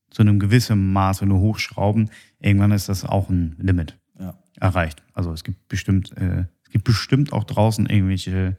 [0.09, 2.09] zu einem gewissen Maße nur hochschrauben.
[2.41, 4.39] Irgendwann ist das auch ein Limit ja.
[4.59, 5.03] erreicht.
[5.13, 8.57] Also es gibt bestimmt äh, es gibt bestimmt auch draußen irgendwelche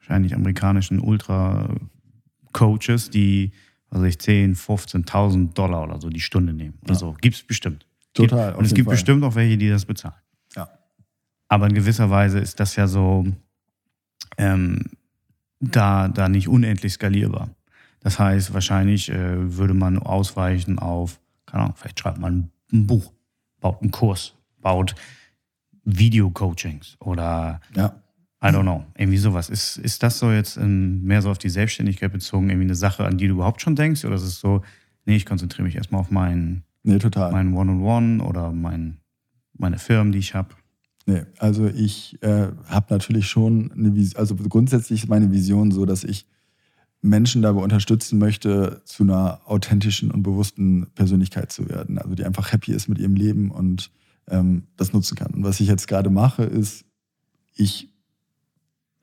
[0.00, 3.52] wahrscheinlich amerikanischen Ultra-Coaches, die
[3.88, 6.80] also ich 10, 15.000 Dollar oder so die Stunde nehmen.
[6.82, 6.98] Oder ja.
[6.98, 7.16] so.
[7.20, 7.86] Gibt es bestimmt.
[8.12, 8.56] Total.
[8.56, 8.94] Und es gibt Fall.
[8.94, 10.16] bestimmt auch welche, die das bezahlen.
[10.56, 10.68] Ja.
[11.46, 13.24] Aber in gewisser Weise ist das ja so
[14.36, 14.80] ähm,
[15.60, 17.50] da, da nicht unendlich skalierbar.
[18.00, 23.12] Das heißt, wahrscheinlich äh, würde man ausweichen auf, keine Ahnung, vielleicht schreibt man ein Buch,
[23.60, 24.94] baut einen Kurs, baut
[25.84, 27.94] Video-Coachings oder ja.
[28.42, 29.48] I don't know, irgendwie sowas.
[29.48, 33.04] Ist, ist das so jetzt ähm, mehr so auf die Selbstständigkeit bezogen, irgendwie eine Sache,
[33.04, 34.04] an die du überhaupt schon denkst?
[34.04, 34.62] Oder ist es so,
[35.04, 37.32] nee, ich konzentriere mich erstmal auf mein, nee, total.
[37.32, 38.98] mein One-on-One oder mein,
[39.56, 40.50] meine Firmen, die ich habe?
[41.06, 45.86] Nee, also ich äh, habe natürlich schon eine Vision, also grundsätzlich ist meine Vision so,
[45.86, 46.26] dass ich
[47.00, 51.98] Menschen dabei unterstützen möchte, zu einer authentischen und bewussten Persönlichkeit zu werden.
[51.98, 53.92] Also die einfach happy ist mit ihrem Leben und
[54.28, 55.32] ähm, das nutzen kann.
[55.32, 56.84] Und was ich jetzt gerade mache, ist,
[57.54, 57.88] ich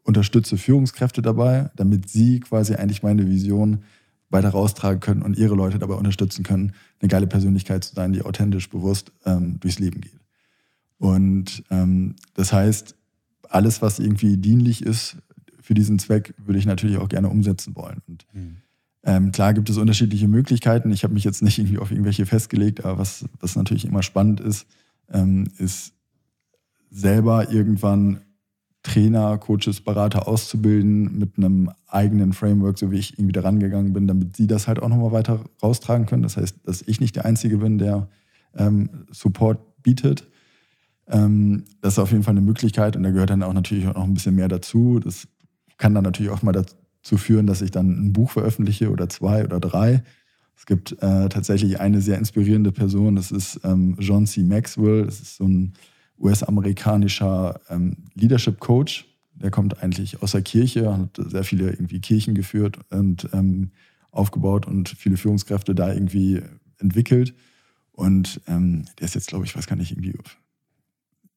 [0.04, 3.84] unterstütze Führungskräfte dabei, damit sie quasi eigentlich meine Vision
[4.30, 8.24] weiter raustragen können und ihre Leute dabei unterstützen können, eine geile Persönlichkeit zu sein, die
[8.24, 10.22] authentisch, bewusst ähm, durchs Leben geht.
[11.04, 12.95] Und ähm, das heißt,
[13.49, 15.18] alles, was irgendwie dienlich ist
[15.60, 18.01] für diesen Zweck, würde ich natürlich auch gerne umsetzen wollen.
[18.08, 18.58] Und mhm.
[19.04, 20.93] ähm, klar gibt es unterschiedliche Möglichkeiten.
[20.93, 24.39] Ich habe mich jetzt nicht irgendwie auf irgendwelche festgelegt, aber was, was natürlich immer spannend
[24.39, 24.66] ist,
[25.12, 25.91] ähm, ist
[26.89, 28.22] selber irgendwann
[28.82, 34.08] Trainer, Coaches, Berater auszubilden mit einem eigenen Framework, so wie ich irgendwie da rangegangen bin,
[34.08, 36.24] damit sie das halt auch nochmal weiter raustragen können.
[36.24, 38.08] Das heißt, dass ich nicht der Einzige bin, der
[38.56, 40.28] ähm, Support bietet.
[41.08, 43.95] Ähm, das ist auf jeden Fall eine Möglichkeit und da gehört dann auch natürlich auch
[43.95, 44.99] noch ein bisschen mehr dazu.
[44.99, 45.28] Das
[45.78, 49.43] kann dann natürlich auch mal dazu führen, dass ich dann ein Buch veröffentliche oder zwei
[49.43, 50.04] oder drei.
[50.56, 54.43] Es gibt äh, tatsächlich eine sehr inspirierende Person, das ist ähm, John C.
[54.43, 55.06] Maxwell.
[55.06, 55.74] Das ist so ein
[56.20, 59.06] US-amerikanischer ähm, Leadership Coach.
[59.36, 63.72] Der kommt eigentlich aus der Kirche, hat sehr viele irgendwie Kirchen geführt und ähm,
[64.12, 66.41] aufgebaut und viele Führungskräfte da irgendwie
[66.78, 67.34] entwickelt.
[67.91, 70.16] Und ähm, der ist jetzt, glaube ich, weiß gar nicht, irgendwie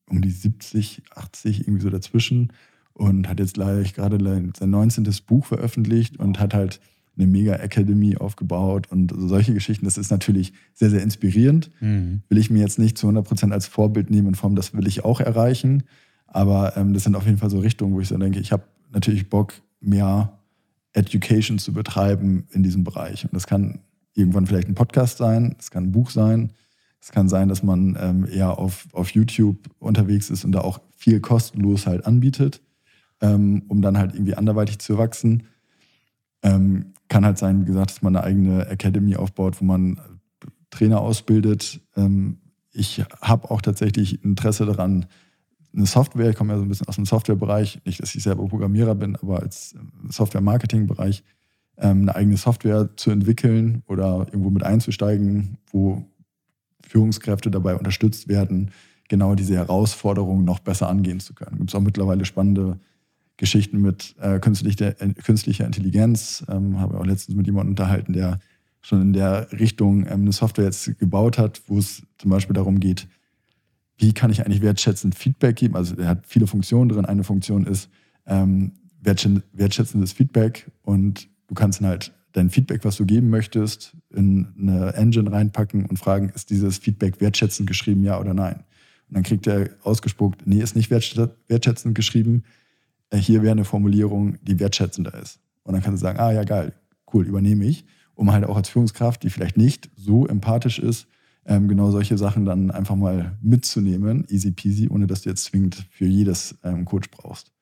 [0.09, 2.53] um die 70, 80, irgendwie so dazwischen
[2.93, 4.19] und hat jetzt gleich gerade
[4.57, 5.09] sein 19.
[5.27, 6.81] Buch veröffentlicht und hat halt
[7.19, 9.85] eine Mega-Academy aufgebaut und solche Geschichten.
[9.85, 11.71] Das ist natürlich sehr, sehr inspirierend.
[11.81, 12.23] Mhm.
[12.29, 14.87] Will ich mir jetzt nicht zu 100 Prozent als Vorbild nehmen in Form, das will
[14.87, 15.85] ich auch erreichen.
[16.27, 18.65] Aber ähm, das sind auf jeden Fall so Richtungen, wo ich so denke, ich habe
[18.93, 20.39] natürlich Bock, mehr
[20.93, 23.25] Education zu betreiben in diesem Bereich.
[23.25, 23.81] Und das kann
[24.15, 26.53] irgendwann vielleicht ein Podcast sein, es kann ein Buch sein,
[27.07, 30.81] es kann sein, dass man ähm, eher auf, auf YouTube unterwegs ist und da auch
[30.97, 32.61] viel kostenlos halt anbietet,
[33.21, 35.45] ähm, um dann halt irgendwie anderweitig zu wachsen.
[36.43, 40.01] Ähm, kann halt sein, wie gesagt, dass man eine eigene Academy aufbaut, wo man
[40.71, 41.81] Trainer ausbildet.
[41.95, 42.39] Ähm,
[42.73, 45.07] ich habe auch tatsächlich Interesse daran,
[45.73, 48.49] eine Software, ich komme ja so ein bisschen aus dem Softwarebereich, nicht, dass ich selber
[48.49, 49.77] Programmierer bin, aber als
[50.09, 51.23] Software-Marketing-Bereich
[51.79, 56.05] ähm, eine eigene Software zu entwickeln oder irgendwo mit einzusteigen, wo
[56.89, 58.71] Führungskräfte dabei unterstützt werden,
[59.09, 61.59] genau diese Herausforderungen noch besser angehen zu können.
[61.59, 62.79] Gibt es auch mittlerweile spannende
[63.37, 66.45] Geschichten mit äh, künstlicher, äh, künstlicher Intelligenz.
[66.49, 68.41] Ähm, habe auch letztens mit jemandem unterhalten, der
[68.81, 72.81] schon in der Richtung ähm, eine Software jetzt gebaut hat, wo es zum Beispiel darum
[72.81, 73.09] geht,
[73.99, 75.77] wie kann ich eigentlich wertschätzend Feedback geben?
[75.77, 77.05] Also er hat viele Funktionen drin.
[77.05, 77.91] Eine Funktion ist
[78.27, 78.73] ähm,
[79.03, 84.93] wertschätzendes Feedback und du kannst dann halt dein Feedback, was du geben möchtest, in eine
[84.95, 88.65] Engine reinpacken und fragen, ist dieses Feedback wertschätzend geschrieben, ja oder nein?
[89.09, 92.45] Und dann kriegt er ausgespuckt, nee, ist nicht wertschätzend geschrieben.
[93.11, 95.41] Äh, hier wäre eine Formulierung, die wertschätzender ist.
[95.63, 96.75] Und dann kannst du sagen, ah ja, geil,
[97.13, 97.87] cool, übernehme ich.
[98.15, 101.07] Um halt auch als Führungskraft, die vielleicht nicht so empathisch ist,
[101.47, 105.87] ähm, genau solche Sachen dann einfach mal mitzunehmen, easy peasy, ohne dass du jetzt zwingend
[105.91, 107.53] für jedes ähm, Coach brauchst.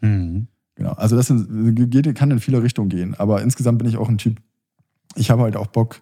[0.00, 0.48] Mhm.
[0.82, 3.14] Genau, also das sind, kann in viele Richtungen gehen.
[3.14, 4.40] Aber insgesamt bin ich auch ein Typ,
[5.14, 6.00] ich habe halt auch Bock,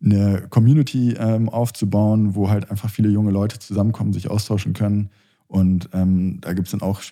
[0.00, 5.10] eine Community ähm, aufzubauen, wo halt einfach viele junge Leute zusammenkommen, sich austauschen können.
[5.48, 7.02] Und ähm, da gibt es dann auch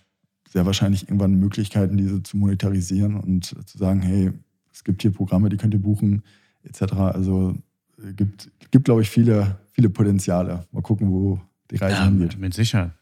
[0.48, 4.30] sehr wahrscheinlich irgendwann Möglichkeiten, diese zu monetarisieren und zu sagen, hey,
[4.72, 6.22] es gibt hier Programme, die könnt ihr buchen,
[6.62, 6.92] etc.
[6.92, 7.56] Also
[7.98, 10.64] äh, gibt, gibt glaube ich, viele, viele Potenziale.
[10.70, 11.40] Mal gucken, wo
[11.72, 12.38] die Reise ja, hingeht.
[12.38, 12.92] Mit Sicherheit.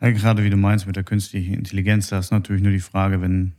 [0.00, 3.20] Ja, gerade wie du meinst mit der künstlichen Intelligenz, da ist natürlich nur die Frage,
[3.20, 3.52] wenn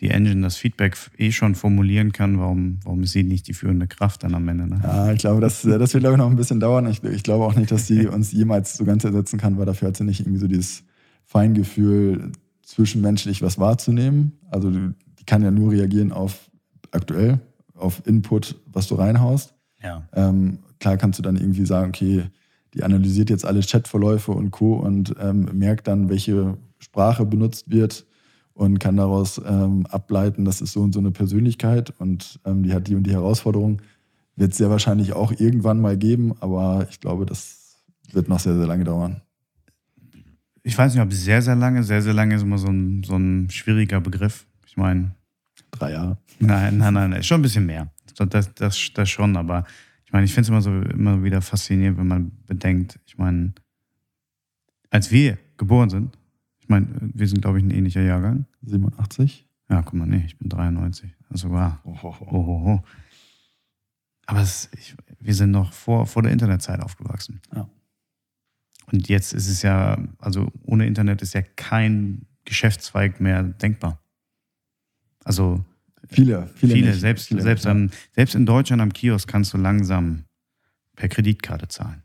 [0.00, 3.86] die Engine das Feedback eh schon formulieren kann, warum, warum ist sie nicht die führende
[3.86, 4.66] Kraft dann am Ende?
[4.66, 4.80] Ne?
[4.82, 6.86] Ja, ich glaube, das, das wird, glaube ich, noch ein bisschen dauern.
[6.86, 9.88] Ich, ich glaube auch nicht, dass sie uns jemals so ganz ersetzen kann, weil dafür
[9.88, 10.84] hat sie nicht irgendwie so dieses
[11.24, 12.32] Feingefühl,
[12.62, 14.32] zwischenmenschlich was wahrzunehmen.
[14.50, 16.50] Also die kann ja nur reagieren auf
[16.90, 17.40] aktuell,
[17.74, 19.54] auf Input, was du reinhaust.
[19.82, 20.08] Ja.
[20.12, 22.24] Ähm, klar kannst du dann irgendwie sagen, okay,
[22.74, 24.74] die analysiert jetzt alle Chatverläufe und Co.
[24.74, 28.04] und ähm, merkt dann, welche Sprache benutzt wird
[28.52, 32.72] und kann daraus ähm, ableiten, das ist so und so eine Persönlichkeit und ähm, die
[32.72, 33.80] hat die und die Herausforderung.
[34.36, 37.76] Wird es sehr wahrscheinlich auch irgendwann mal geben, aber ich glaube, das
[38.12, 39.20] wird noch sehr, sehr lange dauern.
[40.64, 43.16] Ich weiß nicht, ob sehr, sehr lange, sehr, sehr lange ist immer so ein, so
[43.16, 44.46] ein schwieriger Begriff.
[44.66, 45.14] Ich meine.
[45.70, 46.18] Drei Jahre.
[46.40, 47.92] Nein, nein, nein, schon ein bisschen mehr.
[48.16, 49.64] Das, das, das schon, aber
[50.14, 53.52] meine, ich finde es immer so immer wieder faszinierend, wenn man bedenkt, ich meine,
[54.90, 56.16] als wir geboren sind,
[56.60, 58.46] ich meine, wir sind, glaube ich, ein ähnlicher Jahrgang.
[58.62, 59.46] 87?
[59.68, 61.12] Ja, guck mal, nee, ich bin 93.
[61.28, 61.72] Also, wow.
[61.82, 62.26] Oh, oh, oh.
[62.30, 62.82] oh, oh.
[64.26, 67.42] Aber es, ich, wir sind noch vor, vor der Internetzeit aufgewachsen.
[67.52, 67.68] Ja.
[68.92, 74.00] Und jetzt ist es ja, also ohne Internet ist ja kein Geschäftszweig mehr denkbar.
[75.24, 75.64] Also
[76.10, 76.74] Viele, viele.
[76.74, 76.88] viele.
[76.90, 77.00] Nicht.
[77.00, 80.24] Selbst, viele selbst, am, selbst in Deutschland am Kiosk kannst du langsam
[80.96, 82.02] per Kreditkarte zahlen.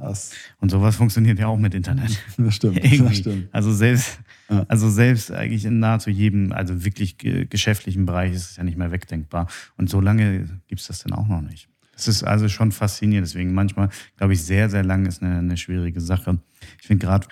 [0.00, 2.16] Das und sowas funktioniert ja auch mit Internet.
[2.36, 2.80] Das stimmt.
[2.82, 3.48] das stimmt.
[3.52, 4.64] Also selbst, ja.
[4.68, 8.92] also selbst eigentlich in nahezu jedem, also wirklich geschäftlichen Bereich ist es ja nicht mehr
[8.92, 9.48] wegdenkbar.
[9.76, 11.68] Und so lange gibt es das dann auch noch nicht.
[11.92, 13.26] Das ist also schon faszinierend.
[13.26, 16.38] Deswegen manchmal, glaube ich, sehr, sehr lang ist eine, eine schwierige Sache.
[16.80, 17.28] Ich finde gerade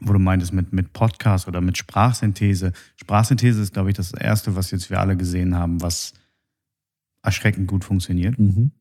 [0.00, 2.72] wo du meintest mit, mit Podcast oder mit Sprachsynthese.
[2.96, 6.12] Sprachsynthese ist, glaube ich, das Erste, was jetzt wir alle gesehen haben, was
[7.22, 8.38] erschreckend gut funktioniert.
[8.38, 8.72] Mhm.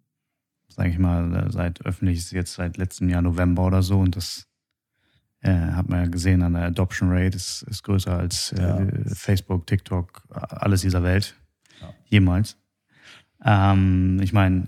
[0.68, 4.46] Sage ich mal, seit öffentlich ist jetzt seit letztem Jahr November oder so und das
[5.42, 8.88] Äh, hat man ja gesehen an der Adoption Rate, ist, ist größer als äh, Ja.
[9.14, 11.36] Facebook, TikTok, alles dieser Welt.
[11.82, 11.94] Ja.
[12.10, 12.58] Jemals.
[13.44, 14.68] Ähm, ich meine,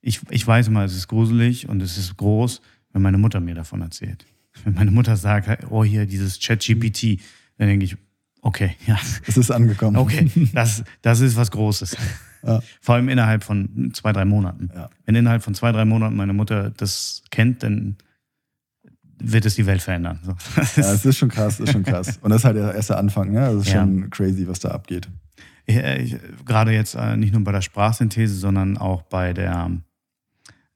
[0.00, 2.60] ich, ich weiß immer, es ist gruselig und es ist groß,
[2.92, 4.26] wenn meine Mutter mir davon erzählt.
[4.64, 7.20] Wenn meine Mutter sagt, oh hier, dieses Chat-GPT,
[7.58, 7.96] dann denke ich,
[8.42, 9.96] okay, ja, Es ist angekommen.
[9.96, 11.96] okay, das, das ist was Großes.
[12.44, 12.60] Ja.
[12.80, 14.68] Vor allem innerhalb von zwei, drei Monaten.
[14.74, 14.90] Ja.
[15.04, 17.96] Wenn innerhalb von zwei, drei Monaten meine Mutter das kennt, dann
[19.24, 20.18] wird es die Welt verändern.
[20.24, 20.32] So.
[20.82, 22.18] Ja, es ist schon krass, ist schon krass.
[22.20, 23.52] Und das ist halt der erste Anfang, ja.
[23.52, 23.82] Das ist Ja.
[23.82, 25.08] schon crazy, was da abgeht.
[25.66, 29.70] ich, ich, gerade jetzt äh, nicht nur bei der Sprachsynthese, sondern auch bei der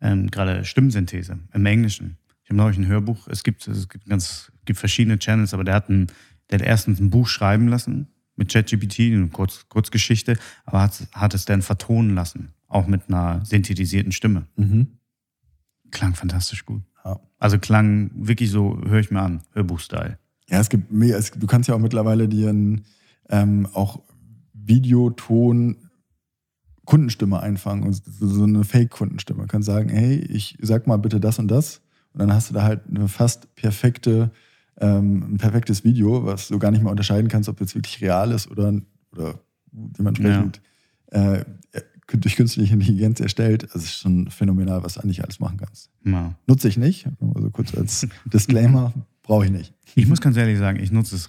[0.00, 2.18] ähm, gerade Stimmsynthese im Englischen.
[2.46, 5.74] Ich habe neulich ein Hörbuch, es gibt, es gibt ganz, gibt verschiedene Channels, aber der
[5.74, 6.06] hat, ein,
[6.48, 11.34] der hat erstens ein Buch schreiben lassen mit ChatGPT, eine Kurz, Kurzgeschichte, aber hat, hat
[11.34, 14.46] es dann vertonen lassen, auch mit einer synthetisierten Stimme.
[14.54, 14.98] Mhm.
[15.90, 16.82] Klang fantastisch gut.
[17.04, 17.18] Ja.
[17.40, 20.16] Also klang wirklich so, höre ich mir an, Hörbuch-Style.
[20.48, 21.18] Ja, es gibt mehr.
[21.18, 22.84] Es, du kannst ja auch mittlerweile dir ein,
[23.28, 24.04] ähm, auch
[24.52, 25.78] Videoton
[26.84, 29.42] Kundenstimme einfangen und so so eine Fake-Kundenstimme.
[29.42, 31.82] Du kannst sagen, hey, ich sag mal bitte das und das.
[32.16, 34.30] Und dann hast du da halt eine fast perfekte,
[34.80, 38.32] ähm, ein perfektes Video, was du gar nicht mehr unterscheiden kannst, ob jetzt wirklich real
[38.32, 38.72] ist oder,
[39.12, 39.38] oder
[39.70, 40.62] dementsprechend
[41.08, 41.44] äh,
[42.10, 43.64] durch künstliche Intelligenz erstellt.
[43.64, 45.90] Also es ist schon phänomenal, was du eigentlich alles machen kannst.
[46.06, 46.34] Ja.
[46.46, 47.06] Nutze ich nicht.
[47.34, 49.74] Also kurz als Disclaimer, brauche ich nicht.
[49.94, 51.28] Ich muss ganz ehrlich sagen, ich nutze es,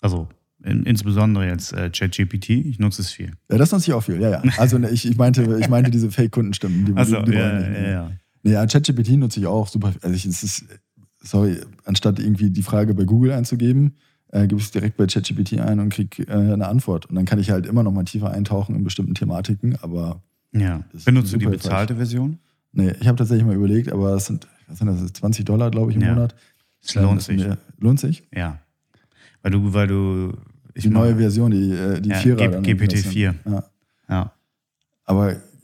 [0.00, 0.28] also
[0.64, 3.32] in, insbesondere jetzt äh, ChatGPT, ich nutze es viel.
[3.50, 4.42] Ja, das nutze ich auch viel, ja, ja.
[4.56, 6.86] Also ne, ich, ich, meinte, ich meinte diese Fake-Kundenstimmen.
[6.86, 8.12] Die, Also, die, die ja, ja, ja.
[8.44, 9.92] Ja, ChatGPT nutze ich auch super.
[10.02, 10.64] Also ich, es ist,
[11.20, 13.94] sorry, anstatt irgendwie die Frage bei Google einzugeben,
[14.28, 17.06] äh, gebe ich es direkt bei ChatGPT ein und kriege äh, eine Antwort.
[17.06, 19.76] Und dann kann ich halt immer noch mal tiefer eintauchen in bestimmten Thematiken.
[19.82, 20.22] Aber
[20.52, 20.84] ja.
[21.04, 22.38] Benutzt du die bezahlte Version?
[22.72, 25.90] nee, ich habe tatsächlich mal überlegt, aber es sind, was sind das, 20 Dollar, glaube
[25.90, 26.14] ich, im Ja.
[26.14, 26.34] Monat.
[26.82, 27.36] Es lohnt das sich.
[27.36, 28.22] Mir, lohnt sich?
[28.34, 28.58] Ja.
[29.42, 30.32] Weil du, weil du.
[30.74, 32.36] Die neue Version, die, äh, die Ja, Vierer.
[32.36, 33.34] G- dann nennt man das GPT-4.
[33.44, 33.52] dann.
[33.52, 33.64] Ja.
[34.08, 34.32] Ja.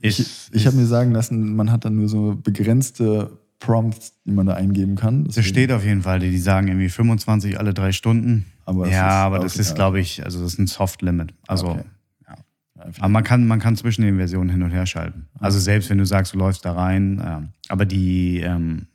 [0.01, 4.31] Ist- ich, ich habe mir sagen lassen, man hat dann nur so begrenzte Prompts, die
[4.33, 5.23] man da eingeben kann.
[5.27, 8.47] Es Deswegen- steht auf jeden Fall, die, die sagen irgendwie 25 alle drei Stunden.
[8.65, 11.35] Aber ja, ist- aber das ist, glaube ich, also das ist ein Soft-Limit.
[11.49, 11.85] Also, Okay.
[12.29, 12.35] ja.
[12.77, 15.27] Ja, Aber man kann, man kann zwischen den Versionen hin und her schalten.
[15.41, 18.87] Also selbst wenn du sagst, du läufst da rein, ähm, aber die, ähm,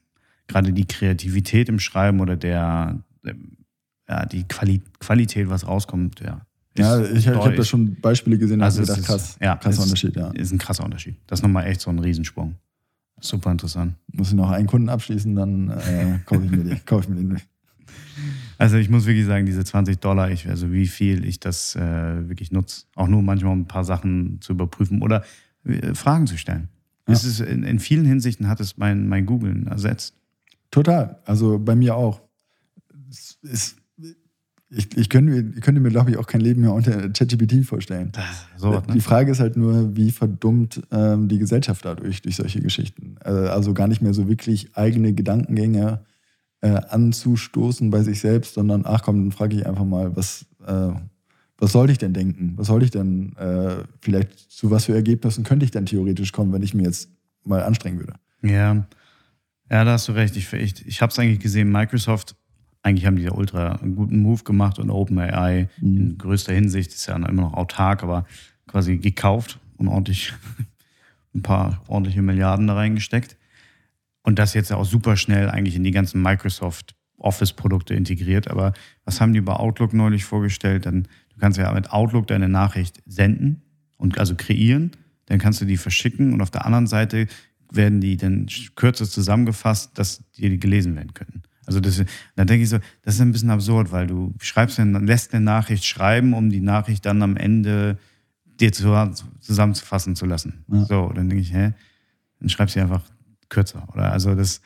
[0.47, 3.57] gerade die Kreativität im Schreiben oder der, ähm,
[4.07, 6.45] ja, die Quali Qualität, was rauskommt, ja.
[6.77, 9.79] Ja, ist ich, ich habe da schon Beispiele gesehen, Also gedacht, ist- krass, ja, krasser
[9.79, 10.29] es- Unterschied, ja.
[10.31, 11.15] Ist ein krasser Unterschied.
[11.27, 12.55] Das ist nochmal echt so ein Riesensprung.
[13.19, 13.95] Super interessant.
[14.11, 17.15] Muss ich noch einen Kunden abschließen, dann äh, kaufe ich mir die, kaufe ich mir
[17.15, 17.41] den.
[18.57, 22.27] Also ich muss wirklich sagen, diese 20 Dollar, ich, also wie viel ich das äh,
[22.29, 25.23] wirklich nutze, auch nur manchmal um ein paar Sachen zu überprüfen oder
[25.65, 26.69] äh, Fragen zu stellen.
[27.07, 27.13] Ja.
[27.13, 30.15] Es ist, in, in vielen Hinsichten hat es mein, mein Googlen ersetzt.
[30.71, 32.21] Total, also bei mir auch.
[33.09, 33.77] Es ist,
[34.75, 37.65] ich, ich, könnte, mir- ich könnte mir, glaube ich, auch kein Leben mehr unter ChatGPT
[37.65, 38.11] vorstellen.
[38.57, 39.01] So, Die ne?
[39.01, 43.15] Frage ist halt nur, wie verdummt ähm, die Gesellschaft dadurch, durch solche Geschichten.
[43.23, 46.01] Äh, also gar nicht mehr so wirklich eigene Gedankengänge
[46.61, 50.91] äh, anzustoßen bei sich selbst, sondern ach komm, dann frage ich einfach mal, was, äh,
[51.57, 52.53] was sollte ich denn denken?
[52.55, 56.51] Was sollte ich denn, äh, vielleicht zu was für Ergebnissen könnte ich denn theoretisch kommen,
[56.53, 57.09] wenn ich mir jetzt
[57.45, 58.13] mal anstrengen würde?
[58.41, 58.85] Ja.
[59.69, 60.35] ja, da hast du recht.
[60.35, 62.35] Ich, ich, ich habe es eigentlich gesehen, Microsoft,
[62.83, 67.07] eigentlich haben die da ultra einen guten Move gemacht und OpenAI in größter Hinsicht ist
[67.07, 68.25] ja immer noch autark, aber
[68.67, 70.33] quasi gekauft und ordentlich
[71.33, 73.37] ein paar ordentliche Milliarden da reingesteckt.
[74.21, 78.49] Und das jetzt auch super schnell eigentlich in die ganzen Microsoft Office-Produkte integriert.
[78.49, 78.73] Aber
[79.05, 80.85] was haben die bei Outlook neulich vorgestellt?
[80.85, 83.61] Dann, du kannst ja mit Outlook deine Nachricht senden
[83.97, 84.91] und also kreieren.
[85.27, 87.27] Dann kannst du die verschicken und auf der anderen Seite
[87.71, 91.43] werden die dann kürzer zusammengefasst, dass die gelesen werden können.
[91.65, 92.03] Also das,
[92.35, 95.43] da denke ich so, das ist ein bisschen absurd, weil du schreibst dann, lässt eine
[95.43, 97.97] Nachricht schreiben, um die Nachricht dann am Ende
[98.59, 98.93] dir zu,
[99.39, 100.65] zusammenzufassen zu lassen.
[100.67, 100.85] Ja.
[100.85, 101.73] So, dann denke ich, hä?
[102.39, 103.03] Dann schreibst du einfach
[103.49, 103.87] kürzer.
[103.93, 104.61] Oder also das,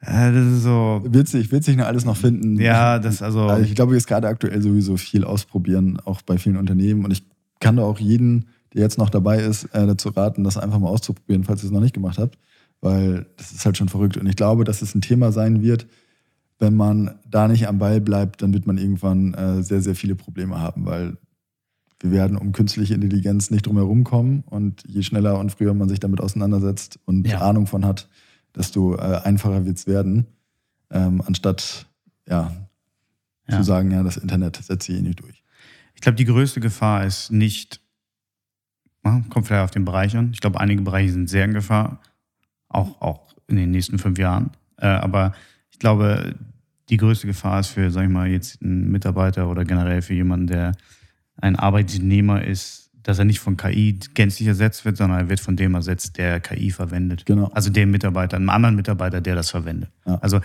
[0.00, 2.60] äh, das ist so, Wird sich, wird sich noch alles noch finden.
[2.60, 6.56] ja, das also, Also ich glaube, jetzt gerade aktuell sowieso viel ausprobieren, auch bei vielen
[6.56, 7.04] Unternehmen.
[7.04, 7.24] Und ich
[7.60, 10.88] kann da auch jeden, der jetzt noch dabei ist, äh, dazu raten, das einfach mal
[10.88, 12.38] auszuprobieren, falls ihr es noch nicht gemacht habt.
[12.84, 14.18] Weil das ist halt schon verrückt.
[14.18, 15.86] Und ich glaube, dass es ein Thema sein wird,
[16.58, 20.14] wenn man da nicht am Ball bleibt, dann wird man irgendwann äh, sehr, sehr viele
[20.16, 21.16] Probleme haben, weil
[22.00, 24.44] wir werden um künstliche Intelligenz nicht drum herum kommen.
[24.50, 27.40] Und je schneller und früher man sich damit auseinandersetzt und Ja.
[27.40, 28.10] Ahnung von hat,
[28.54, 30.26] desto äh, einfacher wird es werden.
[30.90, 31.86] Ähm, anstatt
[32.28, 32.52] ja,
[33.48, 33.56] Ja.
[33.56, 35.42] zu sagen, ja, das Internet setzt sich eh nicht durch.
[35.94, 37.80] ich glaube, die größte Gefahr ist nicht,
[39.02, 40.30] kommt vielleicht auf den Bereich an.
[40.34, 42.00] Ich glaube, einige Bereiche sind sehr in Gefahr,
[42.74, 44.50] auch, auch in den nächsten fünf Jahren.
[44.78, 45.32] Äh, aber
[45.70, 46.34] ich glaube,
[46.88, 50.46] die größte Gefahr ist für, sag ich mal, jetzt einen Mitarbeiter oder generell für jemanden,
[50.46, 50.72] der
[51.36, 55.56] ein Arbeitnehmer ist, dass er nicht von KI gänzlich ersetzt wird, sondern er wird von
[55.56, 57.26] dem ersetzt, der KI verwendet.
[57.26, 57.48] Genau.
[57.48, 59.90] Also dem Mitarbeiter, einem anderen Mitarbeiter, der das verwendet.
[60.06, 60.16] Ja.
[60.16, 60.40] Also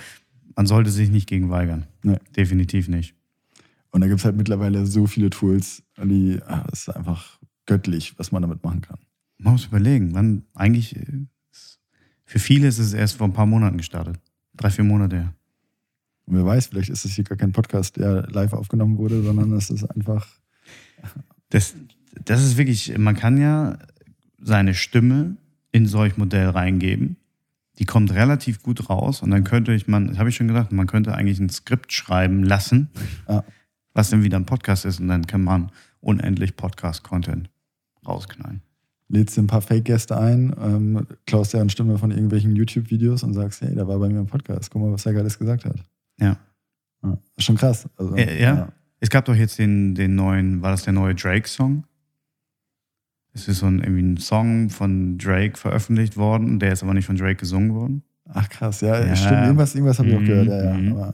[0.56, 1.86] man sollte sich nicht gegen weigern.
[2.04, 2.18] Nee.
[2.36, 3.16] Definitiv nicht.
[3.92, 8.14] Und da gibt es halt mittlerweile so viele Tools, die, ah, das ist einfach göttlich,
[8.18, 9.00] was man damit machen kann.
[9.38, 11.26] Man muss überlegen, wann eigentlich, äh,
[12.30, 14.18] für viele ist es erst vor ein paar Monaten gestartet.
[14.56, 15.34] Drei, vier Monate her.
[16.26, 19.52] Und wer weiß, vielleicht ist es hier gar kein Podcast, der live aufgenommen wurde, sondern
[19.54, 20.28] es ist einfach.
[21.50, 21.74] Das,
[22.26, 23.80] das ist wirklich, man kann ja
[24.40, 25.38] seine Stimme
[25.72, 27.16] in solch Modell reingeben.
[27.80, 30.72] Die kommt relativ gut raus und dann könnte ich, man, das habe ich schon gedacht,
[30.72, 32.90] man könnte eigentlich ein Skript schreiben lassen,
[33.28, 33.44] Ja.
[33.96, 37.50] was dann wieder ein Podcast ist und dann kann man unendlich Podcast-Content
[38.06, 38.62] rausknallen.
[39.12, 43.62] Lädst dir ein paar Fake-Gäste ein, ähm, klaust deren Stimme von irgendwelchen YouTube-Videos und sagst,
[43.62, 45.78] hey, da war bei mir im Podcast, guck mal, was der gerade gesagt hat.
[46.20, 46.38] Ja.
[47.04, 47.18] Ja.
[47.36, 47.90] Ist schon krass.
[47.98, 48.70] Also, Ja, ja.
[49.00, 51.86] Es gab doch jetzt den, den neuen, war das der neue Drake-Song?
[53.34, 57.06] Es ist so ein, irgendwie ein Song von Drake veröffentlicht worden, der ist aber nicht
[57.06, 58.04] von Drake gesungen worden.
[58.32, 59.16] Ach krass, ja, Ja.
[59.16, 59.42] stimmt.
[59.44, 60.74] Irgendwas, irgendwas habe ich auch gehört, ja, ja.
[60.78, 60.92] mhm.
[60.94, 61.14] Aber,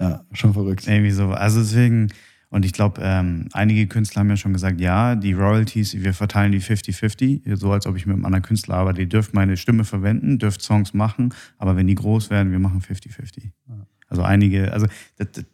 [0.00, 0.86] ja, schon verrückt.
[0.88, 1.28] Irgendwie so.
[1.30, 2.08] Also deswegen,
[2.48, 6.52] und ich glaube, ähm, einige Künstler haben ja schon gesagt, ja, die Royalties, wir verteilen
[6.52, 9.00] die 50-50, so als ob ich mit einem anderen Künstler arbeite.
[9.00, 12.80] Ihr dürft meine Stimme verwenden, dürft Songs machen, aber wenn die groß werden, wir machen
[12.80, 13.50] 50-50.
[13.68, 13.86] Ja.
[14.08, 14.86] Also einige, also
[15.16, 15.44] das, das,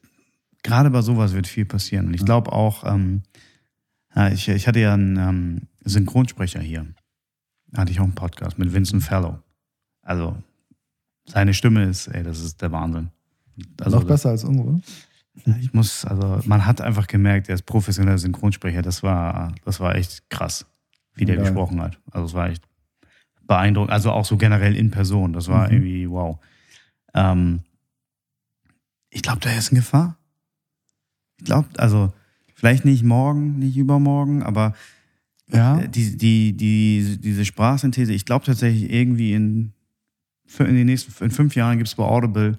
[0.63, 2.09] gerade bei sowas wird viel passieren.
[2.09, 3.23] Und ich glaube auch, ähm,
[4.15, 6.87] ja, ich, ich hatte ja einen ähm, Synchronsprecher hier.
[7.69, 9.39] Da hatte ich auch einen Podcast mit Vincent Fellow.
[10.03, 10.37] Also
[11.25, 13.09] seine Stimme ist, ey, das ist der Wahnsinn.
[13.81, 14.81] Also Noch besser als unsere.
[15.61, 18.83] Ich muss, also man hat einfach gemerkt, er ist professioneller Synchronsprecher.
[18.83, 20.67] Das war, das war echt krass,
[21.15, 21.45] wie der Geil.
[21.47, 21.99] gesprochen hat.
[22.11, 22.63] Also es war echt
[23.47, 23.93] beeindruckend.
[23.93, 25.33] Also auch so generell in Person.
[25.33, 25.73] Das war Mhm.
[25.75, 26.39] irgendwie wow.
[27.15, 27.61] Ähm,
[29.11, 30.17] ich glaube, der ist in Gefahr.
[31.39, 32.13] Ich glaube, also
[32.55, 34.75] vielleicht nicht morgen, nicht übermorgen, aber
[35.49, 39.73] Ja, äh, die, die, die, diese Sprachsynthese, ich glaube tatsächlich irgendwie in,
[40.59, 42.59] in den nächsten in fünf Jahren gibt es bei Audible,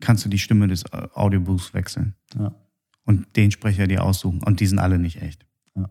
[0.00, 2.54] kannst du die Stimme des äh, Audiobooks wechseln ja.
[3.04, 4.42] und den Sprecher dir aussuchen.
[4.42, 5.46] Und die sind alle nicht echt.
[5.76, 5.90] Ja.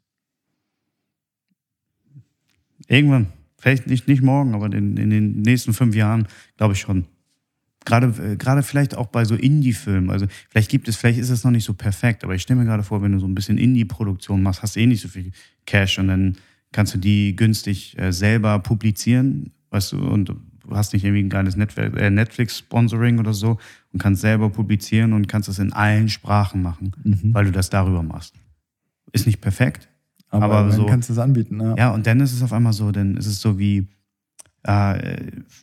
[2.87, 7.05] irgendwann, vielleicht nicht, nicht morgen, aber in, in den nächsten fünf Jahren, glaube ich schon.
[7.83, 10.11] Gerade, äh, gerade vielleicht auch bei so Indie-Filmen.
[10.11, 12.65] Also vielleicht gibt es, vielleicht ist es noch nicht so perfekt, aber ich stelle mir
[12.65, 15.31] gerade vor, wenn du so ein bisschen Indie-Produktion machst, hast du eh nicht so viel
[15.65, 16.37] Cash und dann
[16.71, 20.31] kannst du die günstig äh, selber publizieren, weißt du, und
[20.69, 23.57] hast nicht irgendwie ein geiles äh, Netflix-Sponsoring oder so
[23.91, 27.33] und kannst selber publizieren und kannst das in allen Sprachen machen, Mhm.
[27.33, 28.35] weil du das darüber machst.
[29.11, 29.89] Ist nicht perfekt,
[30.29, 31.59] Aber, aber dann so- kannst du es anbieten.
[31.59, 31.75] Ja.
[31.75, 33.87] ja, und dann ist es auf einmal so, dann ist es so wie,
[34.67, 35.17] äh,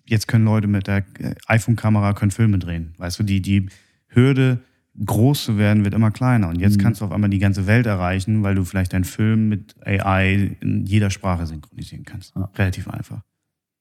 [0.07, 1.05] jetzt können Leute mit der
[1.47, 2.95] iPhone-Kamera können Filme drehen.
[2.99, 3.67] Weißt du, die, die
[4.09, 4.61] Hürde,
[5.05, 6.49] groß zu werden, wird immer kleiner.
[6.49, 6.83] Und jetzt Mhm.
[6.83, 10.57] kannst du auf einmal die ganze Welt erreichen, weil du vielleicht deinen Film mit AI
[10.61, 12.35] in jeder Sprache synchronisieren kannst.
[12.35, 12.51] Ja.
[12.57, 13.23] Relativ einfach.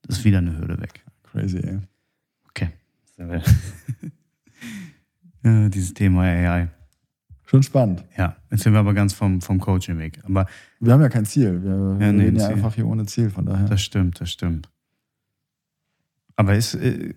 [0.03, 1.03] Das ist wieder eine Hürde weg.
[1.32, 1.80] Crazy, ey.
[2.49, 2.69] Okay.
[5.43, 6.69] ja, dieses Thema AI.
[7.45, 8.03] Schon spannend.
[8.17, 10.19] Ja, jetzt sind wir aber ganz vom, vom Coaching weg.
[10.23, 10.47] Aber
[10.82, 11.63] Wir haben ja kein Ziel.
[11.63, 12.55] Wir, wir nee, reden ja Ziel.
[12.55, 13.67] einfach hier ohne Ziel, von daher.
[13.67, 14.69] Das stimmt, das stimmt.
[16.36, 17.13] Aber ist, äh,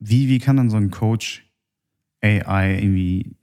[0.00, 1.48] wie, wie kann dann so ein Coach
[2.22, 3.36] AI irgendwie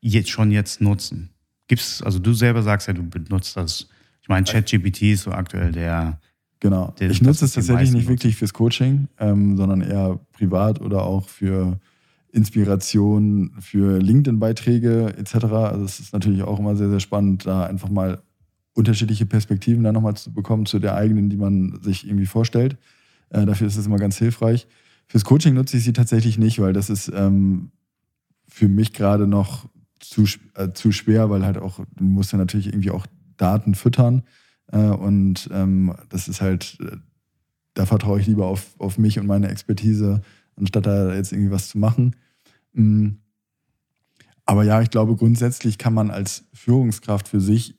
[0.00, 1.30] jetzt schon jetzt nutzen?
[1.68, 3.88] Gibt's, also du selber sagst ja, du benutzt das.
[4.22, 6.20] Ich meine, ChatGPT ist so aktuell der,
[6.64, 6.94] Genau.
[6.98, 11.28] Der- ich nutze es tatsächlich nicht wirklich fürs Coaching, ähm, sondern eher privat oder auch
[11.28, 11.78] für
[12.32, 15.34] Inspiration, für LinkedIn-Beiträge etc.
[15.44, 18.22] Also es ist natürlich auch immer sehr, sehr spannend, da einfach mal
[18.72, 22.78] unterschiedliche Perspektiven dann nochmal zu bekommen zu der eigenen, die man sich irgendwie vorstellt.
[23.28, 24.66] Äh, dafür ist es immer ganz hilfreich.
[25.06, 27.72] Fürs Coaching nutze ich sie tatsächlich nicht, weil das ist ähm,
[28.48, 29.68] für mich gerade noch
[30.00, 33.06] zu, äh, zu schwer, weil halt auch, du musst ja natürlich irgendwie auch
[33.36, 34.22] Daten füttern.
[34.72, 36.96] Äh, und ähm, das ist halt, äh,
[37.74, 40.22] da vertraue ich lieber auf, auf mich und meine Expertise,
[40.56, 42.16] anstatt da jetzt irgendwie was zu machen.
[42.72, 43.10] Mm.
[44.46, 47.78] Aber ja, ich glaube, grundsätzlich kann man als Führungskraft für sich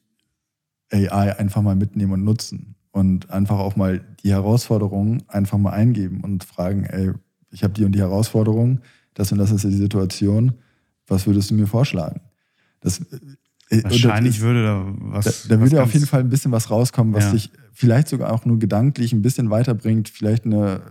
[0.91, 2.75] AI einfach mal mitnehmen und nutzen.
[2.91, 7.11] Und einfach auch mal die Herausforderungen einfach mal eingeben und fragen, ey,
[7.51, 8.79] ich habe die und die Herausforderung,
[9.13, 10.53] das und das ist die Situation.
[11.07, 12.21] was würdest du mir vorschlagen?
[12.79, 13.19] Das, äh,
[13.84, 15.47] Wahrscheinlich würde da was.
[15.47, 17.32] Da, da würde auf jeden Fall ein bisschen was rauskommen, was ja.
[17.32, 20.82] dich vielleicht sogar auch nur gedanklich ein bisschen weiterbringt, vielleicht eine,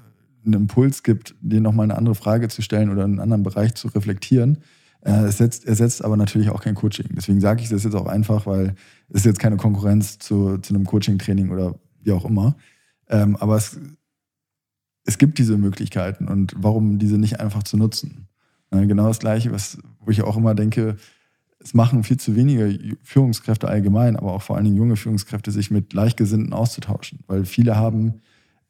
[0.44, 3.88] einen Impuls gibt, dir nochmal eine andere Frage zu stellen oder einen anderen Bereich zu
[3.88, 4.58] reflektieren.
[5.00, 7.08] Äh, es setzt, ersetzt aber natürlich auch kein Coaching.
[7.16, 8.74] Deswegen sage ich das jetzt auch einfach, weil
[9.08, 12.56] es ist jetzt keine Konkurrenz zu, zu einem Coaching-Training oder wie auch immer.
[13.08, 13.78] Ähm, aber es,
[15.04, 18.28] es gibt diese Möglichkeiten und warum diese nicht einfach zu nutzen?
[18.70, 20.96] Äh, genau das Gleiche, was, wo ich auch immer denke,
[21.64, 25.70] es machen viel zu wenige Führungskräfte allgemein, aber auch vor allen Dingen junge Führungskräfte, sich
[25.70, 27.20] mit Gleichgesinnten auszutauschen.
[27.26, 28.20] Weil viele haben,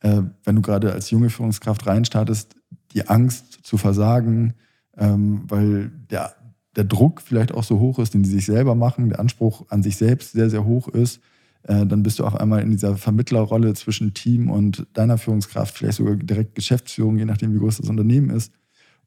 [0.01, 2.55] äh, wenn du gerade als junge Führungskraft reinstartest,
[2.93, 4.55] die Angst zu versagen,
[4.97, 6.37] ähm, weil der,
[6.77, 9.83] der Druck vielleicht auch so hoch ist, den die sich selber machen, der Anspruch an
[9.83, 11.21] sich selbst sehr, sehr hoch ist.
[11.65, 15.99] Äh, dann bist du auf einmal in dieser Vermittlerrolle zwischen Team und deiner Führungskraft, vielleicht
[15.99, 18.53] sogar direkt Geschäftsführung, je nachdem, wie groß das Unternehmen ist.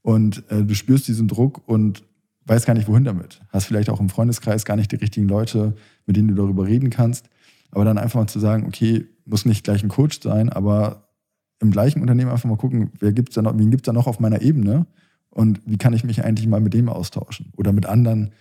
[0.02, 2.04] Und äh, du spürst diesen Druck und
[2.48, 3.42] weißt gar nicht, wohin damit.
[3.50, 5.76] Hast vielleicht auch im Freundeskreis gar nicht die richtigen Leute,
[6.06, 7.30] mit denen du darüber reden kannst.
[7.72, 11.10] Aber dann einfach mal zu sagen, okay, muss nicht gleich ein Coach sein, aber
[11.60, 14.08] im gleichen Unternehmen einfach mal gucken, wer gibt's da noch, wen gibt es da noch
[14.08, 14.86] auf meiner Ebene
[15.30, 18.32] und wie kann ich mich eigentlich mal mit dem austauschen oder mit anderen.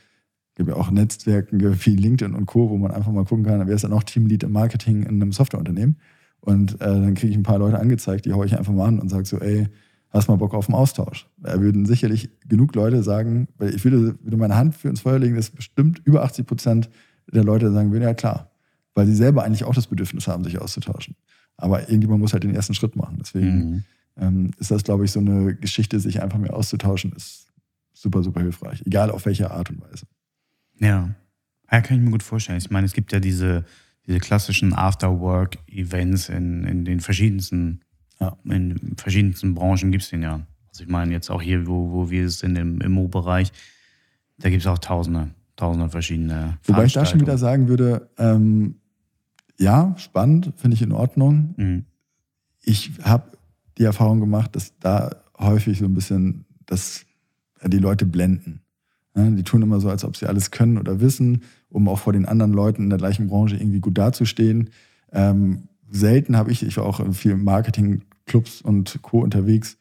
[0.51, 3.67] Es gibt ja auch Netzwerken wie LinkedIn und Co., wo man einfach mal gucken kann,
[3.67, 5.97] wer ist da noch Teamlead im Marketing in einem Softwareunternehmen.
[6.41, 9.01] Und äh, dann kriege ich ein paar Leute angezeigt, die haue ich einfach mal an
[9.01, 9.67] und sage so, ey,
[10.11, 11.29] hast mal Bock auf einen Austausch.
[11.39, 15.19] Da würden sicherlich genug Leute sagen, weil ich würde, würde meine Hand für ins Feuer
[15.19, 16.91] legen, dass bestimmt über 80 Prozent
[17.33, 18.51] der Leute sagen würden, ja klar,
[18.95, 21.17] weil sie selber eigentlich auch das Bedürfnis haben, sich auszutauschen.
[21.57, 23.19] Aber irgendjemand muss halt den ersten Schritt machen.
[23.21, 23.85] Deswegen mhm.
[24.17, 27.47] ähm, ist das, glaube ich, so eine Geschichte, sich einfach mehr auszutauschen, ist
[27.93, 28.83] super, super hilfreich.
[28.87, 30.07] Egal auf welche Art und Weise.
[30.79, 31.15] Ja.
[31.71, 32.59] Ja, kann ich mir gut vorstellen.
[32.59, 33.65] Ich meine, es gibt ja diese,
[34.07, 37.81] diese klassischen After-Work-Events in, in den verschiedensten
[38.21, 38.37] ja.
[38.45, 40.47] In verschiedensten Branchen gibt es den ja.
[40.69, 43.53] Also ich meine jetzt auch hier, wo, wo wir sind im Immo-Bereich,
[44.39, 48.77] da gibt es auch tausende, tausende verschiedene Wobei ich da schon wieder sagen würde, ähm,
[49.59, 51.55] ja, spannend, finde ich in Ordnung.
[51.57, 51.85] Mhm.
[52.63, 53.33] Ich habe
[53.79, 57.07] die Erfahrung gemacht, dass da häufig so ein bisschen dass
[57.65, 58.61] die Leute blenden.
[59.15, 62.27] Die tun immer so, als ob sie alles können oder wissen, um auch vor den
[62.27, 64.69] anderen Leuten in der gleichen Branche irgendwie gut dazustehen.
[65.11, 69.21] Ähm, selten habe ich, ich war auch in vielen Marketingclubs und Co.
[69.21, 69.79] unterwegs,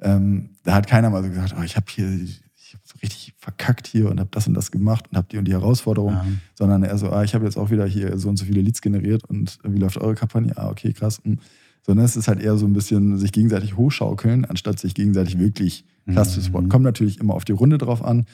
[0.00, 3.34] ähm, da hat keiner mal so gesagt, oh, ich habe hier, ich habe so richtig
[3.38, 6.26] verkackt hier und habe das und das gemacht und habe die und die Herausforderung, ja.
[6.54, 8.82] sondern eher so, ah, ich habe jetzt auch wieder hier so und so viele Leads
[8.82, 10.52] generiert und wie läuft eure Kampagne?
[10.56, 11.18] Ah, okay, krass.
[11.18, 11.40] Und,
[11.82, 15.84] sondern es ist halt eher so ein bisschen sich gegenseitig hochschaukeln, anstatt sich gegenseitig wirklich
[16.06, 16.34] krass mhm.
[16.34, 16.68] zu supporten.
[16.68, 18.26] Kommt natürlich immer auf die Runde drauf an,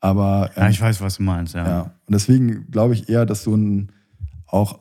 [0.00, 0.50] aber.
[0.54, 1.66] Ähm, ja, ich weiß, was du meinst, ja.
[1.66, 1.80] ja.
[1.82, 3.90] Und deswegen glaube ich eher, dass so ein
[4.46, 4.78] auch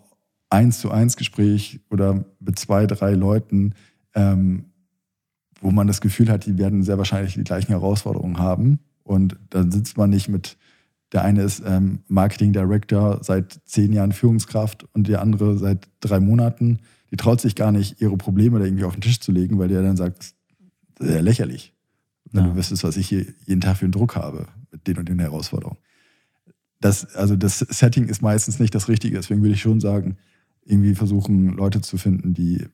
[0.50, 3.74] eins zu eins Gespräch oder mit zwei, drei Leuten,
[4.16, 4.66] ähm,
[5.62, 8.80] wo man das Gefühl hat, die werden sehr wahrscheinlich die gleichen Herausforderungen haben.
[9.04, 10.58] Und dann sitzt man nicht mit,
[11.12, 16.20] der eine ist ähm, Marketing Director seit zehn Jahren Führungskraft und der andere seit drei
[16.20, 16.80] Monaten.
[17.12, 19.68] Die traut sich gar nicht, ihre Probleme da irgendwie auf den Tisch zu legen, weil
[19.68, 20.34] der dann sagt,
[20.96, 21.74] das ist ja lächerlich.
[22.32, 22.50] Wenn ja.
[22.52, 25.20] du wüsstest, was ich hier jeden Tag für einen Druck habe mit den und den
[25.20, 25.80] Herausforderungen.
[26.80, 29.18] Das, also das Setting ist meistens nicht das Richtige.
[29.18, 30.18] Deswegen würde ich schon sagen,
[30.64, 32.66] irgendwie versuchen, Leute zu finden, die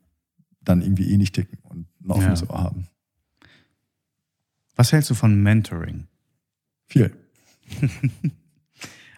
[0.61, 2.49] dann irgendwie eh nicht ticken und ein offenes ja.
[2.49, 2.88] Ohr haben.
[4.75, 6.07] Was hältst du von Mentoring?
[6.88, 7.15] Viel.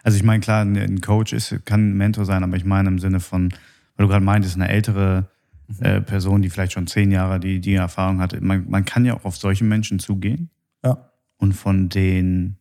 [0.02, 2.98] also ich meine, klar, ein Coach ist, kann ein Mentor sein, aber ich meine im
[2.98, 3.50] Sinne von,
[3.96, 5.28] weil du gerade meintest, eine ältere
[5.66, 5.84] mhm.
[5.84, 8.40] äh, Person, die vielleicht schon zehn Jahre die, die Erfahrung hat.
[8.40, 10.50] Man, man kann ja auch auf solche Menschen zugehen.
[10.84, 11.10] Ja.
[11.38, 12.58] Und von denen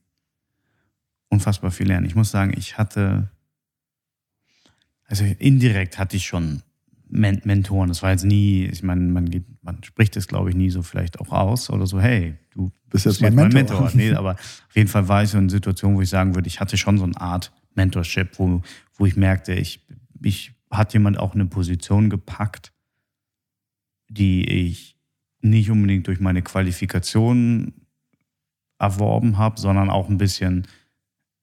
[1.30, 2.06] unfassbar viel lernen.
[2.06, 3.30] Ich muss sagen, ich hatte
[5.08, 6.62] also indirekt hatte ich schon
[7.10, 7.88] Men Mentoren.
[7.88, 10.84] Das war jetzt nie, ich meine, man, geht, man spricht es, glaube ich, nie so
[10.84, 13.54] vielleicht auch aus oder so, hey, du bist jetzt, mein, Mentor.
[13.54, 13.92] Mentor.
[13.94, 16.48] Nee, aber auf jeden Fall war ich so in einer Situation, wo ich sagen würde,
[16.48, 18.62] ich hatte schon so eine Art Mentorship, wo,
[18.96, 19.86] wo ich merkte, ich,
[20.22, 22.74] ich hat jemand auch eine Position gepackt,
[24.10, 24.98] die ich
[25.42, 27.74] nicht unbedingt durch meine Qualifikation
[28.80, 30.68] erworben habe, sondern auch ein bisschen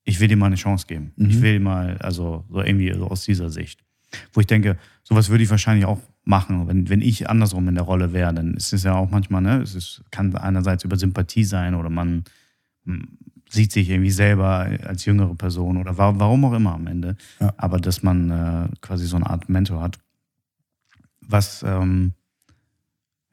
[0.05, 1.11] ich will dir mal eine Chance geben.
[1.17, 1.29] Mhm.
[1.29, 3.83] Ich will mal, also so irgendwie so aus dieser Sicht.
[4.31, 7.83] Wo ich denke, sowas würde ich wahrscheinlich auch machen, wenn, wenn ich andersrum in der
[7.83, 11.43] Rolle wäre, dann ist es ja auch manchmal, ne, es ist, kann einerseits über Sympathie
[11.43, 12.23] sein oder man
[12.85, 13.17] hm,
[13.49, 17.15] sieht sich irgendwie selber als jüngere Person oder warum auch immer am Ende.
[17.39, 17.53] Ja.
[17.57, 19.99] Aber dass man äh, quasi so eine Art Mentor hat.
[21.21, 22.13] Was, ähm,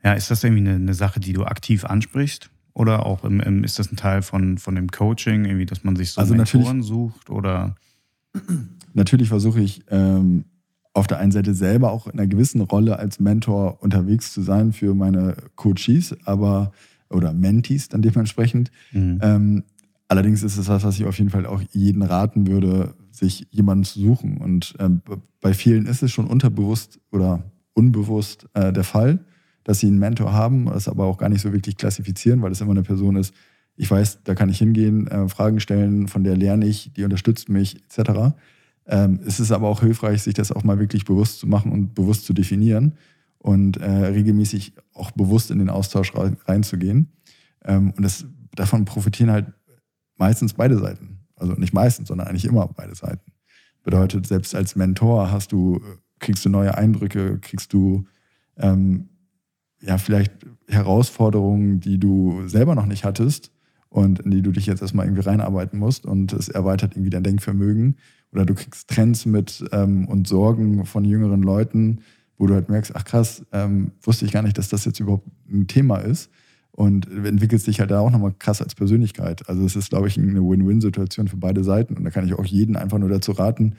[0.03, 2.51] ja, ist das irgendwie eine, eine Sache, die du aktiv ansprichst?
[2.75, 5.97] Oder auch im, im, ist das ein Teil von, von dem Coaching, irgendwie, dass man
[5.97, 7.31] sich so also Mentoren sucht?
[7.31, 7.75] Oder?
[8.95, 10.45] Natürlich versuche ich ähm,
[10.95, 14.73] auf der einen Seite selber auch in einer gewissen Rolle als Mentor unterwegs zu sein
[14.73, 16.73] für meine Coaches, aber
[17.11, 18.71] oder Mentees dann dementsprechend.
[18.93, 19.19] Mhm.
[19.23, 19.65] Ähm,
[20.13, 23.85] Allerdings ist es was, was ich auf jeden Fall auch jeden raten würde, sich jemanden
[23.85, 24.37] zu suchen.
[24.37, 24.91] Und äh,
[25.41, 29.21] bei vielen ist es schon unterbewusst oder unbewusst äh, der Fall,
[29.65, 32.61] dass sie einen Mentor haben, das aber auch gar nicht so wirklich klassifizieren, weil es
[32.61, 33.35] immer eine Person ist,
[33.77, 37.49] ich weiß, da kann ich hingehen, äh, Fragen stellen, von der lerne ich, die unterstützt
[37.49, 38.35] mich, etc.
[38.87, 41.95] Ähm, es ist aber auch hilfreich, sich das auch mal wirklich bewusst zu machen und
[41.95, 42.95] bewusst zu definieren
[43.39, 47.13] und äh, regelmäßig auch bewusst in den Austausch reinzugehen.
[47.65, 49.47] Ähm, und das, davon profitieren halt
[50.17, 51.21] meistens beide Seiten.
[51.37, 53.33] Also nicht meistens, sondern eigentlich immer beide Seiten.
[53.83, 55.81] Bedeutet, selbst als Mentor hast du,
[56.21, 58.05] kriegst du neue Eindrücke, kriegst du
[58.57, 59.09] ähm,
[59.83, 60.33] ja vielleicht
[60.69, 63.51] Herausforderungen, die du selber noch nicht hattest
[63.89, 67.25] und in die du dich jetzt erstmal irgendwie reinarbeiten musst und es erweitert irgendwie dein
[67.25, 67.97] Denkvermögen.
[68.33, 72.01] Oder du kriegst Trends mit ähm, und Sorgen von jüngeren Leuten,
[72.39, 75.27] wo du halt merkst, ach krass, ähm, wusste ich gar nicht, dass das jetzt überhaupt
[75.51, 76.31] ein Thema ist
[76.71, 79.47] und entwickelst dich halt da auch nochmal krass als Persönlichkeit.
[79.49, 81.97] Also es ist, glaube ich, eine Win-Win-Situation für beide Seiten.
[81.97, 83.75] Und da kann ich auch jeden einfach nur dazu raten,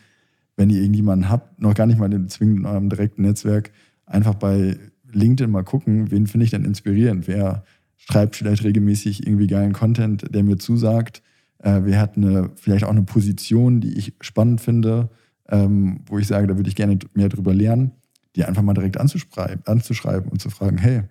[0.56, 3.72] wenn ihr irgendjemanden habt, noch gar nicht mal zwingend in eurem direkten Netzwerk,
[4.06, 4.78] einfach bei
[5.16, 7.28] LinkedIn mal gucken, wen finde ich denn inspirierend?
[7.28, 7.64] Wer
[7.98, 11.22] schreibt vielleicht regelmäßig irgendwie geilen Content, der mir zusagt?
[11.60, 15.10] Äh, wer hat eine, vielleicht auch eine Position, die ich spannend finde,
[15.50, 17.92] ähm, wo ich sage, da würde ich gerne mehr drüber lernen,
[18.36, 21.04] die einfach mal direkt anzuschreiben, und zu fragen, hey,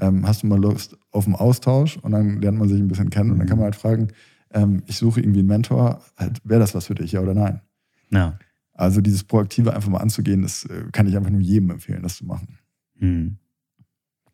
[0.00, 1.96] ähm, hast du mal Lust auf einen Austausch?
[1.98, 4.08] Und dann lernt man sich ein bisschen kennen und dann kann man halt fragen,
[4.52, 7.60] ähm, ich suche irgendwie einen Mentor, halt, wäre das was für dich, ja oder nein?
[8.10, 8.38] Ja.
[8.72, 12.16] Also dieses Proaktive einfach mal anzugehen, das äh, kann ich einfach nur jedem empfehlen, das
[12.16, 12.58] zu machen.
[12.98, 13.38] Hm.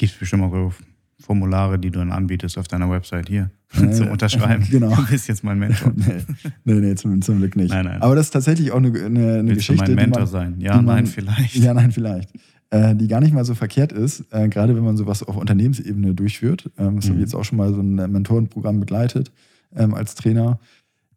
[0.00, 0.72] Gibt es bestimmt auch
[1.18, 4.66] Formulare, die du dann anbietest auf deiner Website hier nee, zum Unterschreiben.
[4.70, 4.94] Genau.
[4.94, 5.92] Du bist jetzt mein Mentor.
[5.94, 6.22] nee,
[6.64, 7.70] nee, nee zum, zum, Glück nicht.
[7.70, 8.00] Nein, nein.
[8.00, 9.84] Aber das ist tatsächlich auch eine, eine, eine Geschichte.
[9.84, 10.54] Du mein Mentor man, sein?
[10.58, 11.56] Ja, man, nein, vielleicht.
[11.56, 12.30] Ja, nein, vielleicht
[12.70, 16.14] äh, die gar nicht mal so verkehrt ist, äh, gerade wenn man sowas auf Unternehmensebene
[16.14, 16.70] durchführt.
[16.78, 17.10] Ähm, das mhm.
[17.10, 19.32] habe ich jetzt auch schon mal so ein Mentorenprogramm begleitet
[19.76, 20.60] ähm, als Trainer,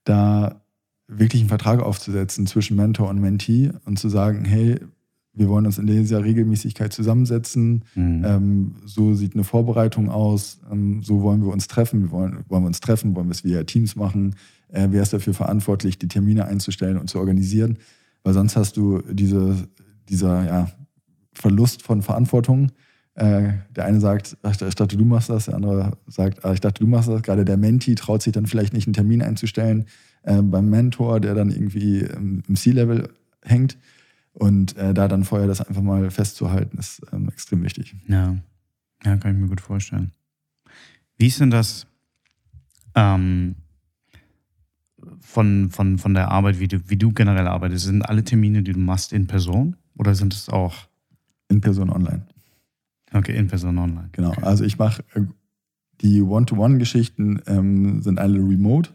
[0.04, 0.62] da
[1.08, 4.80] wirklich einen Vertrag aufzusetzen zwischen Mentor und Mentee und zu sagen, hey,
[5.36, 7.84] wir wollen uns in dieser Regelmäßigkeit zusammensetzen.
[7.96, 8.24] Mhm.
[8.26, 10.60] Ähm, so sieht eine Vorbereitung aus.
[10.72, 12.04] Ähm, so wollen wir uns treffen.
[12.04, 14.36] Wir wollen, wollen wir uns treffen, wollen wir es via Teams machen.
[14.70, 17.80] Äh, wer ist dafür verantwortlich, die Termine einzustellen und zu organisieren?
[18.24, 19.68] Weil sonst hast du diese,
[20.08, 20.72] dieser ja,
[21.34, 22.72] Verlust von Verantwortung.
[23.16, 26.62] Äh, der eine sagt, ach, ich dachte, du machst das, der andere sagt, ach, ich
[26.62, 27.24] dachte, du machst das.
[27.24, 29.86] Gerade der Menti traut sich dann vielleicht nicht, einen Termin einzustellen
[30.24, 33.10] äh, beim Mentor, der dann irgendwie im, im C-Level
[33.44, 33.78] hängt.
[34.34, 37.96] Und äh, da dann vorher das einfach mal festzuhalten, ist ähm, extrem wichtig.
[38.08, 38.36] Ja.
[39.06, 40.12] ja, kann ich mir gut vorstellen.
[41.18, 41.86] Wie ist denn das
[42.96, 43.56] ähm,
[45.20, 47.86] von, von, von der Arbeit, wie du, wie du generell arbeitest?
[47.86, 50.88] Sind alle Termine, die du machst, in Person oder sind es auch
[51.48, 52.26] in Person online.
[53.14, 54.10] Okay, in Person online.
[54.12, 54.30] Genau.
[54.30, 54.44] Okay.
[54.44, 55.22] Also ich mache äh,
[56.02, 58.90] die One-to-One-Geschichten ähm, sind alle remote.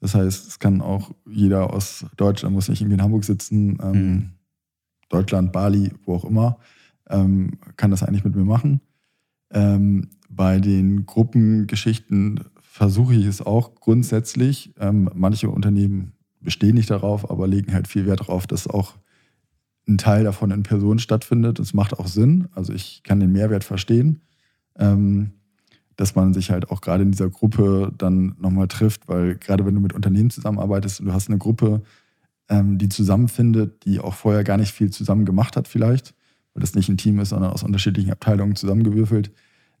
[0.00, 3.92] Das heißt, es kann auch jeder aus Deutschland, muss nicht irgendwie in Hamburg sitzen, ähm,
[3.92, 4.30] mhm.
[5.08, 6.58] Deutschland, Bali, wo auch immer,
[7.08, 8.80] ähm, kann das eigentlich mit mir machen.
[9.50, 14.74] Ähm, bei den Gruppengeschichten versuche ich es auch grundsätzlich.
[14.78, 18.94] Ähm, manche Unternehmen bestehen nicht darauf, aber legen halt viel Wert darauf, dass auch
[19.88, 21.58] ein Teil davon in Person stattfindet.
[21.58, 22.48] Das macht auch Sinn.
[22.54, 24.20] Also ich kann den Mehrwert verstehen,
[24.76, 25.32] ähm,
[25.96, 29.74] dass man sich halt auch gerade in dieser Gruppe dann nochmal trifft, weil gerade wenn
[29.74, 31.82] du mit Unternehmen zusammenarbeitest und du hast eine Gruppe,
[32.48, 36.14] ähm, die zusammenfindet, die auch vorher gar nicht viel zusammen gemacht hat vielleicht,
[36.54, 39.30] weil das nicht ein Team ist, sondern aus unterschiedlichen Abteilungen zusammengewürfelt,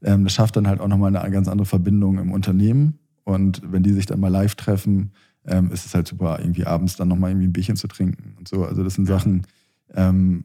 [0.02, 2.98] ähm, das schafft dann halt auch nochmal eine ganz andere Verbindung im Unternehmen.
[3.24, 5.12] Und wenn die sich dann mal live treffen,
[5.46, 8.48] ähm, ist es halt super, irgendwie abends dann nochmal irgendwie ein Bierchen zu trinken und
[8.48, 8.64] so.
[8.64, 9.46] Also das sind Sachen,
[9.94, 10.44] ähm,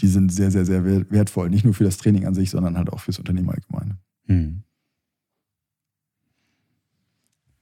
[0.00, 1.50] die sind sehr, sehr, sehr wertvoll.
[1.50, 3.98] Nicht nur für das Training an sich, sondern halt auch fürs Unternehmen allgemein.
[4.26, 4.62] Hm.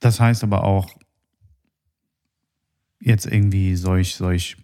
[0.00, 0.96] Das heißt aber auch,
[3.02, 4.56] jetzt irgendwie solch, solch,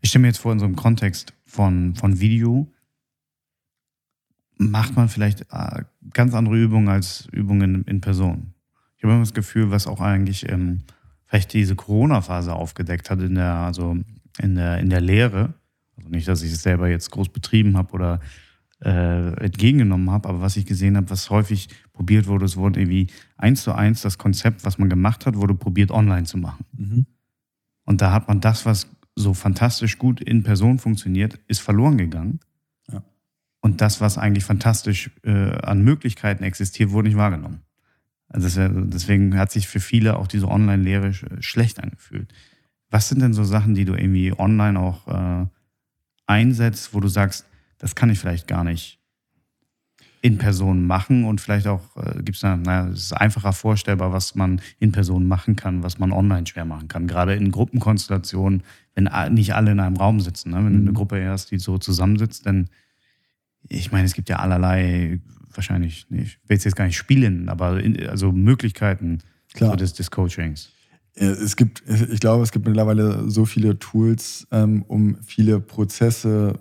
[0.00, 2.70] ich stelle mir jetzt vor, in so einem Kontext von, von Video,
[4.56, 8.54] macht man vielleicht äh, ganz andere Übungen als Übungen in, Person.
[8.96, 10.82] Ich habe immer das Gefühl, was auch eigentlich ähm,
[11.26, 13.96] vielleicht diese Corona-Phase aufgedeckt hat in der, also
[14.40, 15.54] in der, in der Lehre,
[15.96, 18.20] also nicht, dass ich es selber jetzt groß betrieben habe oder
[18.84, 23.08] äh, entgegengenommen habe, aber was ich gesehen habe, was häufig probiert wurde, es wurde irgendwie
[23.36, 26.64] eins zu eins das Konzept, was man gemacht hat, wurde probiert online zu machen.
[26.76, 27.06] Mhm.
[27.84, 32.40] Und da hat man das, was so fantastisch gut in Person funktioniert, ist verloren gegangen.
[32.90, 33.02] Ja.
[33.60, 37.60] Und das, was eigentlich fantastisch äh, an Möglichkeiten existiert, wurde nicht wahrgenommen.
[38.28, 42.32] Also deswegen hat sich für viele auch diese Online-Lehre schlecht angefühlt.
[42.90, 45.46] Was sind denn so Sachen, die du irgendwie online auch äh,
[46.26, 47.46] einsetzt, wo du sagst,
[47.78, 48.98] das kann ich vielleicht gar nicht
[50.24, 54.34] in Person machen und vielleicht auch äh, gibt es naja, es ist einfacher vorstellbar, was
[54.34, 57.06] man in Person machen kann, was man online schwer machen kann.
[57.06, 58.62] Gerade in Gruppenkonstellationen,
[58.94, 60.52] wenn nicht alle in einem Raum sitzen.
[60.52, 60.56] Ne?
[60.56, 60.72] Wenn mhm.
[60.72, 60.94] du eine mhm.
[60.94, 62.70] Gruppe erst, die so zusammensitzt, dann,
[63.68, 65.20] ich meine, es gibt ja allerlei,
[65.52, 69.18] wahrscheinlich, ich will es jetzt gar nicht spielen, aber in, also Möglichkeiten.
[69.54, 70.70] So des, des Coachings.
[71.12, 76.58] Es gibt, ich glaube, es gibt mittlerweile so viele Tools, ähm, um viele Prozesse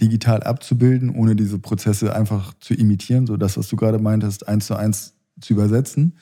[0.00, 4.66] digital abzubilden, ohne diese Prozesse einfach zu imitieren, so das, was du gerade meintest, eins
[4.66, 6.14] zu eins zu übersetzen.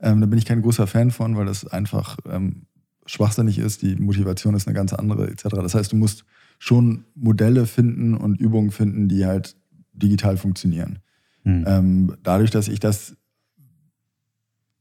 [0.00, 2.66] Ähm, da bin ich kein großer Fan von, weil das einfach ähm,
[3.06, 3.82] schwachsinnig ist.
[3.82, 5.44] Die Motivation ist eine ganz andere, etc.
[5.50, 6.24] Das heißt, du musst
[6.58, 9.56] schon Modelle finden und Übungen finden, die halt
[9.92, 10.98] digital funktionieren.
[11.44, 11.64] Hm.
[11.66, 13.16] Ähm, dadurch, dass ich das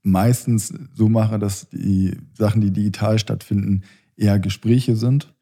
[0.02, 3.84] meistens so mache, dass die Sachen, die digital stattfinden,
[4.16, 5.35] eher Gespräche sind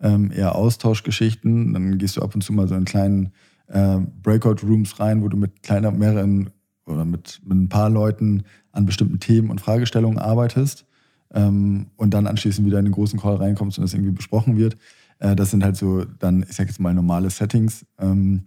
[0.00, 1.72] ähm, eher Austauschgeschichten.
[1.72, 3.32] Dann gehst du ab und zu mal so in kleinen
[3.68, 6.50] äh, Breakout-Rooms rein, wo du mit kleiner, mehreren
[6.86, 10.86] oder mit, mit ein paar Leuten an bestimmten Themen und Fragestellungen arbeitest
[11.34, 14.76] ähm, und dann anschließend wieder in den großen Call reinkommst und das irgendwie besprochen wird.
[15.18, 17.84] Äh, das sind halt so dann, ich sag jetzt mal, normale Settings.
[17.98, 18.46] Ähm,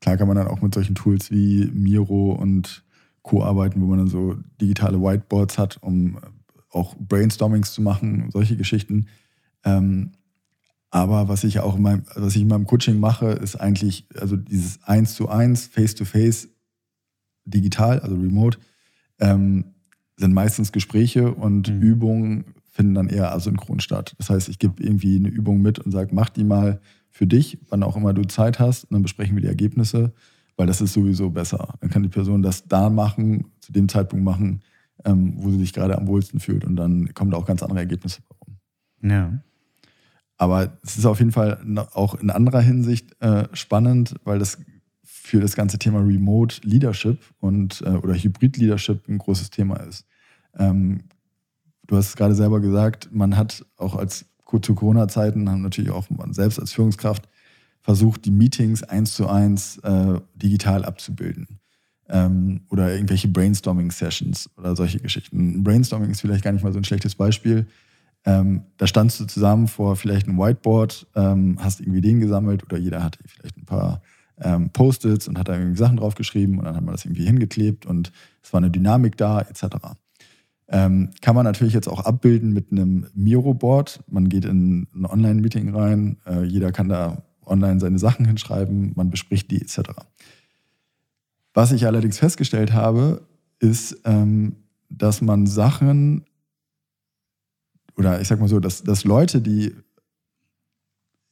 [0.00, 2.84] klar kann man dann auch mit solchen Tools wie Miro und
[3.22, 3.44] Co.
[3.44, 6.18] arbeiten, wo man dann so digitale Whiteboards hat, um
[6.70, 9.06] auch Brainstormings zu machen, solche Geschichten.
[9.64, 10.12] Ähm,
[10.90, 14.36] aber was ich auch in meinem, was ich in meinem Coaching mache, ist eigentlich, also
[14.36, 16.48] dieses Eins zu eins, Face-to-Face,
[17.44, 18.58] digital, also remote,
[19.18, 19.74] ähm,
[20.16, 21.80] sind meistens Gespräche und mhm.
[21.80, 24.14] Übungen finden dann eher asynchron statt.
[24.18, 26.80] Das heißt, ich gebe irgendwie eine Übung mit und sage, mach die mal
[27.10, 30.12] für dich, wann auch immer du Zeit hast, und dann besprechen wir die Ergebnisse,
[30.56, 31.74] weil das ist sowieso besser.
[31.80, 34.62] Dann kann die Person das da machen, zu dem Zeitpunkt machen,
[35.04, 37.80] ähm, wo sie sich gerade am wohlsten fühlt und dann kommen da auch ganz andere
[37.80, 38.56] Ergebnisse rum.
[39.02, 39.42] Ja.
[40.38, 41.60] Aber es ist auf jeden Fall
[41.92, 44.58] auch in anderer Hinsicht äh, spannend, weil das
[45.02, 50.06] für das ganze Thema Remote Leadership und äh, oder Hybrid Leadership ein großes Thema ist.
[50.56, 51.02] Ähm,
[51.86, 54.24] du hast es gerade selber gesagt, man hat auch als
[54.62, 57.28] zu Corona-Zeiten haben natürlich auch man selbst als Führungskraft
[57.82, 61.60] versucht, die Meetings eins zu eins äh, digital abzubilden.
[62.08, 65.62] Ähm, oder irgendwelche Brainstorming-Sessions oder solche Geschichten.
[65.62, 67.66] Brainstorming ist vielleicht gar nicht mal so ein schlechtes Beispiel.
[68.24, 72.76] Ähm, da standst du zusammen vor vielleicht einem Whiteboard, ähm, hast irgendwie Ideen gesammelt oder
[72.76, 74.02] jeder hatte vielleicht ein paar
[74.40, 77.86] ähm, Post-its und hat da irgendwie Sachen draufgeschrieben und dann hat man das irgendwie hingeklebt
[77.86, 78.12] und
[78.42, 79.76] es war eine Dynamik da, etc.
[80.68, 84.00] Ähm, kann man natürlich jetzt auch abbilden mit einem Miro-Board.
[84.08, 89.10] Man geht in ein Online-Meeting rein, äh, jeder kann da online seine Sachen hinschreiben, man
[89.10, 89.90] bespricht die, etc.
[91.54, 93.22] Was ich allerdings festgestellt habe,
[93.58, 94.56] ist, ähm,
[94.90, 96.24] dass man Sachen
[97.98, 99.74] oder ich sag mal so, dass, dass Leute, die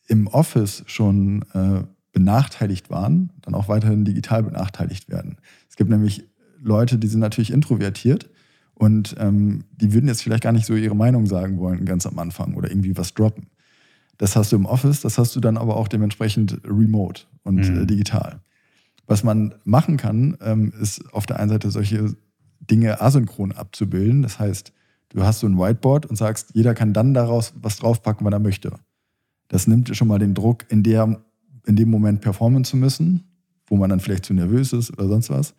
[0.08, 5.38] im Office schon äh, benachteiligt waren, dann auch weiterhin digital benachteiligt werden.
[5.68, 6.24] Es gibt nämlich
[6.60, 8.30] Leute, die sind natürlich introvertiert
[8.74, 12.18] und ähm, die würden jetzt vielleicht gar nicht so ihre Meinung sagen wollen ganz am
[12.18, 13.46] Anfang oder irgendwie was droppen.
[14.18, 17.82] Das hast du im Office, das hast du dann aber auch dementsprechend remote und mhm.
[17.82, 18.40] äh, digital.
[19.06, 22.16] Was man machen kann, ähm, ist auf der einen Seite solche
[22.60, 24.22] Dinge asynchron abzubilden.
[24.22, 24.72] Das heißt,
[25.10, 28.38] Du hast so ein Whiteboard und sagst, jeder kann dann daraus was draufpacken, wann er
[28.38, 28.72] möchte.
[29.48, 31.20] Das nimmt schon mal den Druck, in, der,
[31.66, 33.24] in dem Moment performen zu müssen,
[33.66, 35.54] wo man dann vielleicht zu nervös ist oder sonst was.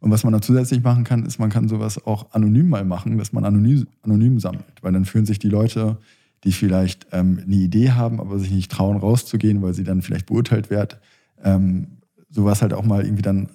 [0.00, 3.18] Und was man dann zusätzlich machen kann, ist, man kann sowas auch anonym mal machen,
[3.18, 4.64] dass man anonym, anonym sammelt.
[4.80, 5.98] Weil dann fühlen sich die Leute,
[6.44, 10.26] die vielleicht ähm, eine Idee haben, aber sich nicht trauen, rauszugehen, weil sie dann vielleicht
[10.26, 10.98] beurteilt werden,
[11.42, 11.98] ähm,
[12.30, 13.48] sowas halt auch mal irgendwie dann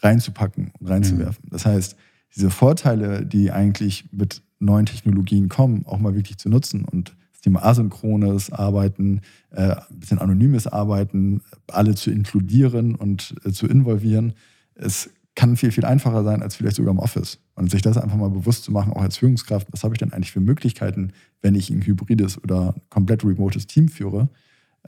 [0.00, 1.44] reinzupacken und reinzuwerfen.
[1.46, 1.50] Mhm.
[1.50, 1.96] Das heißt,
[2.34, 7.42] diese Vorteile, die eigentlich mit neuen Technologien kommen, auch mal wirklich zu nutzen und das
[7.42, 9.20] Thema asynchrones Arbeiten,
[9.50, 14.34] äh, ein bisschen anonymes Arbeiten, alle zu inkludieren und äh, zu involvieren.
[14.74, 17.40] Es kann viel, viel einfacher sein als vielleicht sogar im Office.
[17.56, 20.12] Und sich das einfach mal bewusst zu machen, auch als Führungskraft, was habe ich denn
[20.12, 21.12] eigentlich für Möglichkeiten,
[21.42, 24.28] wenn ich ein hybrides oder komplett remotes Team führe,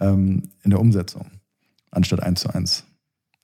[0.01, 1.26] ähm, in der Umsetzung,
[1.90, 2.84] anstatt eins zu eins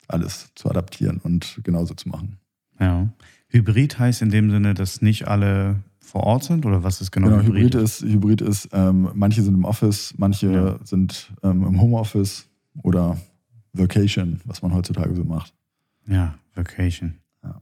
[0.08, 2.38] alles zu adaptieren und genauso zu machen.
[2.78, 3.08] Ja.
[3.48, 7.28] Hybrid heißt in dem Sinne, dass nicht alle vor Ort sind oder was ist genau,
[7.28, 7.74] genau Hybrid?
[7.74, 10.78] Hybrid ist, Hybrid ist ähm, manche sind im Office, manche ja.
[10.84, 12.48] sind ähm, im Homeoffice
[12.82, 13.16] oder
[13.72, 15.54] Vacation, was man heutzutage so macht.
[16.06, 17.14] Ja, Vacation.
[17.42, 17.60] Ja.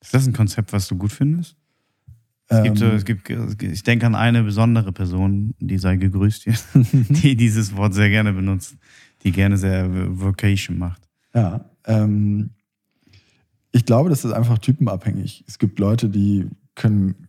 [0.00, 1.56] Ist das ein Konzept, was du gut findest?
[2.48, 3.28] Es gibt, ähm, es gibt,
[3.62, 8.32] ich denke an eine besondere Person, die sei gegrüßt hier, die dieses Wort sehr gerne
[8.32, 8.76] benutzt,
[9.24, 9.88] die gerne sehr
[10.20, 11.02] Vocation macht.
[11.34, 12.50] Ja, ähm,
[13.72, 15.44] ich glaube, das ist einfach typenabhängig.
[15.48, 17.25] Es gibt Leute, die können,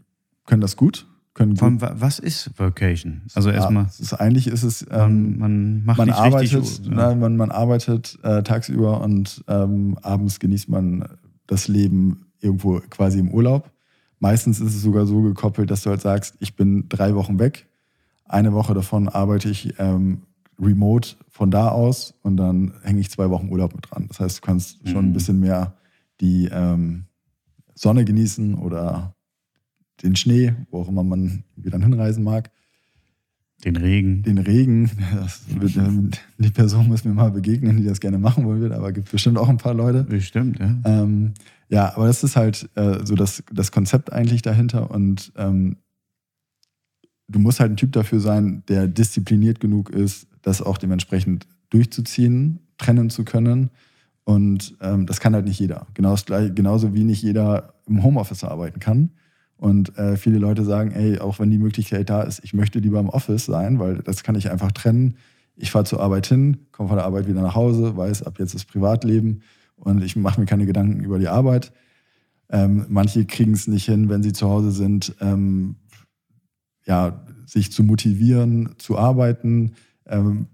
[0.47, 1.05] können das gut,
[1.35, 3.21] können Von, was ist Vacation?
[3.35, 3.83] Also erstmal.
[3.83, 6.89] Ja, ist, eigentlich ist es, ähm, man, man, macht man nicht arbeitet, richtig.
[6.89, 11.07] na, man, man arbeitet äh, tagsüber und ähm, abends genießt man
[11.45, 13.69] das Leben irgendwo quasi im Urlaub.
[14.19, 17.67] Meistens ist es sogar so gekoppelt, dass du halt sagst, ich bin drei Wochen weg,
[18.25, 20.23] eine Woche davon arbeite ich ähm,
[20.59, 24.05] remote von da aus und dann hänge ich zwei Wochen Urlaub mit dran.
[24.07, 25.11] Das heißt, du kannst schon Mhm.
[25.11, 25.73] ein bisschen mehr
[26.19, 27.05] die ähm,
[27.75, 29.13] Sonne genießen oder
[30.03, 32.51] den Schnee, wo auch immer man dann hinreisen mag.
[33.65, 34.21] Den Regen.
[34.21, 38.45] Den Regen, das wird, ähm, die Person muss mir mal begegnen, die das gerne machen
[38.45, 40.03] wollen wird, aber gibt bestimmt auch ein paar Leute.
[40.03, 40.77] Bestimmt, ja.
[40.85, 41.33] Ähm,
[41.69, 45.77] ja, aber das ist halt äh, so das, das Konzept eigentlich dahinter und ähm,
[47.27, 52.59] du musst halt ein Typ dafür sein, der diszipliniert genug ist, das auch dementsprechend durchzuziehen,
[52.77, 53.69] trennen zu können.
[54.23, 55.87] Und ähm, das kann halt nicht jeder.
[55.93, 59.11] Genau gleich, genauso wie nicht jeder im Homeoffice arbeiten kann.
[59.57, 62.99] Und äh, viele Leute sagen, ey, auch wenn die Möglichkeit da ist, ich möchte lieber
[62.99, 65.17] im Office sein, weil das kann ich einfach trennen.
[65.55, 68.53] Ich fahre zur Arbeit hin, komme von der Arbeit wieder nach Hause, weiß, ab jetzt
[68.53, 69.41] ist Privatleben
[69.75, 71.71] und ich mache mir keine Gedanken über die Arbeit.
[72.49, 75.75] Ähm, manche kriegen es nicht hin, wenn sie zu Hause sind, ähm,
[76.85, 79.73] ja, sich zu motivieren, zu arbeiten,
[80.05, 80.47] ähm,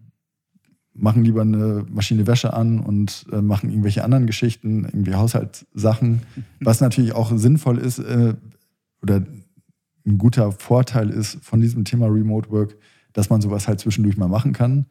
[0.93, 6.21] machen lieber eine Maschine Wäsche an und äh, machen irgendwelche anderen Geschichten, irgendwie Haushaltssachen,
[6.59, 8.35] was natürlich auch sinnvoll ist äh,
[9.03, 9.23] oder
[10.05, 12.75] ein guter Vorteil ist von diesem Thema Remote Work,
[13.13, 14.87] dass man sowas halt zwischendurch mal machen kann,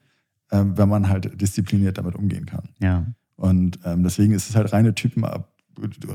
[0.51, 2.69] äh, wenn man halt diszipliniert damit umgehen kann.
[2.81, 3.07] Ja.
[3.37, 5.53] Und ähm, deswegen ist es halt reine Typenab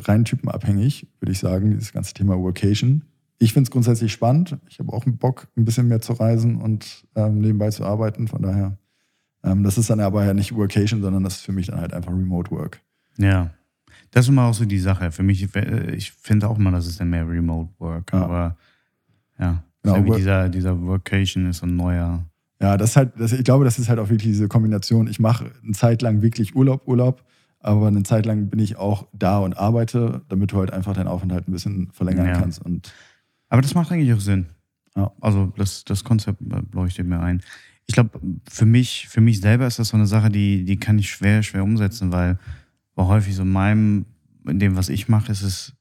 [0.07, 3.03] rein typenabhängig, würde ich sagen, dieses ganze Thema Workation.
[3.39, 4.57] Ich finde es grundsätzlich spannend.
[4.69, 8.27] Ich habe auch Bock, ein bisschen mehr zu reisen und ähm, nebenbei zu arbeiten.
[8.27, 8.77] Von daher,
[9.43, 11.93] ähm, das ist dann aber ja nicht Workation, sondern das ist für mich dann halt
[11.93, 12.81] einfach Remote Work.
[13.17, 13.51] Ja.
[14.11, 15.11] Das ist immer auch so die Sache.
[15.11, 18.11] Für mich, äh, ich finde auch immer, das ist dann mehr Remote Work.
[18.13, 18.21] Ja.
[18.23, 18.57] Aber
[19.39, 22.25] ja, Genau, Work- dieser, dieser Workation ist so ein neuer.
[22.59, 25.07] Ja, das ist halt, das, ich glaube, das ist halt auch wirklich diese Kombination.
[25.07, 27.23] Ich mache eine Zeit lang wirklich Urlaub, Urlaub,
[27.59, 31.07] aber eine Zeit lang bin ich auch da und arbeite, damit du halt einfach deinen
[31.07, 32.39] Aufenthalt ein bisschen verlängern Ja.
[32.39, 32.61] kannst.
[32.65, 32.91] Und
[33.49, 34.47] Aber das macht eigentlich auch Sinn.
[34.95, 35.11] Ja.
[35.21, 36.41] Also das, das Konzept
[36.73, 37.41] leuchtet mir ein.
[37.85, 38.19] Ich glaube,
[38.49, 41.43] für mich, für mich selber ist das so eine Sache, die, die kann ich schwer,
[41.43, 42.39] schwer umsetzen, weil,
[42.97, 44.05] weil häufig so in meinem,
[44.47, 45.73] in dem, was ich mache, ist es,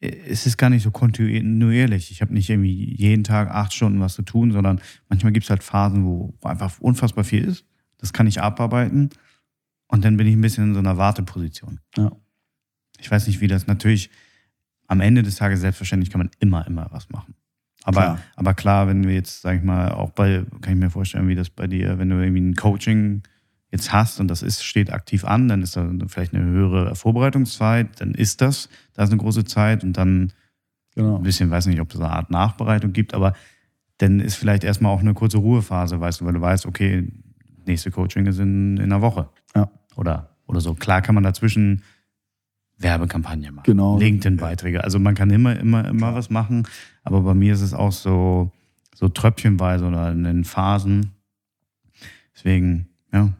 [0.00, 2.10] es ist gar nicht so kontinuierlich.
[2.10, 4.80] Ich habe nicht irgendwie jeden Tag acht Stunden was zu tun, sondern
[5.10, 7.66] manchmal gibt es halt Phasen, wo, einfach unfassbar viel ist.
[7.98, 9.10] Das kann ich abarbeiten.
[9.86, 11.80] Und dann bin ich ein bisschen in so einer Warteposition.
[11.98, 12.10] Ja.
[12.98, 14.10] Ich weiß nicht, wie das natürlich
[14.86, 17.34] am Ende des Tages selbstverständlich kann man immer, immer was machen.
[17.82, 18.14] Aber Klar.
[18.14, 21.28] klar, aber klar wenn wir jetzt, sag ich mal, auch bei, kann ich mir vorstellen,
[21.28, 23.22] wie das bei dir, wenn du irgendwie ein Coaching
[23.70, 28.00] jetzt hast und das ist, steht aktiv an, dann ist da vielleicht eine höhere Vorbereitungszeit,
[28.00, 30.32] dann ist das, da ist eine große Zeit und dann
[30.94, 31.16] genau.
[31.16, 33.34] ein bisschen, weiß nicht, ob es eine Art Nachbereitung gibt, aber
[33.98, 37.08] dann ist vielleicht erstmal auch eine kurze Ruhephase, weißt du, weil du weißt, okay,
[37.66, 39.28] nächste Coaching ist in, in einer Woche.
[39.54, 39.70] Ja.
[39.96, 40.74] Oder, oder so.
[40.74, 41.82] Klar kann man dazwischen
[42.78, 43.64] Werbekampagne machen.
[43.66, 43.98] Genau.
[43.98, 44.82] LinkedIn-Beiträge.
[44.82, 46.66] Also man kann immer, immer, immer was machen,
[47.04, 48.50] aber bei mir ist es auch so,
[48.94, 51.12] so tröpfchenweise oder in den Phasen.
[52.34, 53.34] Deswegen, ja,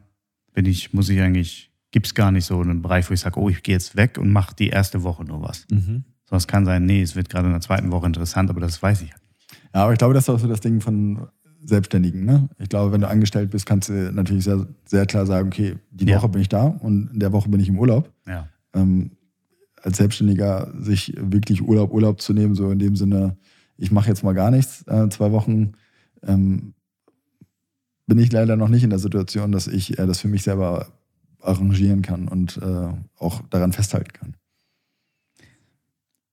[0.52, 3.39] bin ich, muss ich eigentlich, gibt es gar nicht so einen Bereich, wo ich sage,
[3.40, 5.66] oh, ich gehe jetzt weg und mache die erste Woche nur was.
[5.70, 6.05] Mhm.
[6.28, 8.81] So, es kann sein, nee, es wird gerade in der zweiten Woche interessant, aber das
[8.82, 9.10] weiß ich.
[9.12, 9.22] halt.
[9.74, 11.27] Ja, aber ich glaube, das ist auch so das Ding von
[11.64, 12.24] Selbstständigen.
[12.24, 12.48] Ne?
[12.59, 16.06] Ich glaube, wenn du angestellt bist, kannst du natürlich sehr, sehr klar sagen, okay, die
[16.06, 16.18] Ja.
[16.18, 18.12] Woche bin ich da und in der Woche bin ich im Urlaub.
[18.27, 18.48] Ja.
[18.74, 19.12] Ähm,
[19.82, 23.36] als Selbstständiger sich wirklich Urlaub, Urlaub zu nehmen, so in dem Sinne,
[23.77, 25.72] ich mache jetzt mal gar nichts, äh, zwei Wochen,
[26.22, 26.74] ähm,
[28.11, 30.89] bin ich leider noch nicht in der Situation, dass ich äh, das für mich selber
[31.41, 32.89] arrangieren kann und äh,
[33.19, 34.35] auch daran festhalten kann.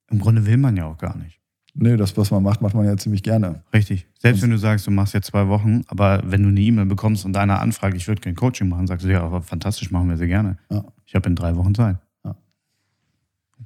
[0.10, 1.40] Im Grunde will man ja auch gar nicht.
[1.76, 3.62] Nee, das, was man macht, macht man ja ziemlich gerne.
[3.72, 4.08] Richtig.
[4.20, 7.24] Selbst wenn du sagst, du machst jetzt zwei Wochen, aber wenn du eine E-Mail bekommst
[7.26, 10.18] und deiner anfragt, ich würde kein Coaching machen, sagst du, ja, aber fantastisch, machen wir
[10.18, 10.58] sehr gerne.
[10.72, 10.84] Ja.
[11.06, 11.98] Ich habe in drei Wochen Zeit.
[12.26, 12.36] Ja.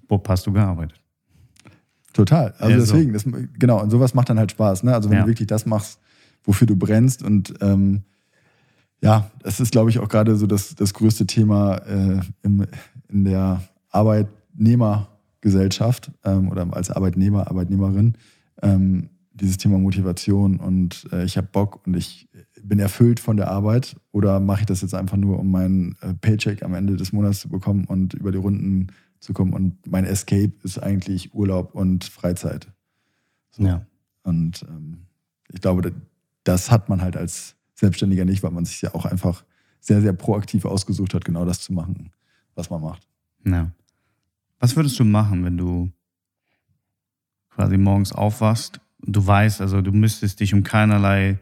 [0.10, 1.00] Wo hast du gearbeitet?
[2.12, 2.54] Total.
[2.60, 2.94] Also Ja, so.
[2.96, 3.26] deswegen, das,
[3.58, 4.84] genau, und sowas macht dann halt Spaß.
[4.84, 4.94] Ne?
[4.94, 5.24] Also wenn Ja.
[5.24, 5.98] du wirklich das machst,
[6.44, 8.04] wofür du brennst und ähm,
[9.02, 12.68] ja, das ist, glaube ich, auch gerade so das, das größte Thema äh, im,
[13.10, 18.14] in der Arbeitnehmergesellschaft ähm, oder als Arbeitnehmer, Arbeitnehmerin,
[18.62, 22.30] ähm, dieses Thema Motivation und äh, ich habe Bock und ich
[22.62, 26.14] bin erfüllt von der Arbeit oder mache ich das jetzt einfach nur, um meinen äh,
[26.14, 30.06] Paycheck am Ende des Monats zu bekommen und über die Runden zu kommen und mein
[30.06, 32.68] Escape ist eigentlich Urlaub und Freizeit.
[33.50, 33.64] So.
[33.64, 33.84] Ja.
[34.24, 35.08] Und ähm,
[35.52, 35.92] ich glaube,
[36.44, 39.44] das hat man halt als Selbstständiger nicht, weil man sich ja auch einfach
[39.80, 42.12] sehr, sehr proaktiv ausgesucht hat, genau das zu machen,
[42.56, 43.08] was man macht.
[43.46, 43.72] ja.
[44.60, 45.92] Was würdest du machen, wenn du
[47.50, 51.40] quasi morgens aufwachst, du weißt, also du müsstest dich um keinerlei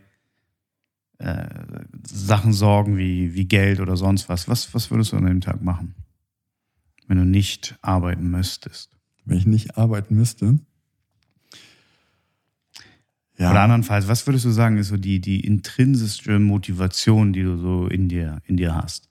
[1.19, 1.49] äh,
[2.07, 4.47] Sachen sorgen wie, wie Geld oder sonst was.
[4.47, 4.73] was.
[4.73, 5.95] Was würdest du an dem Tag machen,
[7.07, 8.97] wenn du nicht arbeiten müsstest?
[9.25, 10.59] Wenn ich nicht arbeiten müsste.
[13.39, 13.51] Ja.
[13.51, 17.87] Oder andernfalls, was würdest du sagen, ist so die, die intrinsische Motivation, die du so
[17.87, 19.09] in dir, in dir hast,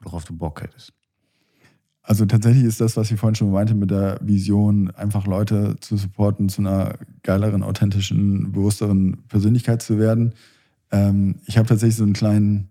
[0.00, 0.92] worauf du Bock hättest?
[2.00, 5.96] Also tatsächlich ist das, was ich vorhin schon meinte mit der Vision, einfach Leute zu
[5.96, 6.94] supporten, zu einer
[7.24, 10.34] geileren, authentischen, bewussteren Persönlichkeit zu werden.
[10.92, 12.68] Ähm, ich habe tatsächlich so einen kleinen,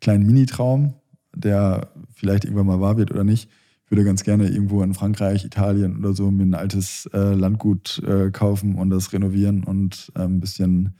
[0.00, 0.94] kleinen Mini-Traum,
[1.36, 3.48] der vielleicht irgendwann mal wahr wird oder nicht.
[3.86, 8.02] Ich würde ganz gerne irgendwo in Frankreich, Italien oder so mir ein altes äh, Landgut
[8.04, 10.94] äh, kaufen und das renovieren und äh, ein bisschen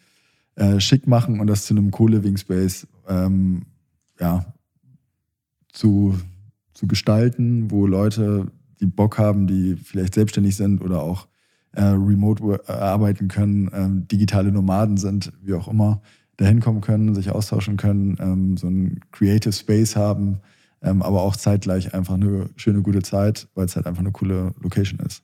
[0.79, 3.67] schick machen und das zu einem Co-Living Space ähm,
[4.19, 4.55] ja,
[5.71, 6.19] zu,
[6.73, 8.47] zu gestalten, wo Leute,
[8.81, 11.29] die Bock haben, die vielleicht selbstständig sind oder auch
[11.73, 16.01] äh, remote äh, arbeiten können, ähm, digitale Nomaden sind, wie auch immer,
[16.39, 20.41] dahin kommen können, sich austauschen können, ähm, so ein Creative Space haben,
[20.83, 24.55] ähm, aber auch zeitgleich einfach eine schöne, gute Zeit, weil es halt einfach eine coole
[24.61, 25.23] Location ist.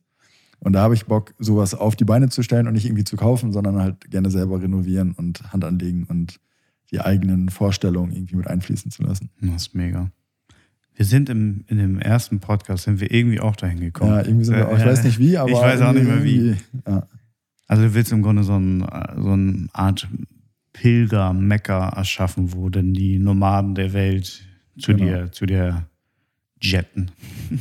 [0.61, 3.17] Und da habe ich Bock, sowas auf die Beine zu stellen und nicht irgendwie zu
[3.17, 6.39] kaufen, sondern halt gerne selber renovieren und Hand anlegen und
[6.93, 9.31] die eigenen Vorstellungen irgendwie mit einfließen zu lassen.
[9.41, 10.11] Das ist mega.
[10.95, 14.13] Wir sind im, in dem ersten Podcast, sind wir irgendwie auch dahin gekommen.
[14.13, 15.51] Ja, irgendwie sind wir auch, ich weiß nicht wie, aber.
[15.51, 16.55] Ich weiß auch nicht mehr wie.
[16.87, 17.09] Ja.
[17.67, 18.81] Also du willst im Grunde so, ein,
[19.17, 20.07] so eine Art
[20.75, 24.43] Pilger-Mecker erschaffen, wo denn die Nomaden der Welt
[24.79, 25.05] zu genau.
[25.05, 25.87] dir, zu dir
[26.61, 27.11] jetten.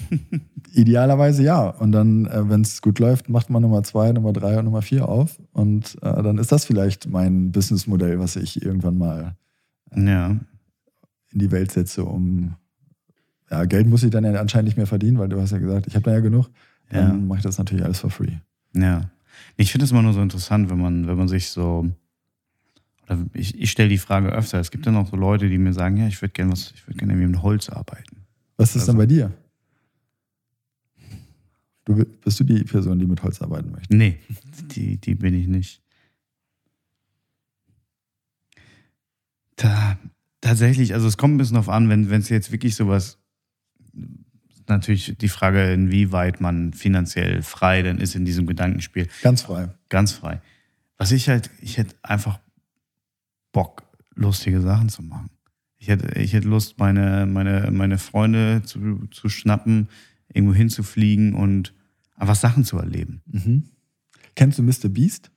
[0.73, 1.69] Idealerweise ja.
[1.69, 4.81] Und dann, äh, wenn es gut läuft, macht man Nummer zwei, Nummer drei und Nummer
[4.81, 5.39] vier auf.
[5.51, 9.35] Und äh, dann ist das vielleicht mein Businessmodell, was ich irgendwann mal
[9.91, 10.27] äh, ja.
[10.29, 12.55] in die Welt setze, um
[13.49, 15.87] ja, Geld muss ich dann ja anscheinend nicht mehr verdienen, weil du hast ja gesagt,
[15.87, 16.49] ich habe da ja genug.
[16.89, 17.13] Dann ja.
[17.13, 18.37] mache ich das natürlich alles for free.
[18.73, 19.09] Ja.
[19.57, 21.89] Ich finde es immer nur so interessant, wenn man, wenn man sich so,
[23.03, 25.73] oder ich, ich stelle die Frage öfter, es gibt dann auch so Leute, die mir
[25.73, 28.17] sagen, ja, ich würde gerne was, ich würde gerne mit Holz arbeiten.
[28.57, 29.31] Was ist also, dann bei dir?
[31.85, 33.95] Du, bist du die Person, die mit Holz arbeiten möchte?
[33.95, 34.19] Nee,
[34.75, 35.81] die, die bin ich nicht.
[39.55, 39.97] Da,
[40.41, 43.17] tatsächlich, also es kommt ein bisschen darauf an, wenn es jetzt wirklich sowas
[44.67, 49.07] natürlich die Frage, inwieweit man finanziell frei denn ist in diesem Gedankenspiel.
[49.21, 49.69] Ganz frei.
[49.89, 50.41] Ganz frei.
[50.97, 52.39] Was ich halt, ich hätte einfach
[53.51, 53.83] Bock,
[54.15, 55.29] lustige Sachen zu machen.
[55.77, 59.89] Ich hätte, ich hätte Lust, meine, meine, meine Freunde zu, zu schnappen,
[60.31, 61.73] irgendwo hinzufliegen und
[62.15, 63.21] einfach Sachen zu erleben.
[63.25, 63.63] Mhm.
[64.35, 64.89] Kennst du Mr.
[64.89, 65.31] Beast?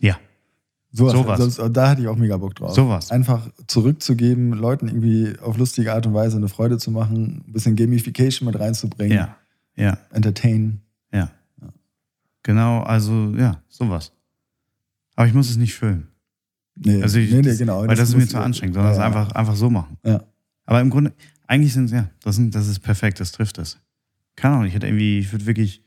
[0.00, 0.18] Ja.
[0.92, 1.38] Sowas, sowas.
[1.38, 2.74] Sonst, da hatte ich auch mega Bock drauf.
[2.74, 3.10] Sowas.
[3.10, 7.76] Einfach zurückzugeben, Leuten irgendwie auf lustige Art und Weise eine Freude zu machen, ein bisschen
[7.76, 9.16] Gamification mit reinzubringen.
[9.16, 9.36] Ja.
[9.76, 9.98] Ja.
[10.12, 10.82] Entertain.
[11.12, 11.30] Ja.
[11.60, 11.68] ja.
[12.42, 14.12] Genau, also ja, sowas.
[15.14, 16.09] Aber ich muss es nicht füllen.
[16.82, 17.80] Nee, also ich, nee, nee, genau.
[17.80, 19.96] Weil das, das ist mir zu anstrengend, sondern ja, es einfach, einfach so machen.
[20.04, 20.22] Ja.
[20.64, 21.12] Aber im Grunde,
[21.46, 23.78] eigentlich sind es, ja, das, sind, das ist perfekt, das trifft es.
[24.36, 25.82] Keine Ahnung, ich hätte irgendwie, ich würde wirklich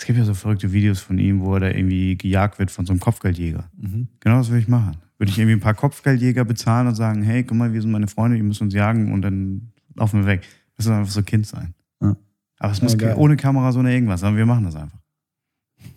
[0.00, 2.86] es gibt ja so verrückte Videos von ihm, wo er da irgendwie gejagt wird von
[2.86, 3.68] so einem Kopfgeldjäger.
[3.76, 4.08] Mhm.
[4.20, 4.96] Genau das würde ich machen.
[5.18, 8.06] Würde ich irgendwie ein paar Kopfgeldjäger bezahlen und sagen, hey, guck mal, wir sind meine
[8.06, 10.46] Freunde, die müssen uns jagen und dann laufen wir weg.
[10.76, 11.74] Das soll einfach so Kind sein.
[12.00, 12.16] Ja.
[12.58, 13.14] Aber es muss geil.
[13.18, 14.98] ohne Kamera so eine irgendwas, sondern wir machen das einfach.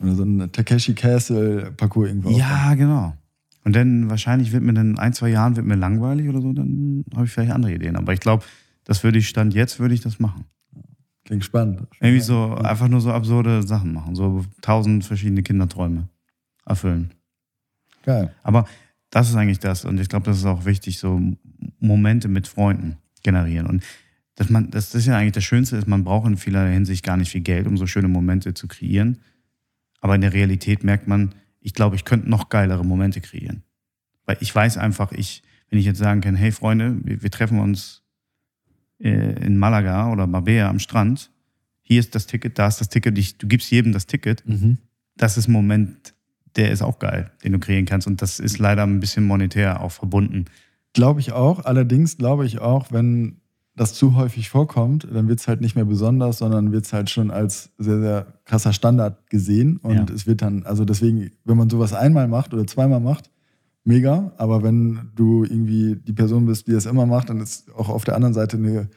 [0.02, 2.30] Oder so ein Takeshi Castle Parcours irgendwo.
[2.32, 2.78] Ja, aufbauen.
[2.78, 3.14] genau.
[3.64, 7.06] Und dann wahrscheinlich wird mir dann ein, zwei Jahren wird mir langweilig oder so, dann
[7.16, 7.96] habe ich vielleicht andere Ideen.
[7.96, 8.44] Aber ich glaube,
[8.84, 10.46] das würde ich Stand jetzt, würde ich das machen.
[11.26, 11.88] Klingt spannend.
[12.02, 16.10] Irgendwie so, einfach nur so absurde Sachen machen, so tausend verschiedene Kinderträume
[16.66, 17.14] erfüllen.
[18.04, 18.34] Geil.
[18.44, 18.66] Aber
[19.10, 19.86] das ist eigentlich das.
[19.86, 21.22] Und ich glaube, das ist auch wichtig, so
[21.80, 23.68] Momente mit Freunden generieren.
[23.68, 23.84] Und
[24.36, 27.16] dass man, das ist ja eigentlich das Schönste, ist, man braucht in vieler Hinsicht gar
[27.16, 29.20] nicht viel Geld, um so schöne Momente zu kreieren.
[30.02, 31.34] Aber in der Realität merkt man,
[31.64, 33.64] ich glaube, ich könnte noch geilere Momente kreieren.
[34.26, 37.60] Weil ich weiß einfach, ich, wenn ich jetzt sagen kann, hey Freunde, wir, wir treffen
[37.60, 38.04] uns
[39.00, 41.32] äh, in Malaga oder Marbella am Strand.
[41.82, 43.18] Hier ist das Ticket, da ist das Ticket.
[43.18, 44.48] Ich, du gibst jedem das Ticket.
[44.48, 44.78] Mhm.
[45.16, 46.14] Das ist ein Moment,
[46.56, 48.08] der ist auch geil, den du kreieren kannst.
[48.08, 50.46] Und das ist leider ein bisschen monetär auch verbunden.
[50.94, 51.66] Glaube ich auch.
[51.66, 53.42] Allerdings glaube ich auch, wenn
[53.76, 57.10] das zu häufig vorkommt, dann wird es halt nicht mehr besonders, sondern wird es halt
[57.10, 59.78] schon als sehr, sehr krasser Standard gesehen.
[59.78, 60.16] Und ja.
[60.16, 63.32] es wird dann, also deswegen, wenn man sowas einmal macht oder zweimal macht,
[63.84, 64.32] mega.
[64.38, 68.04] Aber wenn du irgendwie die Person bist, die das immer macht, dann ist auch auf
[68.04, 68.90] der anderen Seite eine,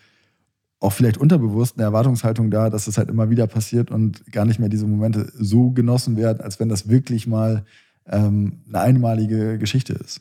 [0.79, 4.59] auch vielleicht unterbewusst eine Erwartungshaltung da, dass es halt immer wieder passiert und gar nicht
[4.59, 7.65] mehr diese Momente so genossen werden, als wenn das wirklich mal
[8.07, 10.21] ähm, eine einmalige Geschichte ist.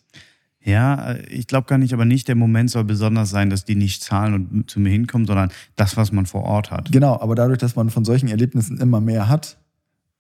[0.66, 4.02] Ja, ich glaube gar nicht, aber nicht der Moment soll besonders sein, dass die nicht
[4.02, 6.92] zahlen und zu mir hinkommen, sondern das, was man vor Ort hat.
[6.92, 9.58] Genau, aber dadurch, dass man von solchen Erlebnissen immer mehr hat,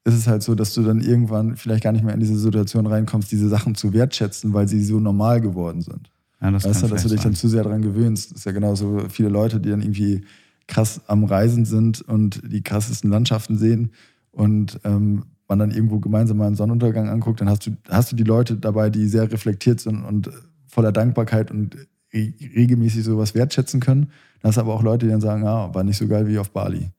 [0.04, 2.86] ist es halt so, dass du dann irgendwann vielleicht gar nicht mehr in diese Situation
[2.86, 6.12] reinkommst, diese Sachen zu wertschätzen, weil sie so normal geworden sind.
[6.40, 8.30] Ja, das weißt du, dass du dich vielleicht dann zu sehr daran gewöhnst.
[8.30, 10.26] Das ist ja genauso viele Leute, die dann irgendwie
[10.68, 13.92] krass am Reisen sind und die krassesten Landschaften sehen
[14.32, 18.16] und ähm, man dann irgendwo gemeinsam mal einen Sonnenuntergang anguckt, dann hast du, hast du
[18.16, 20.30] die Leute dabei, die sehr reflektiert sind und
[20.68, 21.76] voller Dankbarkeit und
[22.14, 24.10] re- regelmäßig sowas wertschätzen können.
[24.42, 26.38] Dann hast du aber auch Leute, die dann sagen, ah, war nicht so geil wie
[26.40, 26.90] auf Bali.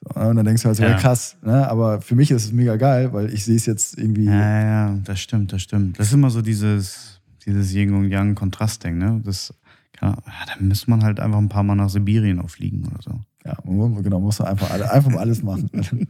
[0.00, 0.90] So, und dann denkst du halt so, Ja.
[0.90, 0.96] ja.
[0.98, 1.68] krass, ne?
[1.68, 4.24] aber für mich ist es mega geil, weil ich sehe es jetzt irgendwie.
[4.26, 5.98] Ja, ja, das stimmt, das stimmt.
[5.98, 9.20] Das ist immer so dieses, dieses Yin und Yang Kontrastding, ne?
[9.24, 9.54] Das,
[10.00, 13.20] ja, da müsste man halt einfach ein paar Mal nach Sibirien auch fliegen oder so.
[13.46, 15.70] Ja, man muss- genau, musst du einfach, alle, einfach mal alles machen.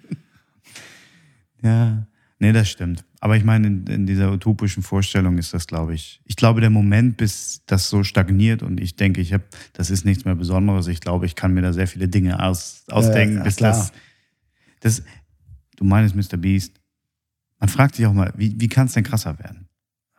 [1.62, 2.06] Ja,
[2.38, 3.04] nee, das stimmt.
[3.20, 6.20] Aber ich meine, in, in dieser utopischen Vorstellung ist das, glaube ich.
[6.24, 10.04] Ich glaube, der Moment, bis das so stagniert und ich denke, ich habe, das ist
[10.04, 10.88] nichts mehr Besonderes.
[10.88, 13.72] Ich glaube, ich kann mir da sehr viele Dinge aus, ausdenken, ja, bis klar.
[14.80, 15.06] das, das.
[15.76, 16.36] Du meinst, Mr.
[16.36, 16.80] Beast.
[17.58, 19.68] Man fragt sich auch mal, wie, wie kann es denn krasser werden?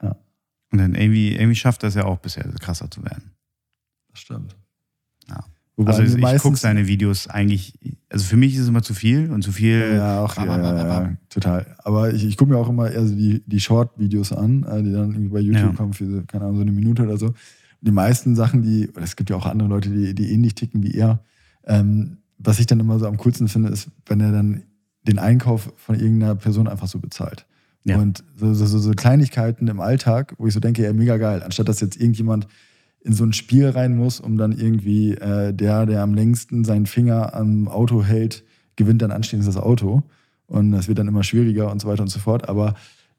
[0.02, 0.16] Ja.
[0.72, 3.32] Und dann irgendwie, irgendwie schafft das ja auch bisher krasser zu werden.
[4.12, 4.56] Das stimmt.
[5.76, 7.74] Wobei Also ich gucke seine Videos eigentlich,
[8.10, 9.96] also für mich ist es immer zu viel und zu viel.
[9.96, 11.76] Ja, auch, ja, ja, ja, total.
[11.80, 14.92] Aber ich, ich gucke mir auch immer eher so die, die Short-Videos an, äh, die
[14.92, 15.76] dann irgendwie bei YouTube Ja.
[15.76, 17.34] kommen für, keine Ahnung, so eine Minute oder so.
[17.82, 20.84] Die meisten Sachen, die, oder es gibt ja auch andere Leute, die, die ähnlich ticken
[20.84, 21.24] wie er.
[21.66, 24.64] Ähm, was ich dann immer so am coolsten finde, ist, wenn er dann
[25.08, 27.46] den Einkauf von irgendeiner Person einfach so bezahlt.
[27.84, 27.98] Ja.
[27.98, 31.42] Und so, so, so, so Kleinigkeiten im Alltag, wo ich so denke, ja, mega geil.
[31.44, 32.48] Anstatt dass jetzt irgendjemand
[33.04, 36.86] in so ein Spiel rein muss, um dann irgendwie äh, der, der am längsten seinen
[36.86, 38.44] Finger am Auto hält,
[38.76, 40.04] gewinnt dann anschließend das Auto.
[40.48, 42.48] Und das wird dann immer schwieriger und so weiter und so fort.
[42.48, 42.76] Aber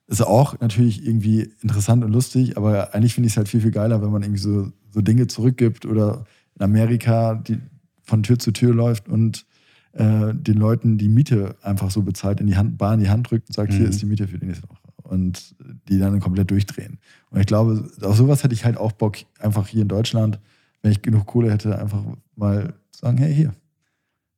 [0.07, 3.71] ist auch natürlich irgendwie interessant und lustig, aber eigentlich finde ich es halt viel, viel
[3.71, 6.25] geiler, wenn man irgendwie so, so Dinge zurückgibt oder
[6.57, 7.59] in Amerika die
[8.03, 9.47] von Tür zu Tür läuft und
[9.93, 13.31] äh, den Leuten die Miete einfach so bezahlt, in die Hand, bar in die Hand
[13.31, 13.77] drückt und sagt, Mhm.
[13.77, 14.79] hier ist die Miete für die nächste Woche.
[15.05, 15.55] Und
[15.89, 16.99] die dann komplett durchdrehen.
[17.31, 20.41] Und ich glaube, auf sowas hätte ich halt auch Bock, einfach hier in Deutschland,
[20.83, 22.03] wenn ich genug Kohle hätte, einfach
[22.37, 23.55] mal zu sagen, hey, hier,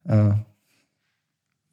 [0.04, 0.34] äh,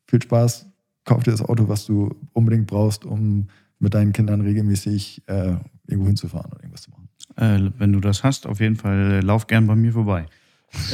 [0.08, 0.68] viel Spaß,
[1.06, 3.48] kauf dir das Auto, was du unbedingt brauchst, um
[3.80, 5.56] mit deinen Kindern regelmäßig äh,
[5.88, 7.10] irgendwo hinzufahren oder irgendwas zu machen.
[7.36, 10.28] Äh, wenn du das hast, auf jeden Fall äh, lauf gern bei mir vorbei.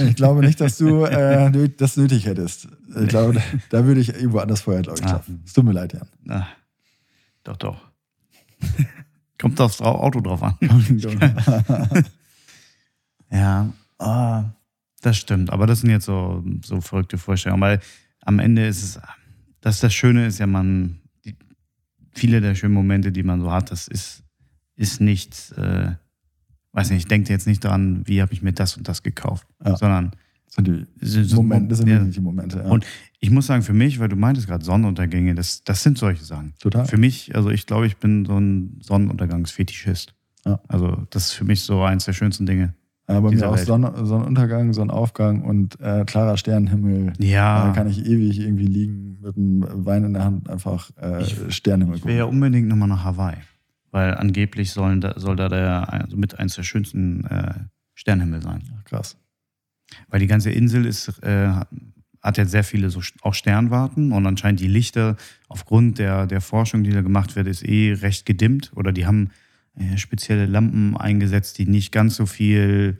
[0.07, 2.67] Ich glaube nicht, dass du äh, das nötig hättest.
[3.01, 5.09] Ich glaube, da, würde ich irgendwo anders vorher, glaube ich, Ah.
[5.09, 5.41] schaffen.
[5.45, 6.07] Es tut mir leid, Jan.
[6.27, 6.47] Ah,
[7.43, 7.88] doch, doch.
[9.39, 10.55] Kommt aufs Au- Auto drauf an.
[13.31, 14.45] Ja, ah,
[15.01, 15.51] das stimmt.
[15.51, 17.61] Aber das sind jetzt so, so verrückte Vorstellungen.
[17.61, 17.79] Weil
[18.21, 18.99] am Ende ist es,
[19.61, 21.35] das, das Schöne ist ja, man, die,
[22.11, 24.23] viele der schönen Momente, die man so hat, das ist,
[24.75, 25.91] ist nicht, äh,
[26.71, 29.47] weiß nicht, ich denke jetzt nicht daran, wie habe ich mir das und das gekauft,
[29.63, 29.75] Ja.
[29.77, 30.11] sondern
[30.49, 31.99] sind die so- so- Momente, das sind ja.
[31.99, 32.57] die Momente.
[32.59, 32.65] Ja.
[32.65, 32.85] Und
[33.19, 36.53] ich muss sagen, für mich, weil du meintest gerade Sonnenuntergänge, das, das sind solche Sachen.
[36.59, 36.85] Total.
[36.85, 40.13] Für mich, also ich glaube, ich bin so ein Sonnenuntergangsfetischist.
[40.45, 40.59] Ja.
[40.67, 42.73] Also das ist für mich so eins der schönsten Dinge.
[43.09, 43.57] Ja, bei mir auch.
[43.57, 47.13] Sonne, Sonnenuntergang, Sonnenaufgang und äh, klarer Sternenhimmel.
[47.17, 47.65] Ja.
[47.67, 51.97] Da kann ich ewig irgendwie liegen mit einem Wein in der Hand, einfach äh, Sternenhimmel
[51.97, 53.37] Ich will ja unbedingt nochmal nach Hawaii,
[53.91, 57.53] weil angeblich sollen da, soll da der, also mit eins der schönsten äh,
[57.95, 58.61] Sternhimmel sein.
[58.85, 59.17] Krass.
[60.07, 61.51] Weil die ganze Insel ist, äh,
[62.21, 65.15] hat ja sehr viele so auch Sternwarten und anscheinend die Lichter
[65.47, 69.29] aufgrund der, der Forschung, die da gemacht wird, ist eh recht gedimmt oder die haben
[69.75, 72.97] äh, spezielle Lampen eingesetzt, die nicht ganz so viel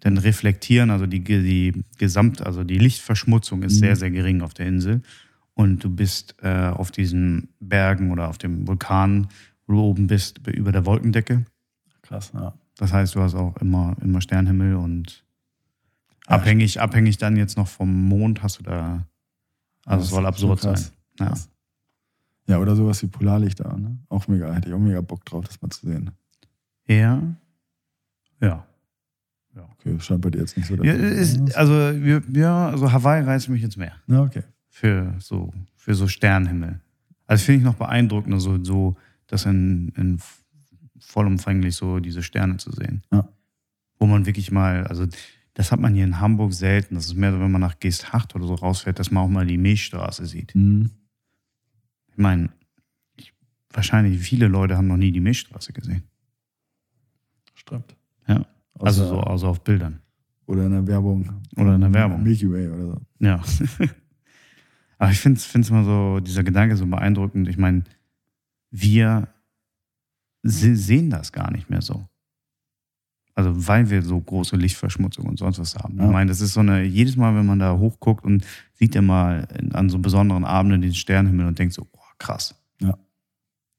[0.00, 0.90] dann reflektieren.
[0.90, 3.78] Also die, die Gesamt, also die Lichtverschmutzung ist Mhm.
[3.78, 5.02] sehr, sehr gering auf der Insel.
[5.54, 9.28] Und du bist äh, auf diesen Bergen oder auf dem Vulkan,
[9.66, 11.44] wo du oben bist, über der Wolkendecke.
[12.00, 12.54] Krass, ja.
[12.78, 15.22] Das heißt, du hast auch immer, immer Sternhimmel und
[16.32, 19.06] abhängig, abhängig dann jetzt noch vom Mond hast du da.
[19.84, 20.78] Also es soll absurd sein.
[21.18, 21.26] Ja.
[21.26, 21.48] Krass.
[22.46, 23.98] Ja, oder sowas wie Polarlichter, ne?
[24.08, 26.10] Auch mega, hätte ich auch mega Bock drauf, das mal zu sehen.
[26.88, 27.22] Ja.
[28.40, 28.66] Ja.
[29.54, 31.90] Okay, das scheint bei dir jetzt nicht so der ja, ist, sein, also,
[32.32, 34.42] ja, also Hawaii reizt mich jetzt mehr Ja, okay.
[34.68, 36.80] für so, für so Sternenhimmel.
[37.26, 38.96] Also finde ich noch beeindruckender, so, so
[39.26, 40.18] das in, in
[41.00, 43.02] vollumfänglich so diese Sterne zu sehen.
[43.12, 43.28] Ja.
[43.98, 45.06] Wo man wirklich mal, also
[45.54, 46.94] das hat man hier in Hamburg selten.
[46.94, 49.46] Das ist mehr so, wenn man nach Geesthacht oder so rausfährt, dass man auch mal
[49.46, 50.54] die Milchstraße sieht.
[50.54, 50.90] Mhm.
[52.08, 52.50] Ich meine,
[53.16, 53.32] ich,
[53.70, 56.04] wahrscheinlich viele Leute haben noch nie die Milchstraße gesehen.
[57.54, 57.96] Stimmt.
[58.26, 58.46] Ja.
[58.78, 60.00] Also Außer- so also auf Bildern.
[60.46, 61.40] Oder in der Werbung.
[61.56, 62.22] Oder in der Werbung.
[62.22, 63.00] Milky Way oder so.
[63.20, 63.42] Ja.
[64.98, 67.48] Aber ich finde es immer so, dieser Gedanke so beeindruckend.
[67.48, 67.84] Ich meine,
[68.70, 69.28] wir
[70.42, 72.08] se sehen das gar nicht mehr so.
[73.34, 75.96] Also weil wir so große Lichtverschmutzung und sonst was haben.
[75.98, 76.04] Ja.
[76.06, 78.44] Ich meine, das ist so eine, jedes Mal, wenn man da hochguckt und
[78.74, 82.54] sieht immer in- an so besonderen Abenden den Sternenhimmel und denkt so, oh krass.
[82.80, 82.98] Ja.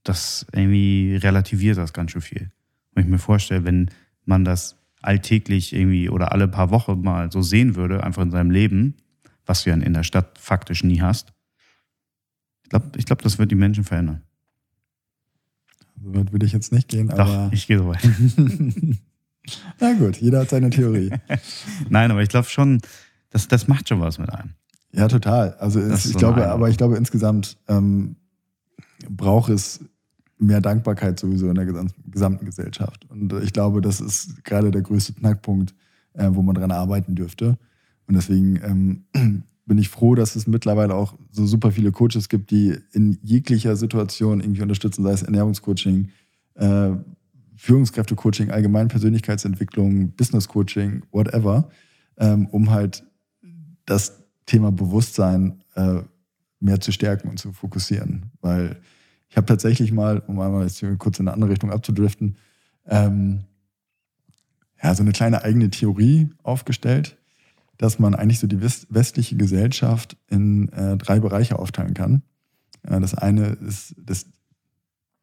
[0.03, 2.51] Das irgendwie relativiert das ganz schön viel.
[2.93, 3.89] Wenn ich mir vorstelle, wenn
[4.25, 8.49] man das alltäglich irgendwie oder alle paar Wochen mal so sehen würde, einfach in seinem
[8.51, 8.95] Leben,
[9.45, 11.33] was du ja in der Stadt faktisch nie hast.
[12.63, 14.23] Ich glaube, ich glaub, das wird die Menschen verändern.
[16.01, 17.23] So weit würde ich jetzt nicht gehen, aber.
[17.47, 17.99] Doch, ich gehe so weit.
[19.79, 21.11] Na gut, jeder hat seine Theorie.
[21.89, 22.79] Nein, aber ich glaube schon,
[23.29, 24.51] das, das macht schon was mit einem.
[24.91, 25.53] Ja, total.
[25.55, 28.15] Also es, ich so glaube, aber ich glaube insgesamt ähm,
[29.09, 29.83] braucht es
[30.37, 33.05] mehr Dankbarkeit sowieso in der gesam- gesamten Gesellschaft.
[33.09, 35.73] Und ich glaube, das ist gerade der größte Knackpunkt,
[36.13, 37.57] äh, wo man dran arbeiten dürfte.
[38.07, 42.51] Und deswegen ähm, bin ich froh, dass es mittlerweile auch so super viele Coaches gibt,
[42.51, 46.09] die in jeglicher Situation irgendwie unterstützen, sei es Ernährungscoaching,
[46.55, 46.91] äh,
[47.63, 51.69] Führungskräftecoaching, allgemein Persönlichkeitsentwicklung, Business-Coaching, whatever,
[52.17, 53.05] ähm, um halt
[53.85, 56.01] das Thema Bewusstsein äh,
[56.59, 58.31] mehr zu stärken und zu fokussieren.
[58.41, 58.81] Weil
[59.29, 62.35] ich habe tatsächlich mal, um einmal jetzt kurz in eine andere Richtung abzudriften,
[62.85, 63.45] ähm,
[64.81, 67.15] ja, so eine kleine eigene Theorie aufgestellt,
[67.77, 72.23] dass man eigentlich so die west- westliche Gesellschaft in äh, drei Bereiche aufteilen kann.
[72.81, 74.25] Äh, das eine ist, das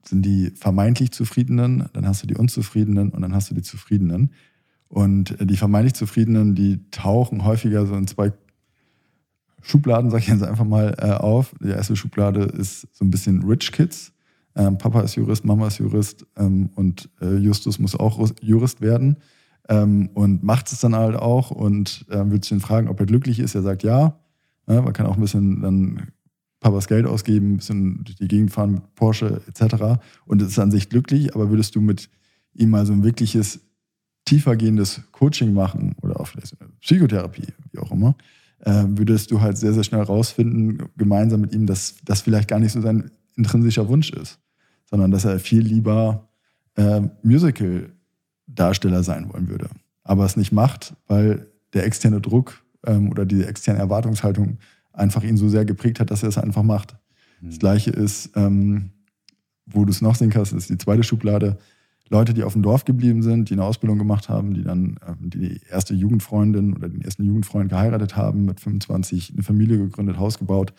[0.05, 4.33] sind die vermeintlich Zufriedenen, dann hast du die Unzufriedenen und dann hast du die Zufriedenen.
[4.89, 8.33] Und äh, die vermeintlich Zufriedenen, die tauchen häufiger so in zwei
[9.63, 11.55] Schubladen, sag ich jetzt einfach mal, äh, auf.
[11.63, 14.13] Die erste Schublade ist so ein bisschen Rich Kids.
[14.57, 19.17] Ähm, Papa ist Jurist, Mama ist Jurist ähm, und äh, Justus muss auch Jurist werden
[19.69, 23.07] ähm, und macht es dann halt auch und ähm, wird sich ihn fragen, ob er
[23.07, 23.55] glücklich ist.
[23.55, 24.19] Er sagt ja.
[24.67, 24.83] ja.
[24.83, 26.09] Man kann auch ein bisschen dann
[26.61, 30.01] Papas Geld ausgeben, ein bisschen durch die Gegend fahren mit Porsche etc.
[30.27, 32.11] Und ist an sich glücklich, aber würdest du mit
[32.55, 33.61] ihm mal so ein wirkliches
[34.27, 38.15] tiefergehendes Coaching machen oder auch vielleicht eine Psychotherapie, wie auch immer,
[38.61, 42.59] äh, würdest du halt sehr, sehr schnell rausfinden, gemeinsam mit ihm, dass das vielleicht gar
[42.59, 44.39] nicht so sein intrinsischer Wunsch ist,
[44.85, 46.29] sondern dass er viel lieber
[46.77, 49.71] äh, Musical-Darsteller sein wollen würde.
[50.03, 54.59] Aber es nicht macht, weil der externe Druck ähm, oder die externe Erwartungshaltung
[54.93, 56.97] einfach ihn so sehr geprägt hat, dass er es einfach macht.
[57.43, 58.91] Das gleiche ist, ähm,
[59.67, 61.59] wo du es noch sehen kannst, ist die zweite Schublade.
[62.11, 65.31] Leute, die auf dem Dorf geblieben sind, die eine Ausbildung gemacht haben, die dann ähm,
[65.31, 70.39] die erste Jugendfreundin oder den ersten Jugendfreund geheiratet haben, mit 25 eine Familie gegründet, Haus
[70.39, 70.75] gebaut.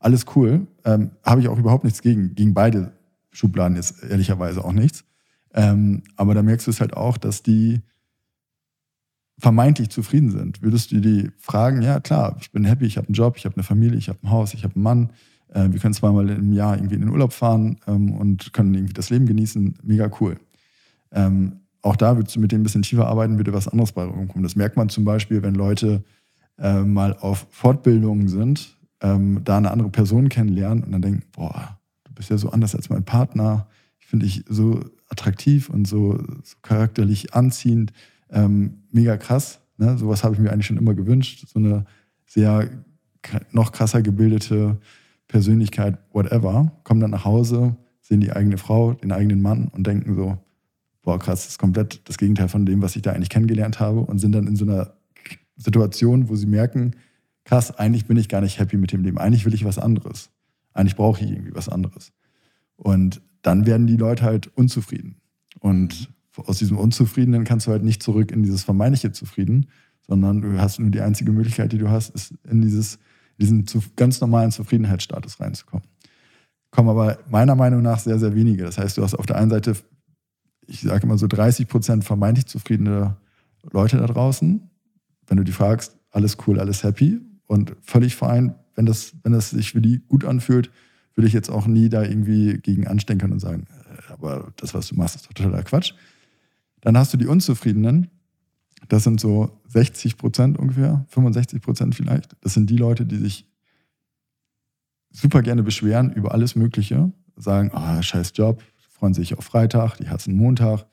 [0.00, 0.66] Alles cool.
[0.84, 2.34] Ähm, Habe ich auch überhaupt nichts gegen.
[2.34, 2.92] Gegen beide
[3.30, 5.04] Schubladen jetzt ehrlicherweise auch nichts.
[5.54, 7.80] Ähm, aber da merkst du es halt auch, dass die
[9.38, 10.62] vermeintlich zufrieden sind.
[10.62, 13.56] Würdest du die fragen, ja klar, ich bin happy, ich habe einen Job, ich habe
[13.56, 15.10] eine Familie, ich habe ein Haus, ich habe einen Mann,
[15.48, 18.92] äh, wir können zweimal im Jahr irgendwie in den Urlaub fahren ähm, und können irgendwie
[18.92, 20.36] das Leben genießen, mega cool.
[21.12, 24.04] Ähm, auch da würdest du mit denen ein bisschen tiefer arbeiten, würde was anderes bei
[24.04, 24.44] rumkommen.
[24.44, 26.04] Das merkt man zum Beispiel, wenn Leute
[26.58, 31.78] äh, mal auf Fortbildungen sind, ähm, da eine andere Person kennenlernen und dann denken, boah,
[32.04, 33.66] du bist ja so anders als mein Partner,
[33.98, 37.92] ich finde dich so attraktiv und so, so charakterlich anziehend,
[38.32, 39.60] ähm, mega krass.
[39.76, 39.96] Ne?
[39.98, 41.46] Sowas habe ich mir eigentlich schon immer gewünscht.
[41.48, 41.84] So eine
[42.26, 42.68] sehr
[43.52, 44.78] noch krasser gebildete
[45.28, 50.14] Persönlichkeit, whatever, kommen dann nach Hause, sehen die eigene Frau, den eigenen Mann und denken
[50.16, 50.38] so,
[51.02, 54.00] boah, krass, das ist komplett das Gegenteil von dem, was ich da eigentlich kennengelernt habe
[54.00, 54.94] und sind dann in so einer
[55.56, 56.92] Situation, wo sie merken,
[57.44, 59.18] krass, eigentlich bin ich gar nicht happy mit dem Leben.
[59.18, 60.30] Eigentlich will ich was anderes.
[60.74, 62.12] Eigentlich brauche ich irgendwie was anderes.
[62.76, 65.16] Und dann werden die Leute halt unzufrieden.
[65.60, 69.66] Und aus diesem Unzufriedenen kannst du halt nicht zurück in dieses vermeintliche Zufrieden,
[70.06, 72.98] sondern du hast nur die einzige Möglichkeit, die du hast, ist in dieses,
[73.38, 73.64] diesen
[73.96, 75.86] ganz normalen Zufriedenheitsstatus reinzukommen.
[76.70, 78.64] Kommen aber meiner Meinung nach sehr, sehr wenige.
[78.64, 79.76] Das heißt, du hast auf der einen Seite,
[80.66, 83.16] ich sage immer so 30 Prozent vermeintlich zufriedene
[83.70, 84.70] Leute da draußen.
[85.26, 89.50] Wenn du die fragst, alles cool, alles happy und völlig fein, wenn das, wenn das
[89.50, 90.70] sich für die gut anfühlt,
[91.14, 94.88] würde ich jetzt auch nie da irgendwie gegen anstecken und sagen, äh, aber das, was
[94.88, 95.92] du machst, ist totaler Quatsch.
[96.82, 98.10] Dann hast du die Unzufriedenen.
[98.88, 102.36] Das sind so 60 Prozent ungefähr, 65 Prozent vielleicht.
[102.42, 103.46] Das sind die Leute, die sich
[105.10, 110.08] super gerne beschweren über alles Mögliche, sagen, ah, scheiß Job, freuen sich auf Freitag, die
[110.08, 110.86] hassen Montag,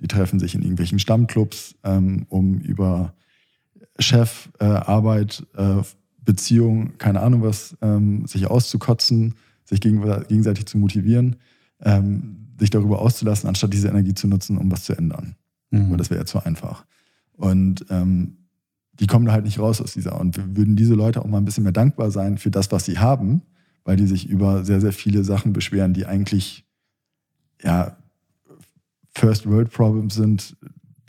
[0.00, 3.14] die treffen sich in irgendwelchen Stammclubs, ähm, um über
[3.98, 5.82] Chef, äh, Arbeit, äh,
[6.24, 9.34] Beziehung, keine Ahnung was, ähm, sich auszukotzen,
[9.64, 11.36] sich gegen, gegenseitig zu motivieren,
[11.80, 15.36] ähm, sich darüber auszulassen, anstatt diese Energie zu nutzen, um was zu ändern.
[15.70, 15.86] Mhm.
[15.86, 16.84] Aber das wäre ja zu einfach.
[17.32, 18.36] Und ähm,
[19.00, 20.20] die kommen da halt nicht raus aus dieser.
[20.20, 22.84] Und wir würden diese Leute auch mal ein bisschen mehr dankbar sein für das, was
[22.84, 23.42] sie haben,
[23.84, 26.64] weil die sich über sehr, sehr viele Sachen beschweren, die eigentlich
[27.62, 27.96] ja
[29.10, 30.56] First World Problems sind,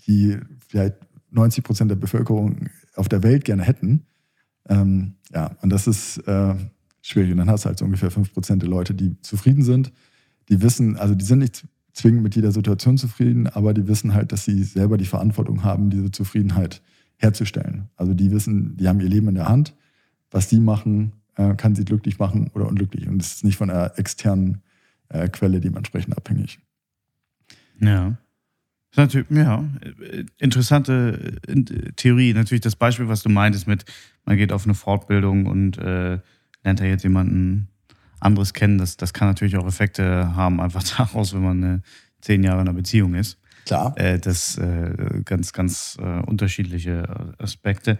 [0.07, 0.95] die vielleicht
[1.31, 4.05] 90 Prozent der Bevölkerung auf der Welt gerne hätten.
[4.67, 6.55] Ähm, ja, und das ist äh,
[7.01, 7.31] schwierig.
[7.31, 9.91] Und dann hast du halt so ungefähr 5% der Leute, die zufrieden sind.
[10.49, 14.31] Die wissen, also die sind nicht zwingend mit jeder Situation zufrieden, aber die wissen halt,
[14.31, 16.81] dass sie selber die Verantwortung haben, diese Zufriedenheit
[17.17, 17.89] herzustellen.
[17.95, 19.75] Also die wissen, die haben ihr Leben in der Hand.
[20.31, 23.07] Was die machen, äh, kann sie glücklich machen oder unglücklich.
[23.07, 24.61] Und es ist nicht von einer externen
[25.09, 26.59] äh, Quelle dementsprechend abhängig.
[27.79, 28.17] Ja.
[28.97, 29.65] Natürlich, ja,
[30.37, 32.33] interessante äh, Theorie.
[32.33, 33.85] Natürlich das Beispiel, was du meintest mit,
[34.23, 36.19] man geht auf eine Fortbildung und äh,
[36.63, 37.67] lernt da jetzt jemanden
[38.19, 38.77] anderes kennen.
[38.77, 41.79] Das, das kann natürlich auch Effekte haben, einfach daraus, wenn man äh,
[42.21, 43.37] zehn Jahre in einer Beziehung ist.
[43.65, 43.93] Klar.
[43.97, 47.97] Äh, das äh, ganz, ganz äh, unterschiedliche Aspekte.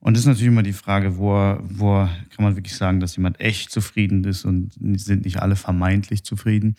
[0.00, 3.40] Und das ist natürlich immer die Frage, wo, wo kann man wirklich sagen, dass jemand
[3.40, 6.76] echt zufrieden ist und sind nicht alle vermeintlich zufrieden?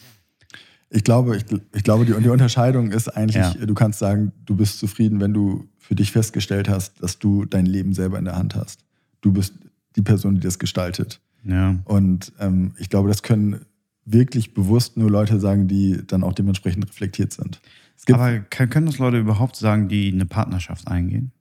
[0.89, 1.43] Ich glaube, ich,
[1.75, 3.65] ich glaube, die, die Unterscheidung ist eigentlich, ja.
[3.65, 7.65] du kannst sagen, du bist zufrieden, wenn du für dich festgestellt hast, dass du dein
[7.65, 8.85] Leben selber in der Hand hast.
[9.21, 9.53] Du bist
[9.95, 11.19] die Person, die das gestaltet.
[11.47, 11.79] Ja.
[11.85, 13.65] Und ähm, ich glaube, das können
[14.05, 17.61] wirklich bewusst nur Leute sagen, die dann auch dementsprechend reflektiert sind.
[18.09, 21.31] Aber können das Leute überhaupt sagen, die eine Partnerschaft eingehen?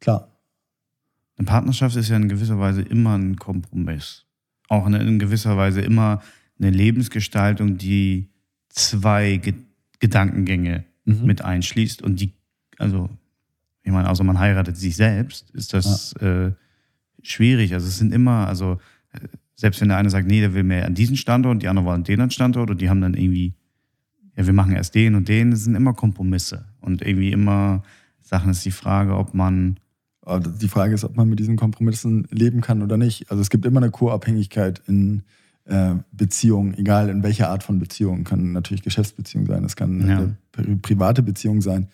[0.00, 0.28] Klar.
[1.36, 4.24] Eine Partnerschaft ist ja in gewisser Weise immer ein Kompromiss.
[4.68, 6.22] Auch in gewisser Weise immer
[6.58, 8.30] eine Lebensgestaltung, die
[8.68, 9.54] zwei Ge
[9.98, 11.24] Gedankengänge mhm.
[11.24, 12.34] mit einschließt und die,
[12.76, 13.08] also,
[13.82, 16.48] ich meine, außer man heiratet sich selbst, ist das ja.
[16.48, 16.52] äh,
[17.22, 17.72] schwierig.
[17.72, 18.78] Also es sind immer, also
[19.54, 22.04] selbst wenn der eine sagt, nee, der will mehr an diesen Standort, die andere wollen
[22.04, 23.54] den Standort und die haben dann irgendwie,
[24.36, 27.82] ja, wir machen erst den und den, das sind immer Kompromisse und irgendwie immer
[28.20, 29.78] Sachen ist die Frage, ob man
[30.60, 33.30] die Frage ist, ob man mit diesen Kompromissen leben kann oder nicht.
[33.30, 35.22] Also es gibt immer eine Co-Abhängigkeit in
[35.66, 38.24] äh, Beziehungen, egal in welcher Art von Beziehung.
[38.24, 40.28] Kann natürlich Geschäftsbeziehung sein, es kann ja.
[40.56, 41.88] eine private Beziehung sein.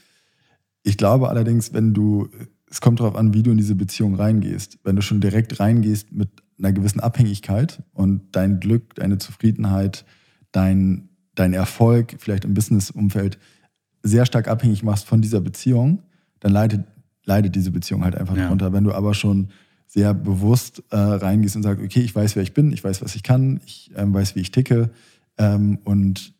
[0.83, 2.29] Ich glaube allerdings, wenn du,
[2.71, 4.79] es kommt darauf an, wie du in diese Beziehung reingehst.
[4.83, 6.29] Wenn du schon direkt reingehst mit
[6.59, 10.05] einer gewissen Abhängigkeit und dein Glück, deine Zufriedenheit,
[10.53, 13.39] dein, dein Erfolg, vielleicht im Businessumfeld,
[14.03, 16.03] sehr stark abhängig machst von dieser Beziehung,
[16.41, 16.85] dann leidet,
[17.25, 18.45] leidet diese Beziehung halt einfach ja.
[18.45, 18.73] darunter.
[18.73, 19.49] Wenn du aber schon
[19.87, 23.15] sehr bewusst äh, reingehst und sagst, okay, ich weiß, wer ich bin, ich weiß, was
[23.15, 24.91] ich kann, ich ähm, weiß, wie ich ticke.
[25.39, 26.35] Ähm, und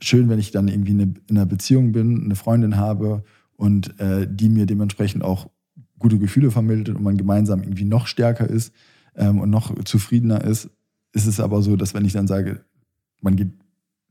[0.00, 3.24] schön, wenn ich dann irgendwie eine, in einer Beziehung bin, eine Freundin habe
[3.56, 5.48] und äh, die mir dementsprechend auch
[5.98, 8.72] gute Gefühle vermittelt und man gemeinsam irgendwie noch stärker ist
[9.18, 10.70] ähm, und noch zufriedener ist,
[11.12, 12.64] ist es aber so, dass wenn ich dann sage,
[13.20, 13.52] man geht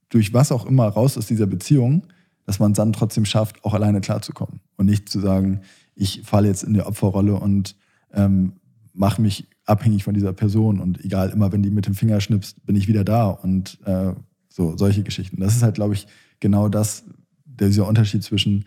[0.09, 2.03] durch was auch immer raus aus dieser Beziehung,
[2.45, 4.61] dass man es dann trotzdem schafft, auch alleine klarzukommen.
[4.77, 5.61] Und nicht zu sagen,
[5.95, 7.75] ich falle jetzt in die Opferrolle und
[8.13, 8.53] ähm,
[8.93, 12.65] mache mich abhängig von dieser Person und egal, immer wenn die mit dem Finger schnippst,
[12.65, 14.13] bin ich wieder da und äh,
[14.47, 15.39] so, solche Geschichten.
[15.39, 16.07] Das ist halt, glaube ich,
[16.39, 17.03] genau das,
[17.45, 18.65] dieser Unterschied zwischen,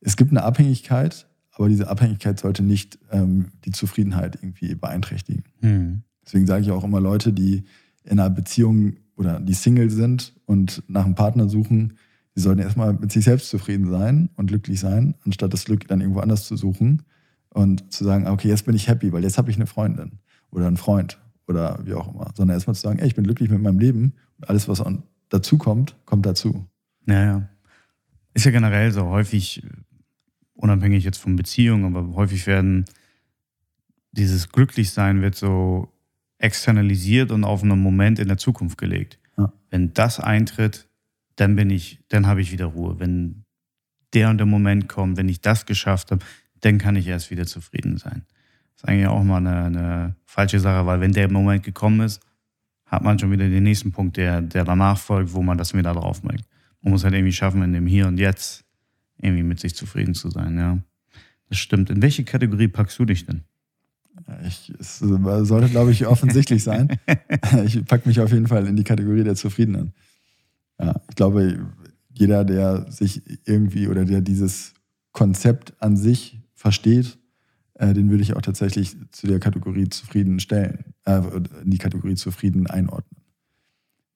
[0.00, 5.44] es gibt eine Abhängigkeit, aber diese Abhängigkeit sollte nicht ähm, die Zufriedenheit irgendwie beeinträchtigen.
[5.60, 6.02] Mhm.
[6.24, 7.64] Deswegen sage ich auch immer Leute, die
[8.04, 11.98] in einer Beziehung oder die Single sind und nach einem Partner suchen,
[12.36, 16.00] die sollten erstmal mit sich selbst zufrieden sein und glücklich sein, anstatt das Glück dann
[16.00, 17.02] irgendwo anders zu suchen
[17.50, 20.18] und zu sagen, okay, jetzt bin ich happy, weil jetzt habe ich eine Freundin
[20.50, 22.30] oder einen Freund oder wie auch immer.
[22.34, 24.82] Sondern erstmal zu sagen, ey, ich bin glücklich mit meinem Leben und alles, was
[25.28, 26.66] dazu kommt, kommt dazu.
[27.06, 27.48] Ja, ja.
[28.34, 29.62] Ist ja generell so häufig,
[30.62, 32.84] unabhängig jetzt von Beziehungen, aber häufig werden
[34.12, 35.92] dieses Glücklichsein wird so
[36.38, 39.18] externalisiert und auf einen Moment in der Zukunft gelegt.
[39.36, 39.52] Ja.
[39.70, 40.88] Wenn das eintritt,
[41.36, 43.00] dann bin ich, dann habe ich wieder Ruhe.
[43.00, 43.44] Wenn
[44.12, 46.24] der und der Moment kommt, wenn ich das geschafft habe,
[46.60, 48.24] dann kann ich erst wieder zufrieden sein.
[48.74, 52.20] Das ist eigentlich auch mal eine, eine, falsche Sache, weil wenn der Moment gekommen ist,
[52.86, 55.92] hat man schon wieder den nächsten Punkt, der, der danach folgt, wo man das wieder
[55.92, 56.44] drauf bringt.
[56.82, 58.64] Man muss halt irgendwie schaffen, in dem Hier und Jetzt
[59.22, 60.78] irgendwie mit sich zufrieden zu sein, ja.
[61.48, 61.90] Das stimmt.
[61.90, 63.42] In welche Kategorie packst du dich denn?
[64.46, 66.98] Ich, es sollte, glaube ich, offensichtlich sein.
[67.64, 69.92] ich packe mich auf jeden Fall in die Kategorie der Zufriedenen.
[70.78, 71.66] Ja, ich glaube,
[72.12, 74.74] jeder, der sich irgendwie oder der dieses
[75.12, 77.18] Konzept an sich versteht,
[77.74, 81.20] äh, den würde ich auch tatsächlich zu der Kategorie zufrieden stellen, äh,
[81.64, 83.22] in die Kategorie zufrieden einordnen.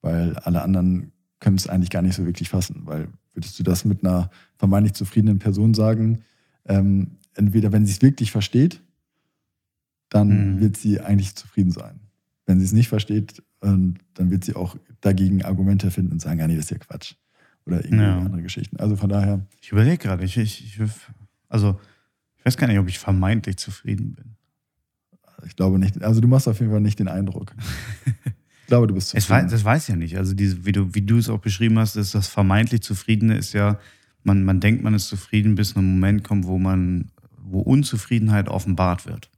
[0.02, 3.84] Weil alle anderen können es eigentlich gar nicht so wirklich fassen, weil würdest du das
[3.84, 6.24] mit einer vermeintlich zufriedenen Person sagen,
[6.64, 8.82] ähm, entweder wenn sie es wirklich versteht,
[10.08, 10.60] dann mhm.
[10.60, 12.00] wird sie eigentlich zufrieden sein.
[12.46, 13.68] Wenn sie es nicht versteht, äh,
[14.14, 17.14] dann wird sie auch dagegen Argumente finden und sagen, ja, nee, das ist ja Quatsch.
[17.66, 18.18] Oder irgendwie ja.
[18.18, 18.76] andere Geschichten.
[18.78, 19.44] Also von daher.
[19.60, 20.80] Ich überlege gerade, ich, ich, ich,
[21.48, 21.78] also
[22.38, 24.36] ich weiß gar nicht, ob ich vermeintlich zufrieden bin.
[25.46, 26.02] Ich glaube nicht.
[26.02, 27.54] Also du machst auf jeden Fall nicht den Eindruck.
[28.66, 29.44] Ich glaube, du bist zufrieden.
[29.44, 30.18] Weiß, das weiß ja nicht.
[30.18, 33.52] Also diese, wie, du, wie du es auch beschrieben hast, ist das vermeintlich Zufriedene ist
[33.52, 33.78] ja,
[34.24, 39.06] man, man denkt, man ist zufrieden, bis ein Moment kommt, wo man, wo Unzufriedenheit offenbart
[39.06, 39.30] wird.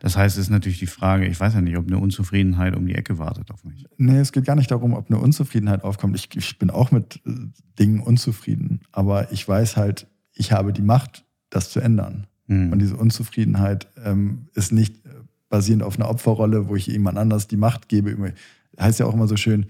[0.00, 2.88] Das heißt, es ist natürlich die Frage, ich weiß ja nicht, ob eine Unzufriedenheit um
[2.88, 3.84] die Ecke wartet auf mich.
[3.98, 6.16] Nee, es geht gar nicht darum, ob eine Unzufriedenheit aufkommt.
[6.16, 7.30] Ich, ich bin auch mit äh,
[7.78, 12.26] Dingen unzufrieden, aber ich weiß halt, ich habe die Macht, das zu ändern.
[12.48, 12.72] Mhm.
[12.72, 15.06] Und diese Unzufriedenheit ähm, ist nicht
[15.48, 18.34] basierend auf einer Opferrolle, wo ich jemand anders die Macht gebe.
[18.78, 19.66] Heißt ja auch immer so schön,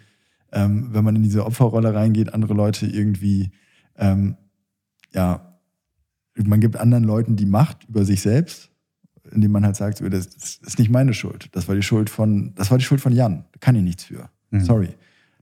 [0.53, 3.51] ähm, wenn man in diese Opferrolle reingeht, andere Leute irgendwie,
[3.97, 4.37] ähm,
[5.13, 5.59] ja,
[6.37, 8.71] man gibt anderen Leuten die Macht über sich selbst
[9.33, 11.49] indem man halt sagt, das ist nicht meine Schuld.
[11.53, 13.45] Das war die Schuld von, das war die Schuld von Jan.
[13.53, 14.29] Da kann ich nichts für.
[14.51, 14.61] Mhm.
[14.61, 14.89] Sorry.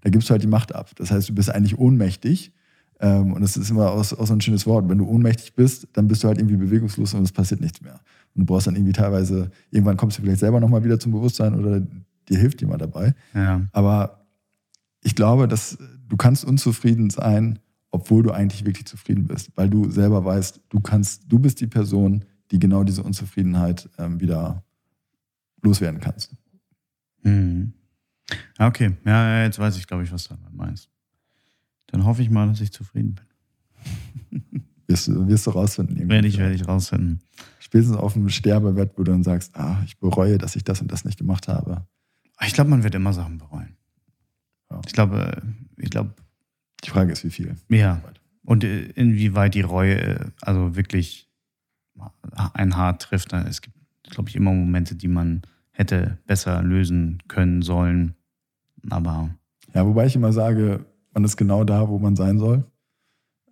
[0.03, 0.91] Da gibst du halt die Macht ab.
[0.97, 2.53] Das heißt, du bist eigentlich ohnmächtig.
[3.01, 4.89] Ähm, und das ist immer auch, auch so ein schönes Wort.
[4.89, 8.01] Wenn du ohnmächtig bist, dann bist du halt irgendwie bewegungslos und es passiert nichts mehr.
[8.37, 11.55] Und du brauchst dann irgendwie teilweise, irgendwann kommst du vielleicht selber nochmal wieder zum Bewusstsein
[11.55, 13.15] oder dir hilft jemand dabei.
[13.35, 13.67] Ja.
[13.73, 14.27] Aber
[15.03, 17.59] ich glaube, dass du kannst unzufrieden sein,
[17.91, 21.67] obwohl du eigentlich wirklich zufrieden bist, weil du selber weißt, du kannst, du bist die
[21.67, 24.65] Person, die genau diese Unzufriedenheit ähm, wieder
[25.63, 26.35] loswerden kannst.
[27.23, 27.73] Mhm.
[28.59, 30.91] Okay, ja, jetzt weiß ich, glaube ich, was du meinst.
[31.87, 34.43] Dann hoffe ich mal, dass ich zufrieden bin.
[34.87, 36.09] wirst, du, wirst du rausfinden.
[36.09, 37.21] Werde ich, werde ich rausfinden.
[37.67, 40.93] Spätestens auf dem Sterbebett, wo du dann sagst, ah, ich bereue, dass ich das und
[40.93, 41.85] das nicht gemacht habe.
[42.47, 43.77] Ich glaube, man wird immer Sachen bereuen.
[44.71, 44.81] Ja.
[44.87, 45.43] Ich glaube,
[45.77, 46.15] ich glaube.
[46.85, 47.57] Die Frage ist, wie viel.
[47.69, 48.01] Ja.
[48.45, 51.29] Und inwieweit die Reue, also wirklich
[52.55, 53.33] ein Haar trifft.
[53.33, 53.77] Es gibt,
[54.11, 58.15] glaube ich, immer Momente, die man hätte besser lösen können sollen.
[58.91, 59.31] Aber.
[59.75, 62.65] Ja, wobei ich immer sage, man ist genau da, wo man sein soll.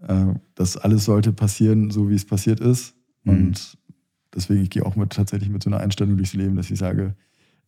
[0.03, 2.95] Äh, das alles sollte passieren, so wie es passiert ist.
[3.25, 3.33] Mhm.
[3.33, 3.79] Und
[4.35, 7.15] deswegen, ich gehe auch mit, tatsächlich mit so einer Einstellung durchs Leben, dass ich sage,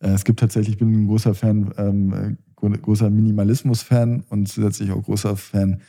[0.01, 5.03] äh, es gibt tatsächlich, ich bin ein großer Fan, ähm, großer Minimalismus-Fan und zusätzlich auch
[5.03, 5.81] großer Fan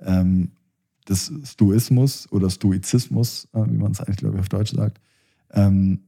[0.00, 0.50] ähm,
[1.08, 5.00] des Stoismus oder Stoizismus, äh, wie man es eigentlich, glaube ich, auf Deutsch sagt.
[5.52, 6.00] Ähm,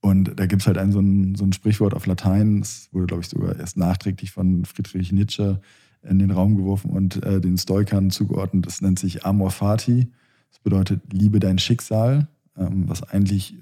[0.00, 3.06] und da gibt es halt ein so, ein so ein Sprichwort auf Latein, das wurde,
[3.06, 5.60] glaube ich, sogar erst nachträglich von Friedrich Nietzsche
[6.02, 8.66] in den Raum geworfen und äh, den Stoikern zugeordnet.
[8.66, 10.12] Das nennt sich Amor Fati.
[10.50, 13.56] Das bedeutet, liebe dein Schicksal, was eigentlich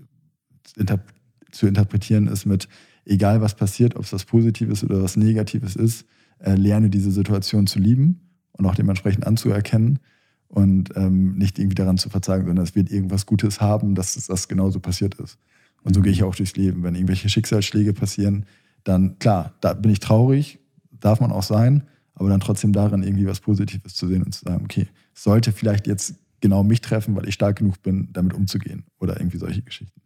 [1.50, 2.68] zu interpretieren ist mit,
[3.04, 6.06] egal was passiert, ob es was Positives oder was Negatives ist,
[6.38, 8.20] äh, lerne diese Situation zu lieben
[8.52, 10.00] und auch dementsprechend anzuerkennen
[10.48, 14.48] und ähm, nicht irgendwie daran zu verzagen, sondern es wird irgendwas Gutes haben, dass das
[14.48, 15.38] genauso passiert ist.
[15.82, 16.82] Und so gehe ich auch durchs Leben.
[16.82, 18.46] Wenn irgendwelche Schicksalsschläge passieren,
[18.84, 20.58] dann klar, da bin ich traurig,
[20.90, 21.84] darf man auch sein,
[22.14, 25.52] aber dann trotzdem daran irgendwie was Positives zu sehen und zu sagen, okay, es sollte
[25.52, 26.14] vielleicht jetzt
[26.44, 30.02] genau mich treffen, weil ich stark genug bin, damit umzugehen oder irgendwie solche Geschichten.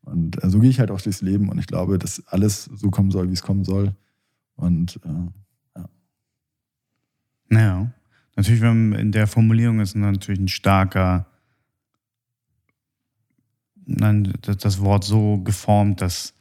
[0.00, 2.90] Und äh, so gehe ich halt auch durchs Leben und ich glaube, dass alles so
[2.90, 3.94] kommen soll, wie es kommen soll.
[4.56, 5.88] Und äh, ja.
[7.48, 7.92] Naja.
[8.34, 11.26] Natürlich, wenn in der Formulierung ist natürlich ein starker,
[13.84, 16.34] nein, das Wort so geformt, dass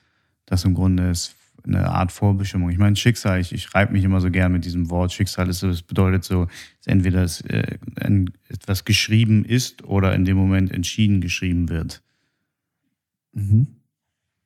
[0.47, 1.35] das im Grunde ist
[1.65, 2.69] eine Art Vorbestimmung.
[2.69, 5.11] Ich meine, Schicksal, ich, ich reibe mich immer so gern mit diesem Wort.
[5.11, 7.77] Schicksal ist, das bedeutet so, dass entweder es, äh,
[8.49, 12.01] etwas geschrieben ist oder in dem Moment entschieden geschrieben wird.
[13.33, 13.67] Mhm.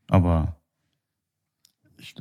[0.08, 0.56] Aber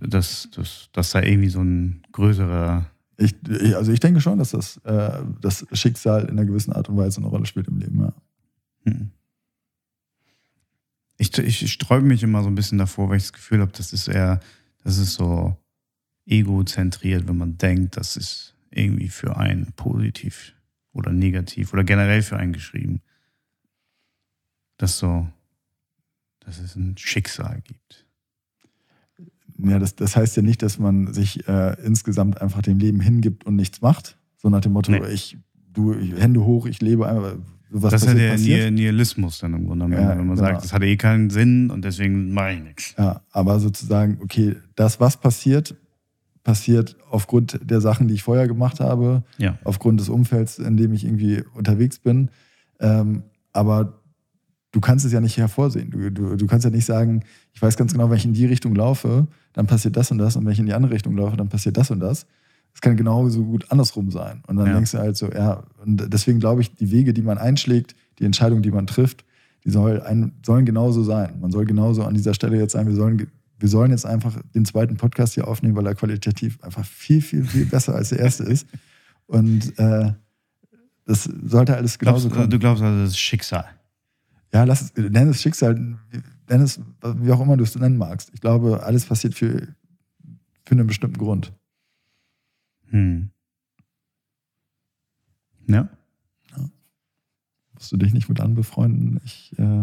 [0.01, 3.37] das, das, das sei irgendwie so ein größerer ich,
[3.77, 7.19] also ich denke schon, dass das, äh, das Schicksal in einer gewissen Art und Weise
[7.19, 8.13] eine Rolle spielt im Leben, ja.
[8.85, 9.11] Hm.
[11.17, 13.93] Ich, ich sträube mich immer so ein bisschen davor, weil ich das Gefühl habe, das
[13.93, 14.41] ist eher,
[14.85, 15.57] das ist so
[16.27, 20.55] egozentriert, wenn man denkt, das ist irgendwie für einen positiv
[20.93, 23.01] oder negativ oder generell für einen geschrieben.
[24.77, 25.27] Dass so,
[26.41, 28.07] dass es ein Schicksal gibt.
[29.59, 33.47] Ja, das, das heißt ja nicht, dass man sich äh, insgesamt einfach dem Leben hingibt
[33.47, 35.07] und nichts macht, so nach dem Motto, nee.
[35.09, 35.39] ich,
[35.73, 37.37] du, Hände hoch, ich lebe einfach.
[37.77, 38.73] Was das ist ja der passiert.
[38.73, 40.37] Nihilismus dann im Grunde, ja, wenn man genau.
[40.37, 42.95] sagt, das hat eh keinen Sinn und deswegen mache ich nichts.
[42.97, 45.75] Ja, aber sozusagen, okay, das, was passiert,
[46.45, 49.59] passiert aufgrund der Sachen, die ich vorher gemacht habe, ja.
[49.65, 52.31] aufgrund des Umfelds, in dem ich irgendwie unterwegs bin.
[52.79, 54.01] Ähm, aber
[54.71, 55.91] du kannst es ja nicht hervorsehen.
[55.91, 57.25] Du, du, du kannst ja nicht sagen,
[57.55, 60.37] ich weiß ganz genau, wenn ich in die Richtung laufe, dann passiert das und das.
[60.37, 62.27] Und wenn ich in die andere Richtung laufe, dann passiert das und das.
[62.75, 64.43] Es kann genauso gut andersrum sein.
[64.47, 64.75] Und dann ja.
[64.75, 68.25] denkst du halt so, ja, und deswegen glaube ich, die Wege, die man einschlägt, die
[68.25, 69.25] Entscheidung, die man trifft,
[69.65, 71.41] die soll ein, sollen genauso sein.
[71.41, 73.29] Man soll genauso an dieser Stelle jetzt sein, wir sollen,
[73.59, 77.45] wir sollen jetzt einfach den zweiten Podcast hier aufnehmen, weil er qualitativ einfach viel, viel,
[77.45, 78.67] viel besser als der erste ist.
[79.27, 80.13] Und äh,
[81.07, 82.51] das sollte alles genauso glaubst, kommen.
[82.51, 83.67] Du glaubst also, das ist Schicksal
[84.55, 88.31] ja, lass es, nenn es Schicksal, nenn es, wie auch immer du es nennen magst.
[88.33, 89.67] Ich glaube, alles passiert für,
[90.65, 91.53] für einen bestimmten Grund.
[92.95, 93.31] Hm.
[95.67, 95.89] Ja.
[96.57, 96.71] ja.
[97.75, 99.21] Musst du dich nicht mit anbefreunden?
[99.25, 99.83] Ich, äh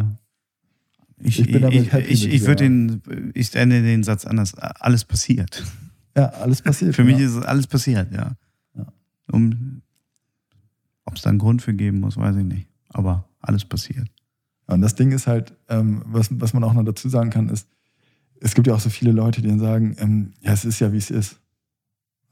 [1.17, 2.05] ich Ich, ich bin damit happy.
[2.05, 4.55] Ich, ich würde den, ich ende den Satz anders.
[4.55, 5.61] Alles passiert.
[6.15, 6.95] Ja, alles passiert.
[6.95, 8.37] für mich ist alles passiert, ja.
[8.75, 8.87] ja.
[9.29, 9.81] Um,
[11.03, 12.69] Ob es da einen Grund für geben muss, weiß ich nicht.
[12.89, 14.07] Aber alles passiert.
[14.67, 17.67] Und das Ding ist halt, ähm, was, was man auch noch dazu sagen kann, ist,
[18.39, 20.93] es gibt ja auch so viele Leute, die dann sagen, ähm, ja, es ist ja,
[20.93, 21.40] wie es ist.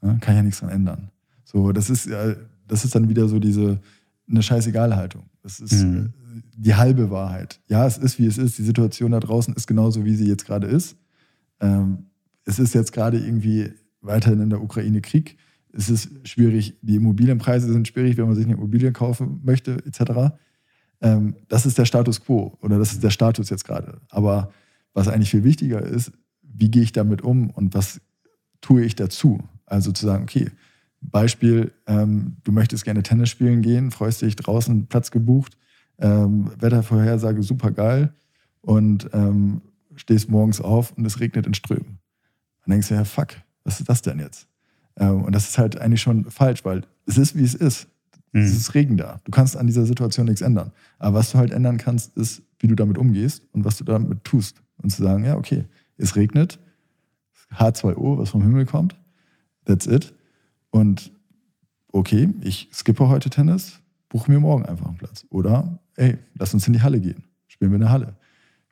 [0.02, 1.10] Ja, kann ja nichts dran ändern.
[1.44, 2.34] So, das ist ja,
[2.66, 3.80] das ist dann wieder so diese,
[4.28, 5.24] eine Scheißegal-Haltung.
[5.42, 6.06] Das ist mhm.
[6.06, 7.60] Äh, die halbe Wahrheit.
[7.68, 8.58] Ja, es ist, wie es ist.
[8.58, 10.96] Die Situation da draußen ist genauso, wie sie jetzt gerade ist.
[11.60, 12.06] Ähm,
[12.44, 15.36] es ist jetzt gerade irgendwie weiterhin in der Ukraine Krieg.
[15.72, 20.34] Es ist schwierig, die Immobilienpreise sind schwierig, wenn man sich eine Immobilie kaufen möchte, etc.
[21.00, 24.00] Ähm, das ist der Status quo oder das ist der Status jetzt gerade.
[24.10, 24.52] Aber
[24.92, 26.12] was eigentlich viel wichtiger ist,
[26.42, 28.00] wie gehe ich damit um und was
[28.60, 29.40] tue ich dazu?
[29.70, 30.50] Also zu sagen, okay,
[31.00, 35.56] Beispiel, ähm, du möchtest gerne Tennis spielen gehen, freust dich draußen, Platz gebucht,
[35.98, 38.12] ähm, Wettervorhersage super geil
[38.60, 39.62] und ähm,
[39.96, 41.98] stehst morgens auf und es regnet in Strömen.
[42.64, 43.28] Dann denkst du, ja, fuck,
[43.64, 44.46] was ist das denn jetzt?
[44.96, 47.88] Ähm, und das ist halt eigentlich schon falsch, weil es ist, wie es ist.
[48.32, 48.42] Mhm.
[48.42, 49.20] Es ist Regen da.
[49.24, 50.72] Du kannst an dieser Situation nichts ändern.
[50.98, 54.24] Aber was du halt ändern kannst, ist, wie du damit umgehst und was du damit
[54.24, 54.62] tust.
[54.82, 55.64] Und zu sagen, ja, okay,
[55.96, 56.58] es regnet,
[57.54, 58.96] H2O, was vom Himmel kommt,
[59.70, 60.12] that's it.
[60.70, 61.12] Und
[61.92, 65.24] okay, ich skippe heute Tennis, buche mir morgen einfach einen Platz.
[65.30, 68.16] Oder, ey, lass uns in die Halle gehen, spielen wir in der Halle.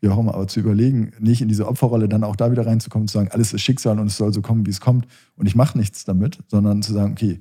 [0.01, 3.09] Wie auch immer, aber zu überlegen, nicht in diese Opferrolle dann auch da wieder reinzukommen,
[3.09, 5.57] zu sagen, alles ist Schicksal und es soll so kommen, wie es kommt und ich
[5.57, 7.41] mache nichts damit, sondern zu sagen, okay,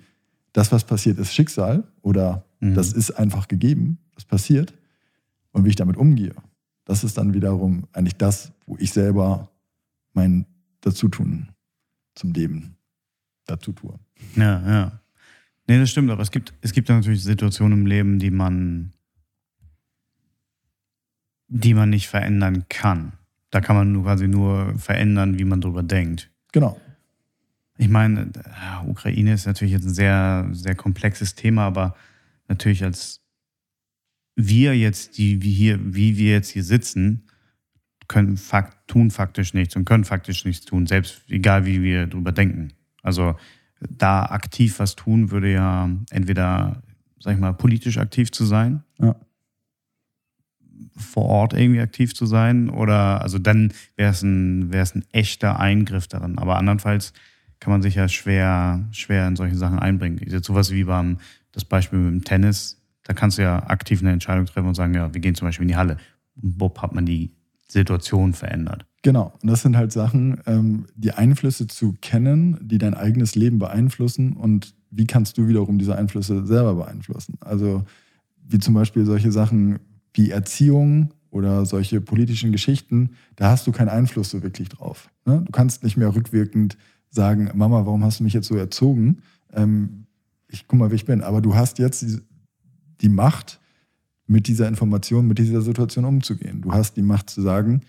[0.53, 2.73] das, was passiert, ist Schicksal oder mhm.
[2.73, 4.73] das ist einfach gegeben, das passiert
[5.51, 6.33] und wie ich damit umgehe.
[6.83, 9.51] Das ist dann wiederum eigentlich das, wo ich selber
[10.13, 10.47] mein
[10.81, 11.49] Dazutun
[12.15, 12.76] zum Leben
[13.47, 13.99] dazu tue.
[14.35, 14.99] Ja, ja.
[15.67, 18.93] Nee, das stimmt, aber es gibt, es gibt natürlich Situationen im Leben, die man,
[21.47, 23.13] die man nicht verändern kann.
[23.49, 26.29] Da kann man nur quasi nur verändern, wie man drüber denkt.
[26.51, 26.79] Genau.
[27.77, 28.31] Ich meine,
[28.87, 31.95] Ukraine ist natürlich jetzt ein sehr, sehr komplexes Thema, aber
[32.47, 33.21] natürlich als
[34.35, 37.23] wir jetzt, die, wie hier, wie wir jetzt hier sitzen,
[38.07, 42.31] können fakt, tun faktisch nichts und können faktisch nichts tun, selbst egal wie wir drüber
[42.31, 42.73] denken.
[43.07, 43.35] Also
[43.79, 46.83] da aktiv was tun würde ja entweder,
[47.19, 49.15] sag ich mal, politisch aktiv zu sein, ja.
[50.97, 56.07] vor Ort irgendwie aktiv zu sein, oder also dann wäre es ein, ein echter Eingriff
[56.07, 56.37] darin.
[56.37, 57.13] Aber andernfalls
[57.61, 60.19] kann man sich ja schwer, schwer in solche Sachen einbringen.
[60.27, 61.19] Jetzt sowas wie beim,
[61.53, 64.93] das Beispiel mit dem Tennis, da kannst du ja aktiv eine Entscheidung treffen und sagen,
[64.95, 65.95] ja, wir gehen zum Beispiel in die Halle.
[66.35, 67.31] Und Bob hat man die
[67.67, 68.85] Situation verändert.
[69.03, 73.59] Genau, und das sind halt Sachen, ähm, die Einflüsse zu kennen, die dein eigenes Leben
[73.59, 77.35] beeinflussen und wie kannst du wiederum diese Einflüsse selber beeinflussen.
[77.41, 77.83] Also
[78.47, 79.79] wie zum Beispiel solche Sachen
[80.13, 85.09] wie Erziehung oder solche politischen Geschichten, da hast du keinen Einfluss so wirklich drauf.
[85.25, 85.43] Ne?
[85.45, 86.77] Du kannst nicht mehr rückwirkend
[87.09, 89.21] sagen, Mama, warum hast du mich jetzt so erzogen?
[89.53, 90.05] Ähm,
[90.47, 91.21] ich guck mal, wie ich bin.
[91.21, 92.19] Aber du hast jetzt die,
[93.01, 93.59] die Macht,
[94.27, 96.61] mit dieser Information, mit dieser Situation umzugehen.
[96.61, 97.81] Du hast die Macht zu sagen,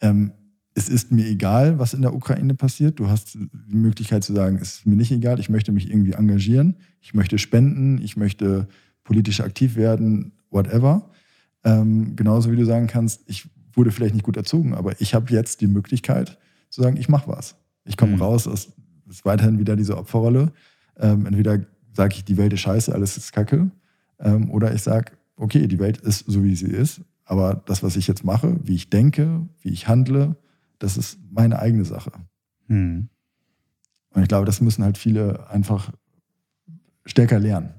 [0.00, 0.32] ähm,
[0.74, 2.98] es ist mir egal, was in der Ukraine passiert.
[2.98, 6.12] Du hast die Möglichkeit zu sagen, es ist mir nicht egal, ich möchte mich irgendwie
[6.12, 8.68] engagieren, ich möchte spenden, ich möchte
[9.04, 11.10] politisch aktiv werden, whatever.
[11.64, 15.32] Ähm, genauso wie du sagen kannst, ich wurde vielleicht nicht gut erzogen, aber ich habe
[15.32, 16.38] jetzt die Möglichkeit
[16.68, 17.56] zu sagen, ich mache was.
[17.84, 18.22] Ich komme mhm.
[18.22, 18.72] raus aus
[19.08, 20.52] ist weiterhin wieder diese Opferrolle.
[20.98, 21.60] Ähm, entweder
[21.92, 23.70] sage ich, die Welt ist scheiße, alles ist kacke,
[24.18, 27.96] ähm, oder ich sage, okay, die Welt ist so, wie sie ist, aber das, was
[27.96, 30.36] ich jetzt mache, wie ich denke, wie ich handle,
[30.78, 32.12] das ist meine eigene Sache.
[32.68, 33.08] Mhm.
[34.10, 35.92] Und ich glaube, das müssen halt viele einfach
[37.04, 37.74] stärker lernen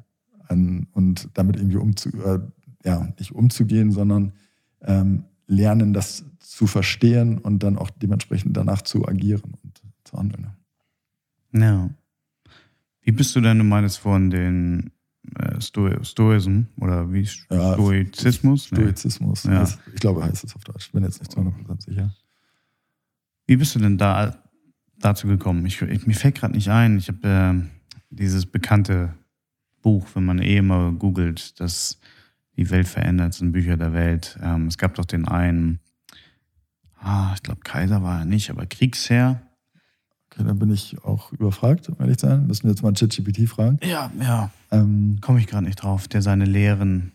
[0.48, 2.40] an, und damit irgendwie umzu, äh,
[2.84, 4.34] ja, nicht umzugehen, sondern
[4.82, 10.52] ähm, lernen, das zu verstehen und dann auch dementsprechend danach zu agieren und zu handeln.
[11.54, 11.90] Ja.
[13.02, 14.92] Wie bist du denn, du meinst von den
[15.60, 18.66] Sto Stoism oder wie ja, Stoizismus?
[18.66, 19.46] Stoizismus.
[19.46, 19.54] Nee.
[19.54, 19.68] Ja.
[19.94, 20.92] Ich glaube, heißt es auf Deutsch.
[20.92, 22.14] Bin jetzt nicht zu 100% sicher.
[23.46, 24.38] Wie bist du denn da
[25.00, 25.66] dazu gekommen?
[25.66, 26.98] Ich, ich mir fällt gerade nicht ein.
[26.98, 27.68] Ich habe äh,
[28.10, 29.14] dieses bekannte
[29.82, 32.00] Buch, wenn man eh immer googelt, das
[32.56, 34.38] die Welt verändert, sind Bücher der Welt.
[34.42, 35.80] Ähm, es gab doch den einen,
[37.00, 39.47] ah, ich glaube Kaiser war er nicht, aber Kriegsherr
[40.38, 42.46] Okay, dann bin ich auch überfragt, um ehrlich zu sein.
[42.46, 43.80] Müssen wir jetzt mal ChatGPT fragen.
[43.84, 44.52] Ja, ja.
[44.72, 47.14] Ähm, Komme ich gerade nicht drauf, der seine Lehren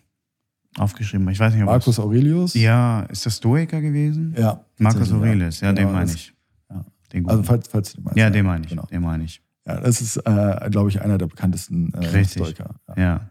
[0.76, 1.34] aufgeschrieben hat.
[1.34, 2.54] Ich weiß nicht, ob Marcus Aurelius?
[2.54, 4.34] Ja, ist das Stoiker gewesen?
[4.36, 4.64] Ja.
[4.78, 6.34] Marcus Aurelius, ja, genau, den meine ich.
[6.68, 6.84] Ja.
[7.12, 8.18] Den also, falls, falls du den meinst.
[8.18, 8.70] Ja, den meine ich.
[8.70, 8.86] Genau.
[8.86, 9.40] Den meine ich.
[9.66, 12.74] Ja, das ist, äh, glaube ich, einer der bekanntesten äh, Stoiker.
[12.88, 13.02] Ja.
[13.02, 13.30] ja.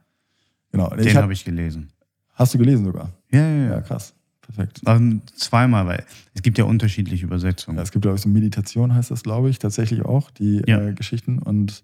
[0.72, 0.88] Genau.
[0.96, 1.92] Den habe ich gelesen.
[2.34, 3.12] Hast du gelesen sogar?
[3.30, 3.72] Ja, ja, ja.
[3.72, 4.14] Ja, krass.
[4.54, 4.82] Perfekt.
[4.86, 7.78] Ähm, zweimal, weil es gibt ja unterschiedliche Übersetzungen.
[7.78, 10.82] Ja, es gibt, glaube ich, so Meditation heißt das, glaube ich, tatsächlich auch, die Ja.
[10.82, 11.40] äh, Geschichten.
[11.40, 11.84] Und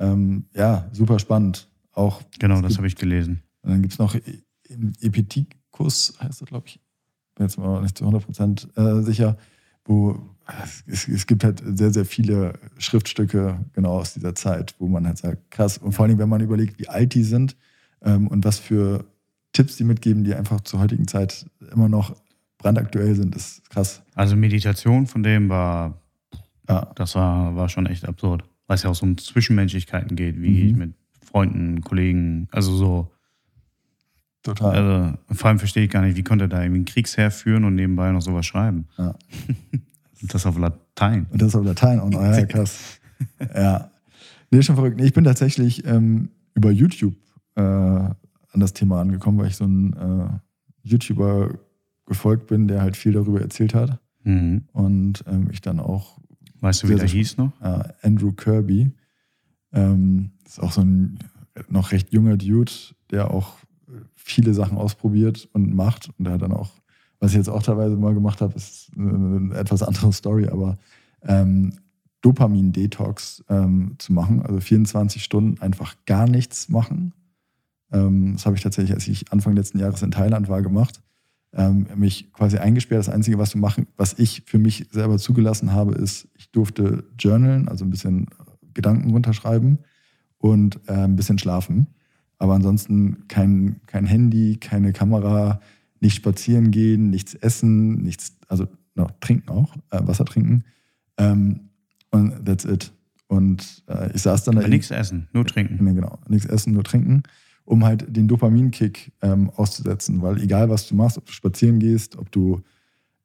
[0.00, 1.68] ähm, ja, super spannend.
[1.92, 3.42] Auch genau, das habe ich gelesen.
[3.62, 4.42] Und dann gibt es noch E-
[5.00, 6.80] Epitikus, heißt das, glaube ich.
[7.36, 9.36] Bin jetzt mal nicht zu 100% äh, sicher,
[9.84, 10.18] wo
[10.86, 15.18] es, es gibt halt sehr, sehr viele Schriftstücke genau aus dieser Zeit, wo man halt
[15.18, 15.78] sagt, krass.
[15.78, 17.56] Und vor allem, wenn man überlegt, wie alt die sind
[18.02, 19.04] ähm, und was für
[19.54, 22.14] Tipps die mitgeben, die einfach zur heutigen Zeit immer noch
[22.58, 24.02] brandaktuell sind, ist krass.
[24.14, 25.98] Also Meditation von dem war,
[26.68, 28.44] Ja, das war, war schon echt absurd.
[28.66, 30.78] Weil es ja auch so um Zwischenmenschlichkeiten geht, wie gehe ich Mhm.
[30.78, 33.10] mit Freunden, Kollegen, also so.
[34.42, 34.74] total.
[34.76, 37.64] Also, vor allem verstehe ich gar nicht, wie konnte er da irgendwie einen Kriegsheer führen
[37.64, 38.86] und nebenbei noch sowas schreiben.
[38.98, 39.14] Ja.
[40.22, 41.26] Und das auf Latein.
[41.30, 42.22] Und das auf Latein auch noch.
[42.22, 42.98] Ja, krass.
[43.54, 43.90] ja.
[44.50, 44.96] Nee, schon verrückt.
[44.98, 47.14] Nee, ich bin tatsächlich ähm, über YouTube
[47.56, 48.08] äh,
[48.54, 51.58] an das Thema angekommen, weil ich so ein äh, YouTuber
[52.06, 53.98] gefolgt bin, der halt viel darüber erzählt hat.
[54.22, 54.64] Mhm.
[54.72, 56.18] Und ähm, ich dann auch
[56.60, 57.52] Weißt du, wie der hieß noch?
[57.60, 58.92] äh, Andrew Kirby,
[59.72, 61.18] ähm, ist auch so ein
[61.68, 62.72] noch recht junger Dude,
[63.10, 63.58] der auch
[64.14, 66.10] viele Sachen ausprobiert und macht.
[66.18, 66.70] Und der hat dann auch,
[67.20, 70.78] was ich jetzt auch teilweise mal gemacht habe, ist eine etwas andere Story, aber
[71.22, 71.74] ähm,
[72.22, 77.12] Dopamin-Detox ähm, zu machen, also 24 Stunden einfach gar nichts machen.
[77.94, 81.00] Ähm, das habe ich tatsächlich, als ich Anfang letzten Jahres in Thailand war, gemacht.
[81.52, 82.98] Ähm, mich quasi eingesperrt.
[82.98, 87.04] Das Einzige, was, du machen, was ich für mich selber zugelassen habe, ist, ich durfte
[87.16, 88.26] journalen, also ein bisschen
[88.74, 89.78] Gedanken runterschreiben
[90.38, 91.86] und äh, ein bisschen schlafen.
[92.38, 95.60] Aber ansonsten kein, kein Handy, keine Kamera,
[96.00, 98.66] nicht spazieren gehen, nichts essen, nichts, also
[98.96, 100.64] noch trinken auch, äh, Wasser trinken.
[101.16, 101.70] Ähm,
[102.10, 102.92] und that's it.
[103.28, 105.82] Und äh, ich saß dann da Aber nichts essen, nur trinken.
[105.82, 106.18] Nee, genau.
[106.28, 107.22] Nichts essen, nur trinken,
[107.64, 110.22] um halt den Dopaminkick ähm, auszusetzen.
[110.22, 112.60] Weil egal, was du machst, ob du spazieren gehst, ob du,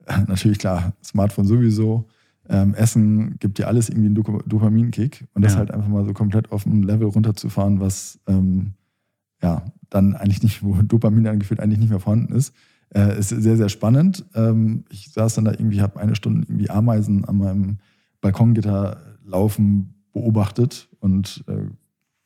[0.06, 2.06] äh, natürlich klar, Smartphone sowieso,
[2.48, 5.28] ähm, Essen gibt dir alles irgendwie einen Dop Dopaminkick.
[5.34, 5.60] Und das Ja.
[5.60, 8.74] halt einfach mal so komplett auf ein Level runterzufahren, was ähm,
[9.41, 12.53] ja dann eigentlich nicht, wo Dopamin angefühlt eigentlich nicht mehr vorhanden ist.
[12.95, 14.26] Äh, ist sehr, sehr spannend.
[14.34, 17.78] Ähm, ich saß dann da irgendwie, habe eine Stunde irgendwie Ameisen an meinem
[18.22, 21.68] Balkongitter laufen beobachtet und äh,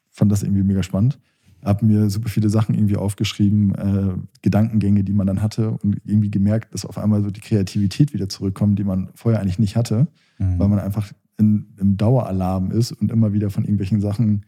[0.10, 1.20] fand das irgendwie mega spannend.
[1.64, 6.30] Habe mir super viele Sachen irgendwie aufgeschrieben, äh, Gedankengänge, die man dann hatte und irgendwie
[6.32, 10.08] gemerkt, dass auf einmal so die Kreativität wieder zurückkommt, die man vorher eigentlich nicht hatte,
[10.40, 10.60] Mhm.
[10.60, 14.46] weil man einfach in, im Daueralarm ist und immer wieder von irgendwelchen Sachen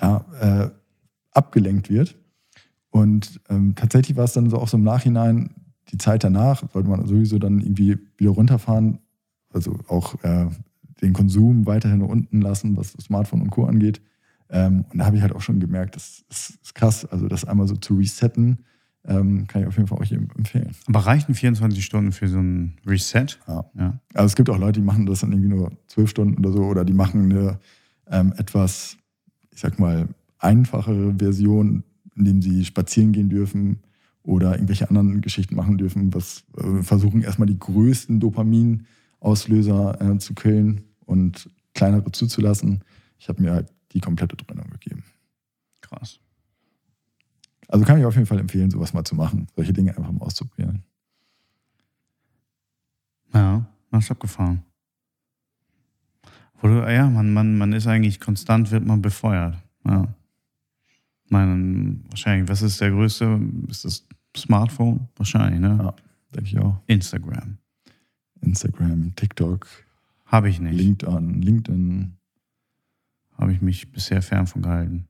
[0.00, 0.70] ja, äh,
[1.32, 2.16] abgelenkt wird.
[2.90, 5.54] Und ähm, tatsächlich war es dann so auch so im Nachhinein,
[5.90, 8.98] die Zeit danach, sollte man sowieso dann irgendwie wieder runterfahren,
[9.50, 10.46] also auch äh,
[11.00, 13.64] den Konsum weiterhin unten lassen, was das Smartphone und Co.
[13.64, 14.00] angeht.
[14.52, 17.44] Ähm, und da habe ich halt auch schon gemerkt, das ist, ist krass, also das
[17.44, 18.58] einmal so zu resetten,
[19.04, 20.70] ähm, kann ich auf jeden Fall auch jedem empfehlen.
[20.86, 23.38] Aber reichen 24 Stunden für so ein Reset?
[23.48, 23.64] Ja.
[23.74, 23.98] Ja.
[24.14, 26.64] Also es gibt auch Leute, die machen das dann irgendwie nur zwölf Stunden oder so,
[26.64, 27.58] oder die machen eine
[28.10, 28.98] ähm, etwas,
[29.50, 30.08] ich sag mal,
[30.38, 31.82] einfachere Version,
[32.14, 33.80] indem sie spazieren gehen dürfen
[34.22, 40.34] oder irgendwelche anderen Geschichten machen dürfen, was äh, versuchen erstmal die größten Dopaminauslöser äh, zu
[40.34, 42.82] killen und kleinere zuzulassen.
[43.18, 45.04] Ich habe mir halt die komplette Trennung gegeben.
[45.80, 46.20] Krass.
[47.68, 50.26] Also kann ich auf jeden Fall empfehlen, sowas mal zu machen, solche Dinge einfach mal
[50.26, 50.82] auszuprobieren.
[53.32, 54.62] Ja, das ist abgefahren.
[56.60, 59.56] Wo du, ja, man, man, man ist eigentlich konstant, wird man befeuert.
[59.84, 60.14] Ja.
[61.24, 63.40] Ich meine, wahrscheinlich, was ist der größte?
[63.68, 64.06] Ist das
[64.36, 65.08] Smartphone?
[65.16, 65.78] Wahrscheinlich, ne?
[65.80, 65.94] Ja.
[66.34, 66.80] Denke ich auch.
[66.86, 67.58] Instagram.
[68.42, 69.66] Instagram, TikTok,
[70.26, 70.74] Habe ich nicht.
[70.74, 72.16] LinkedIn, LinkedIn,
[73.38, 75.06] Habe ich mich bisher fern von gehalten.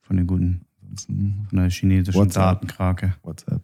[0.00, 2.60] Von den guten, ansonsten von der chinesischen WhatsApp.
[2.60, 3.14] Datenkrake.
[3.22, 3.62] WhatsApp.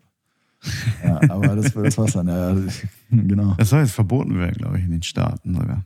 [1.05, 2.27] Ja, aber das, das war's dann.
[2.27, 2.67] Ja, ja,
[3.11, 3.55] genau.
[3.59, 5.85] Das soll jetzt verboten werden, glaube ich, in den Staaten sogar.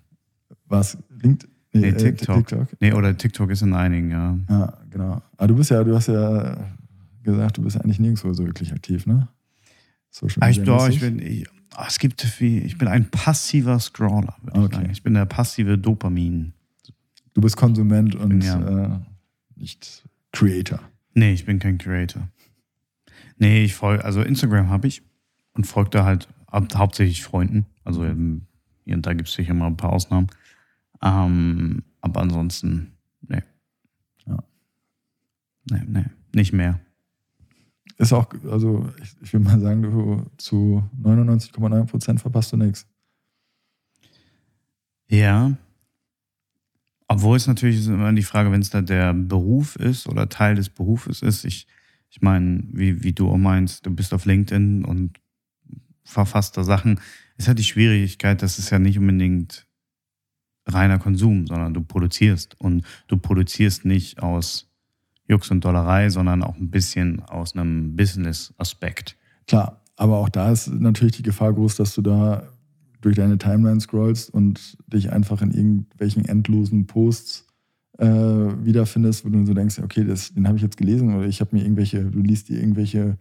[0.66, 0.96] Was?
[1.10, 1.50] LinkedIn?
[1.74, 2.46] Nee, äh, TikTok.
[2.46, 2.68] TikTok.
[2.80, 4.38] Nee, oder TikTok ist in einigen, ja.
[4.48, 5.22] Ja, genau.
[5.36, 6.56] Aber du bist ja, du hast ja
[7.22, 9.28] gesagt, du bist ja eigentlich nirgendwo so wirklich aktiv, ne?
[10.10, 13.10] Social Ah, ich, Media doch, ich bin, ich, ah, es gibt wie, ich bin ein
[13.10, 14.74] passiver Scroller, würde ich Okay.
[14.76, 14.90] sagen.
[14.90, 16.52] Ich bin der passive Dopamin.
[17.34, 18.94] Du bist Konsument und Ja.
[18.94, 18.98] äh,
[19.56, 20.80] nicht Creator.
[21.14, 22.28] Nee, ich bin kein Creator.
[23.38, 25.02] Nee, ich folge, also Instagram habe ich
[25.54, 27.66] und folge da halt hau- hauptsächlich Freunden.
[27.84, 28.46] Also ähm,
[28.84, 30.28] hier und da gibt es sicher mal ein paar Ausnahmen.
[31.02, 32.92] Ähm, aber ansonsten,
[33.26, 33.42] nee.
[34.26, 34.42] Ja.
[35.70, 36.04] Nee, nee,
[36.34, 36.80] nicht mehr.
[37.98, 42.86] Ist auch, also ich, ich will mal sagen, du zu 99,9 Prozent verpasst du nichts.
[45.08, 45.52] Ja.
[47.12, 50.70] Obwohl es natürlich immer die Frage, wenn es da der Beruf ist oder Teil des
[50.70, 51.44] Berufes ist.
[51.44, 51.66] Ich,
[52.08, 55.20] ich meine, wie, wie du auch meinst, du bist auf LinkedIn und
[56.04, 57.00] verfasster Sachen,
[57.36, 59.66] ist halt die Schwierigkeit, dass es ja nicht unbedingt
[60.66, 62.58] reiner Konsum, sondern du produzierst.
[62.58, 64.70] Und du produzierst nicht aus
[65.28, 69.16] Jux und Dollerei, sondern auch ein bisschen aus einem Business-Aspekt.
[69.46, 72.48] Klar, aber auch da ist natürlich die Gefahr groß, dass du da
[73.02, 77.46] durch deine Timeline scrollst und dich einfach in irgendwelchen endlosen Posts
[77.98, 81.40] äh, wiederfindest, wo du so denkst, okay, das, den habe ich jetzt gelesen oder ich
[81.40, 83.18] habe mir irgendwelche, du liest dir irgendwelche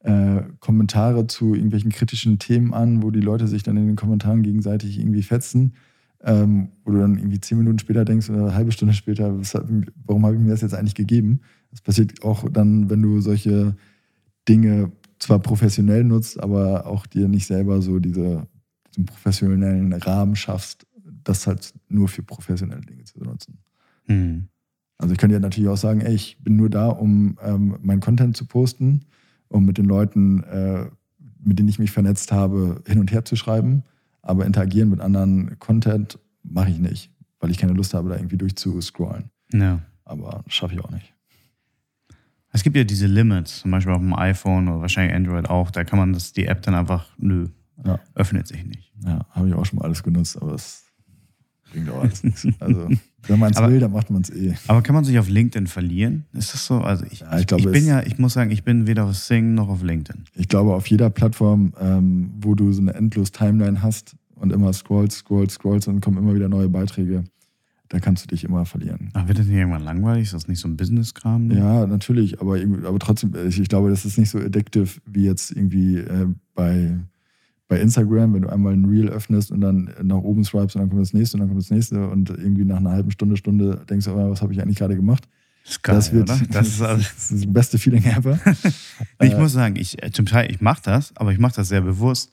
[0.00, 4.42] äh, Kommentare zu irgendwelchen kritischen Themen an, wo die Leute sich dann in den Kommentaren
[4.42, 5.74] gegenseitig irgendwie fetzen,
[6.24, 9.54] ähm, wo du dann irgendwie zehn Minuten später denkst oder eine halbe Stunde später, was,
[10.04, 11.40] warum habe ich mir das jetzt eigentlich gegeben?
[11.70, 13.76] Das passiert auch dann, wenn du solche
[14.48, 18.46] Dinge zwar professionell nutzt, aber auch dir nicht selber so diese,
[18.92, 20.86] diesen professionellen Rahmen schaffst,
[21.24, 23.58] das halt nur für professionelle Dinge zu benutzen.
[24.04, 24.48] Hm.
[24.98, 28.00] Also ich könnte ja natürlich auch sagen, ey, ich bin nur da, um ähm, meinen
[28.00, 29.06] Content zu posten,
[29.48, 30.86] um mit den Leuten, äh,
[31.42, 33.82] mit denen ich mich vernetzt habe, hin und her zu schreiben.
[34.22, 37.10] Aber interagieren mit anderen Content mache ich nicht,
[37.40, 39.30] weil ich keine Lust habe, da irgendwie durchzuscrollen.
[39.52, 39.80] Ja.
[40.04, 41.12] Aber das schaffe ich auch nicht.
[42.52, 45.70] Es gibt ja diese Limits, zum Beispiel auf dem iPhone oder wahrscheinlich Android auch.
[45.70, 47.48] Da kann man das, die App dann einfach, nö,
[47.84, 47.98] Ja.
[48.14, 48.92] öffnet sich nicht.
[49.04, 50.84] Ja, habe ich auch schon mal alles genutzt, aber es
[51.70, 52.46] bringt auch alles nichts.
[52.60, 52.88] Also,
[53.28, 54.54] wenn man es will, dann macht man es eh.
[54.66, 56.24] Aber kann man sich auf LinkedIn verlieren?
[56.32, 56.78] Ist das so?
[56.80, 59.14] Also ich, Ja, ich glaube, ich bin ja, ich muss sagen, ich bin weder auf
[59.16, 60.24] Sing noch auf LinkedIn.
[60.34, 64.72] Ich glaube, auf jeder Plattform, ähm, wo du so eine endlos Timeline hast und immer
[64.72, 67.24] scrollst, scrollst, scrollst und kommen immer wieder neue Beiträge,
[67.88, 69.10] da kannst du dich immer verlieren.
[69.12, 70.24] Ach, wird das nicht irgendwann langweilig?
[70.24, 71.46] Ist das nicht so ein Business-Kram?
[71.46, 71.58] ne?
[71.58, 75.52] Ja, natürlich, aber, aber trotzdem, ich, ich glaube, das ist nicht so addictive wie jetzt
[75.52, 76.98] irgendwie äh, bei,
[77.72, 80.90] bei Instagram, wenn du einmal ein Reel öffnest und dann nach oben swipes und dann
[80.90, 83.82] kommt das nächste und dann kommt das nächste und irgendwie nach einer halben Stunde, Stunde
[83.88, 85.26] denkst du, oh, was habe ich eigentlich gerade gemacht?
[85.64, 86.40] Das ist geil, das wird oder?
[86.50, 88.38] Das ist, also, das ist das beste Feeling ever.
[89.22, 91.68] ich Äh, muss sagen, ich, äh, zum Teil, ich mache das, aber ich mache das
[91.68, 92.30] sehr bewusst.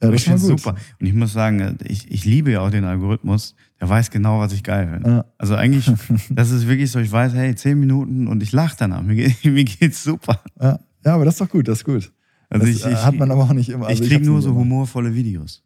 [0.00, 0.76] ja, das ich finde super.
[1.00, 3.56] Und ich muss sagen, äh, ich, ich liebe ja auch den Algorithmus.
[3.80, 5.10] Der weiß genau, was ich geil finde.
[5.10, 5.24] Ja.
[5.36, 5.90] Also eigentlich,
[6.30, 9.02] das ist wirklich so, ich weiß, hey, zehn Minuten und ich lache danach.
[9.02, 10.40] Mir, geht, mir geht's super.
[10.60, 12.12] Ja, ja, aber das ist doch gut, das ist gut.
[12.48, 13.86] Also das ich, äh, ich, hat man aber auch nicht immer.
[13.86, 14.60] Also ich kriege nur so immer.
[14.60, 15.62] humorvolle Videos.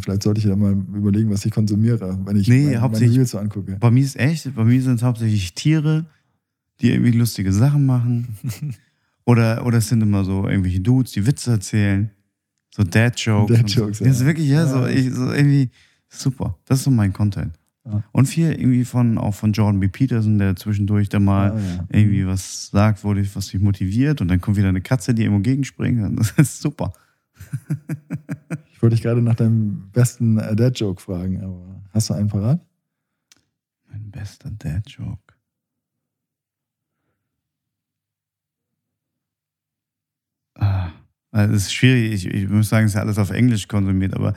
[0.00, 3.30] Vielleicht sollte ich ja mal überlegen, was ich konsumiere, wenn ich Nee, mein, meine Reels
[3.30, 3.76] so angucke.
[3.80, 6.06] Bei mir ist echt, bei mir sind es hauptsächlich Tiere,
[6.80, 8.28] die irgendwie lustige Sachen machen.
[9.24, 12.10] oder, oder es sind immer so irgendwelche Dudes, die Witze erzählen.
[12.74, 13.56] So Dad-Jokes.
[13.56, 14.26] Dad-Jokes, Das ist ja.
[14.26, 14.66] wirklich, ja, Ja.
[14.68, 15.70] so, ich, so irgendwie
[16.08, 16.58] super.
[16.66, 17.52] Das ist so mein Content.
[17.86, 18.02] Ja.
[18.12, 19.88] Und viel irgendwie von, auch von Jordan B.
[19.88, 21.86] Peterson, der zwischendurch da mal Ja, ja.
[21.90, 25.22] irgendwie was sagt, wo dich, was dich motiviert und dann kommt wieder eine Katze, die
[25.22, 25.96] irgendwo gegenspringt.
[26.18, 26.92] Das ist super.
[28.72, 32.60] Ich wollte dich gerade nach deinem besten Dad-Joke fragen, aber hast du einen parat?
[33.88, 35.20] Mein bester Dad-Joke.
[40.54, 40.90] Ah,
[41.30, 42.12] also es ist schwierig.
[42.12, 44.34] Ich, ich muss sagen, es ist ja alles auf Englisch konsumiert, aber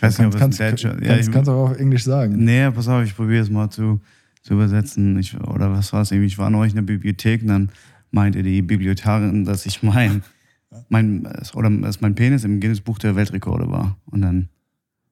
[0.00, 2.42] ich weiß nicht, ob kannst, Dad-Joke kannst, ja, kannst, kannst auch auf Englisch sagen.
[2.44, 4.00] Nee, pass auf, ich probiere es mal zu,
[4.42, 5.18] zu übersetzen.
[5.18, 6.28] Ich, oder was war es irgendwie?
[6.28, 7.70] Ich war neulich in der Bibliothek und dann
[8.10, 10.22] meinte die Bibliothekarin, dass ich mein,
[10.88, 13.98] mein, oder dass mein Penis im Guinness-Buch der Weltrekorde war.
[14.06, 14.48] Und dann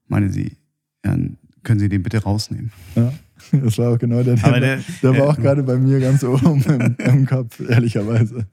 [0.07, 0.57] meinte sie,
[1.05, 1.15] ja,
[1.65, 2.73] können Sie den bitte rausnehmen?
[2.97, 3.13] Ja,
[3.53, 6.25] das war auch genau der, Aber der, der- war der- auch gerade bei mir ganz
[6.25, 8.47] oben im, im Kopf, ehrlicherweise.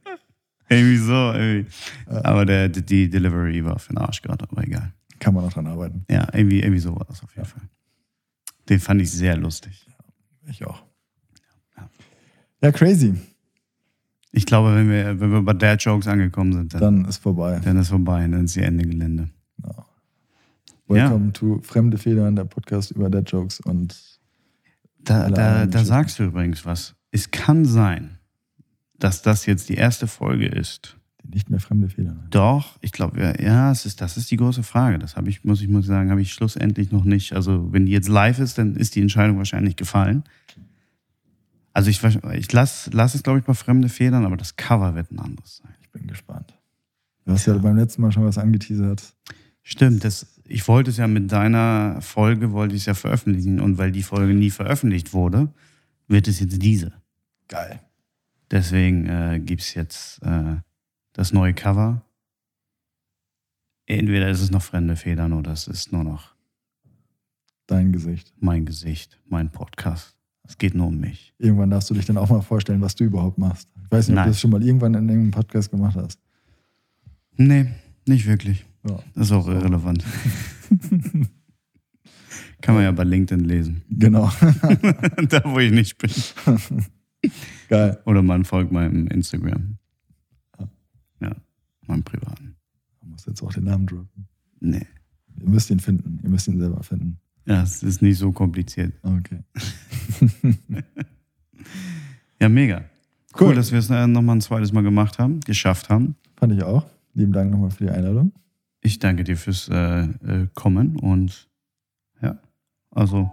[0.67, 1.65] Irgendwie so, irgendwie.
[2.07, 4.91] Aber der, die Delivery war für den Arsch gerade, aber egal.
[5.19, 6.05] Kann man noch dran arbeiten.
[6.09, 7.61] Ja, irgendwie, irgendwie so war das auf jeden Fall.
[8.69, 9.87] Den fand ich sehr lustig.
[10.47, 10.83] Ich auch.
[11.77, 11.89] Ja.
[12.61, 13.13] Ja, crazy.
[14.31, 17.59] Ich glaube, wenn wir, wenn wir bei Dad-Jokes angekommen sind, dann, Dann ist vorbei.
[17.63, 19.29] dann ist vorbei, dann ist die Ende Gelände.
[20.87, 24.19] Welcome to Fremde Federn, der Podcast über Dad Jokes und
[24.99, 26.95] Da, da, da sagst du übrigens was.
[27.11, 28.19] Es kann sein,
[28.99, 30.97] dass das jetzt die erste Folge ist.
[31.33, 32.27] Nicht mehr fremde Federn.
[32.29, 34.99] Doch, ich glaube, ja, ja, es ist, das ist die große Frage.
[34.99, 37.33] Das habe ich, muss ich muss sagen, habe ich schlussendlich noch nicht.
[37.33, 40.23] Also, wenn die jetzt live ist, dann ist die Entscheidung wahrscheinlich gefallen.
[41.73, 42.01] Also, ich,
[42.33, 45.57] ich lasse lass es, glaube ich, bei Fremde Federn, aber das Cover wird ein anderes
[45.57, 45.73] sein.
[45.81, 46.53] Ich bin gespannt.
[47.25, 49.13] Du hast ja beim letzten Mal schon was angeteasert.
[49.63, 53.59] Stimmt, das, ich wollte es ja mit deiner Folge, wollte ich es ja veröffentlichen.
[53.59, 55.49] Und weil die Folge nie veröffentlicht wurde,
[56.07, 56.93] wird es jetzt diese.
[57.47, 57.79] Geil.
[58.51, 60.57] Deswegen äh, gibt es jetzt äh,
[61.15, 62.03] das neue Cover.
[63.87, 66.35] Entweder ist es noch fremde Federn oder es ist nur noch
[67.67, 68.33] Dein Gesicht.
[68.39, 70.15] mein Gesicht, mein Podcast.
[70.43, 71.33] Es geht nur um mich.
[71.39, 73.69] Irgendwann darfst du dich dann auch mal vorstellen, was du überhaupt machst.
[73.83, 74.25] Ich weiß nicht, ob Nein.
[74.25, 76.19] du das schon mal irgendwann in irgendeinem Podcast gemacht hast.
[77.37, 77.67] Nee,
[78.05, 78.65] nicht wirklich.
[78.87, 78.99] Ja.
[79.15, 80.03] Das ist auch irrelevant.
[82.61, 83.83] Kann man ja bei LinkedIn lesen.
[83.89, 84.29] Genau.
[85.29, 86.11] da, wo ich nicht bin.
[87.69, 87.99] Geil.
[88.05, 89.77] Oder man folgt meinem Instagram.
[91.19, 91.35] Ja,
[91.87, 92.55] meinem privaten.
[93.01, 94.27] Du musst jetzt auch den Namen droppen.
[94.59, 94.85] Nee.
[95.39, 96.19] Ihr müsst ihn finden.
[96.23, 97.19] Ihr müsst ihn selber finden.
[97.45, 98.93] Ja, es ist nicht so kompliziert.
[99.03, 99.43] Okay.
[102.39, 102.83] Ja, mega.
[103.39, 103.55] Cool, Cool.
[103.55, 106.15] dass wir es äh, nochmal ein zweites Mal gemacht haben, geschafft haben.
[106.35, 106.85] Fand ich auch.
[107.13, 108.33] Lieben Dank nochmal für die Einladung.
[108.81, 111.49] Ich danke dir fürs äh, äh, Kommen und
[112.21, 112.37] ja,
[112.91, 113.31] also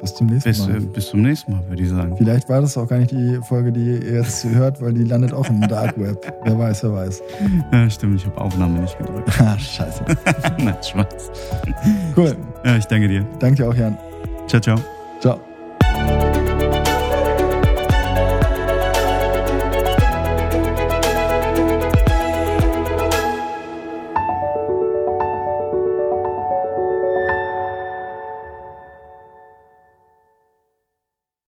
[0.00, 0.76] Bis zum nächsten bis, Mal.
[0.76, 2.16] äh, bis zum nächsten Mal, würde ich sagen.
[2.16, 5.32] Vielleicht war das auch gar nicht die Folge, die ihr jetzt hört, weil die landet
[5.32, 6.32] auch im Dark Web.
[6.44, 7.22] Wer weiß, wer weiß.
[7.72, 9.28] Ja, stimmt, ich habe Aufnahme nicht gedrückt.
[9.40, 10.04] Ah, scheiße.
[10.58, 11.30] Nein, Spaß.
[12.16, 12.36] Cool.
[12.64, 13.26] Ja, ich danke dir.
[13.40, 13.96] Danke dir auch, Jan.
[14.46, 14.76] Ciao, ciao.
[15.20, 15.47] Ciao.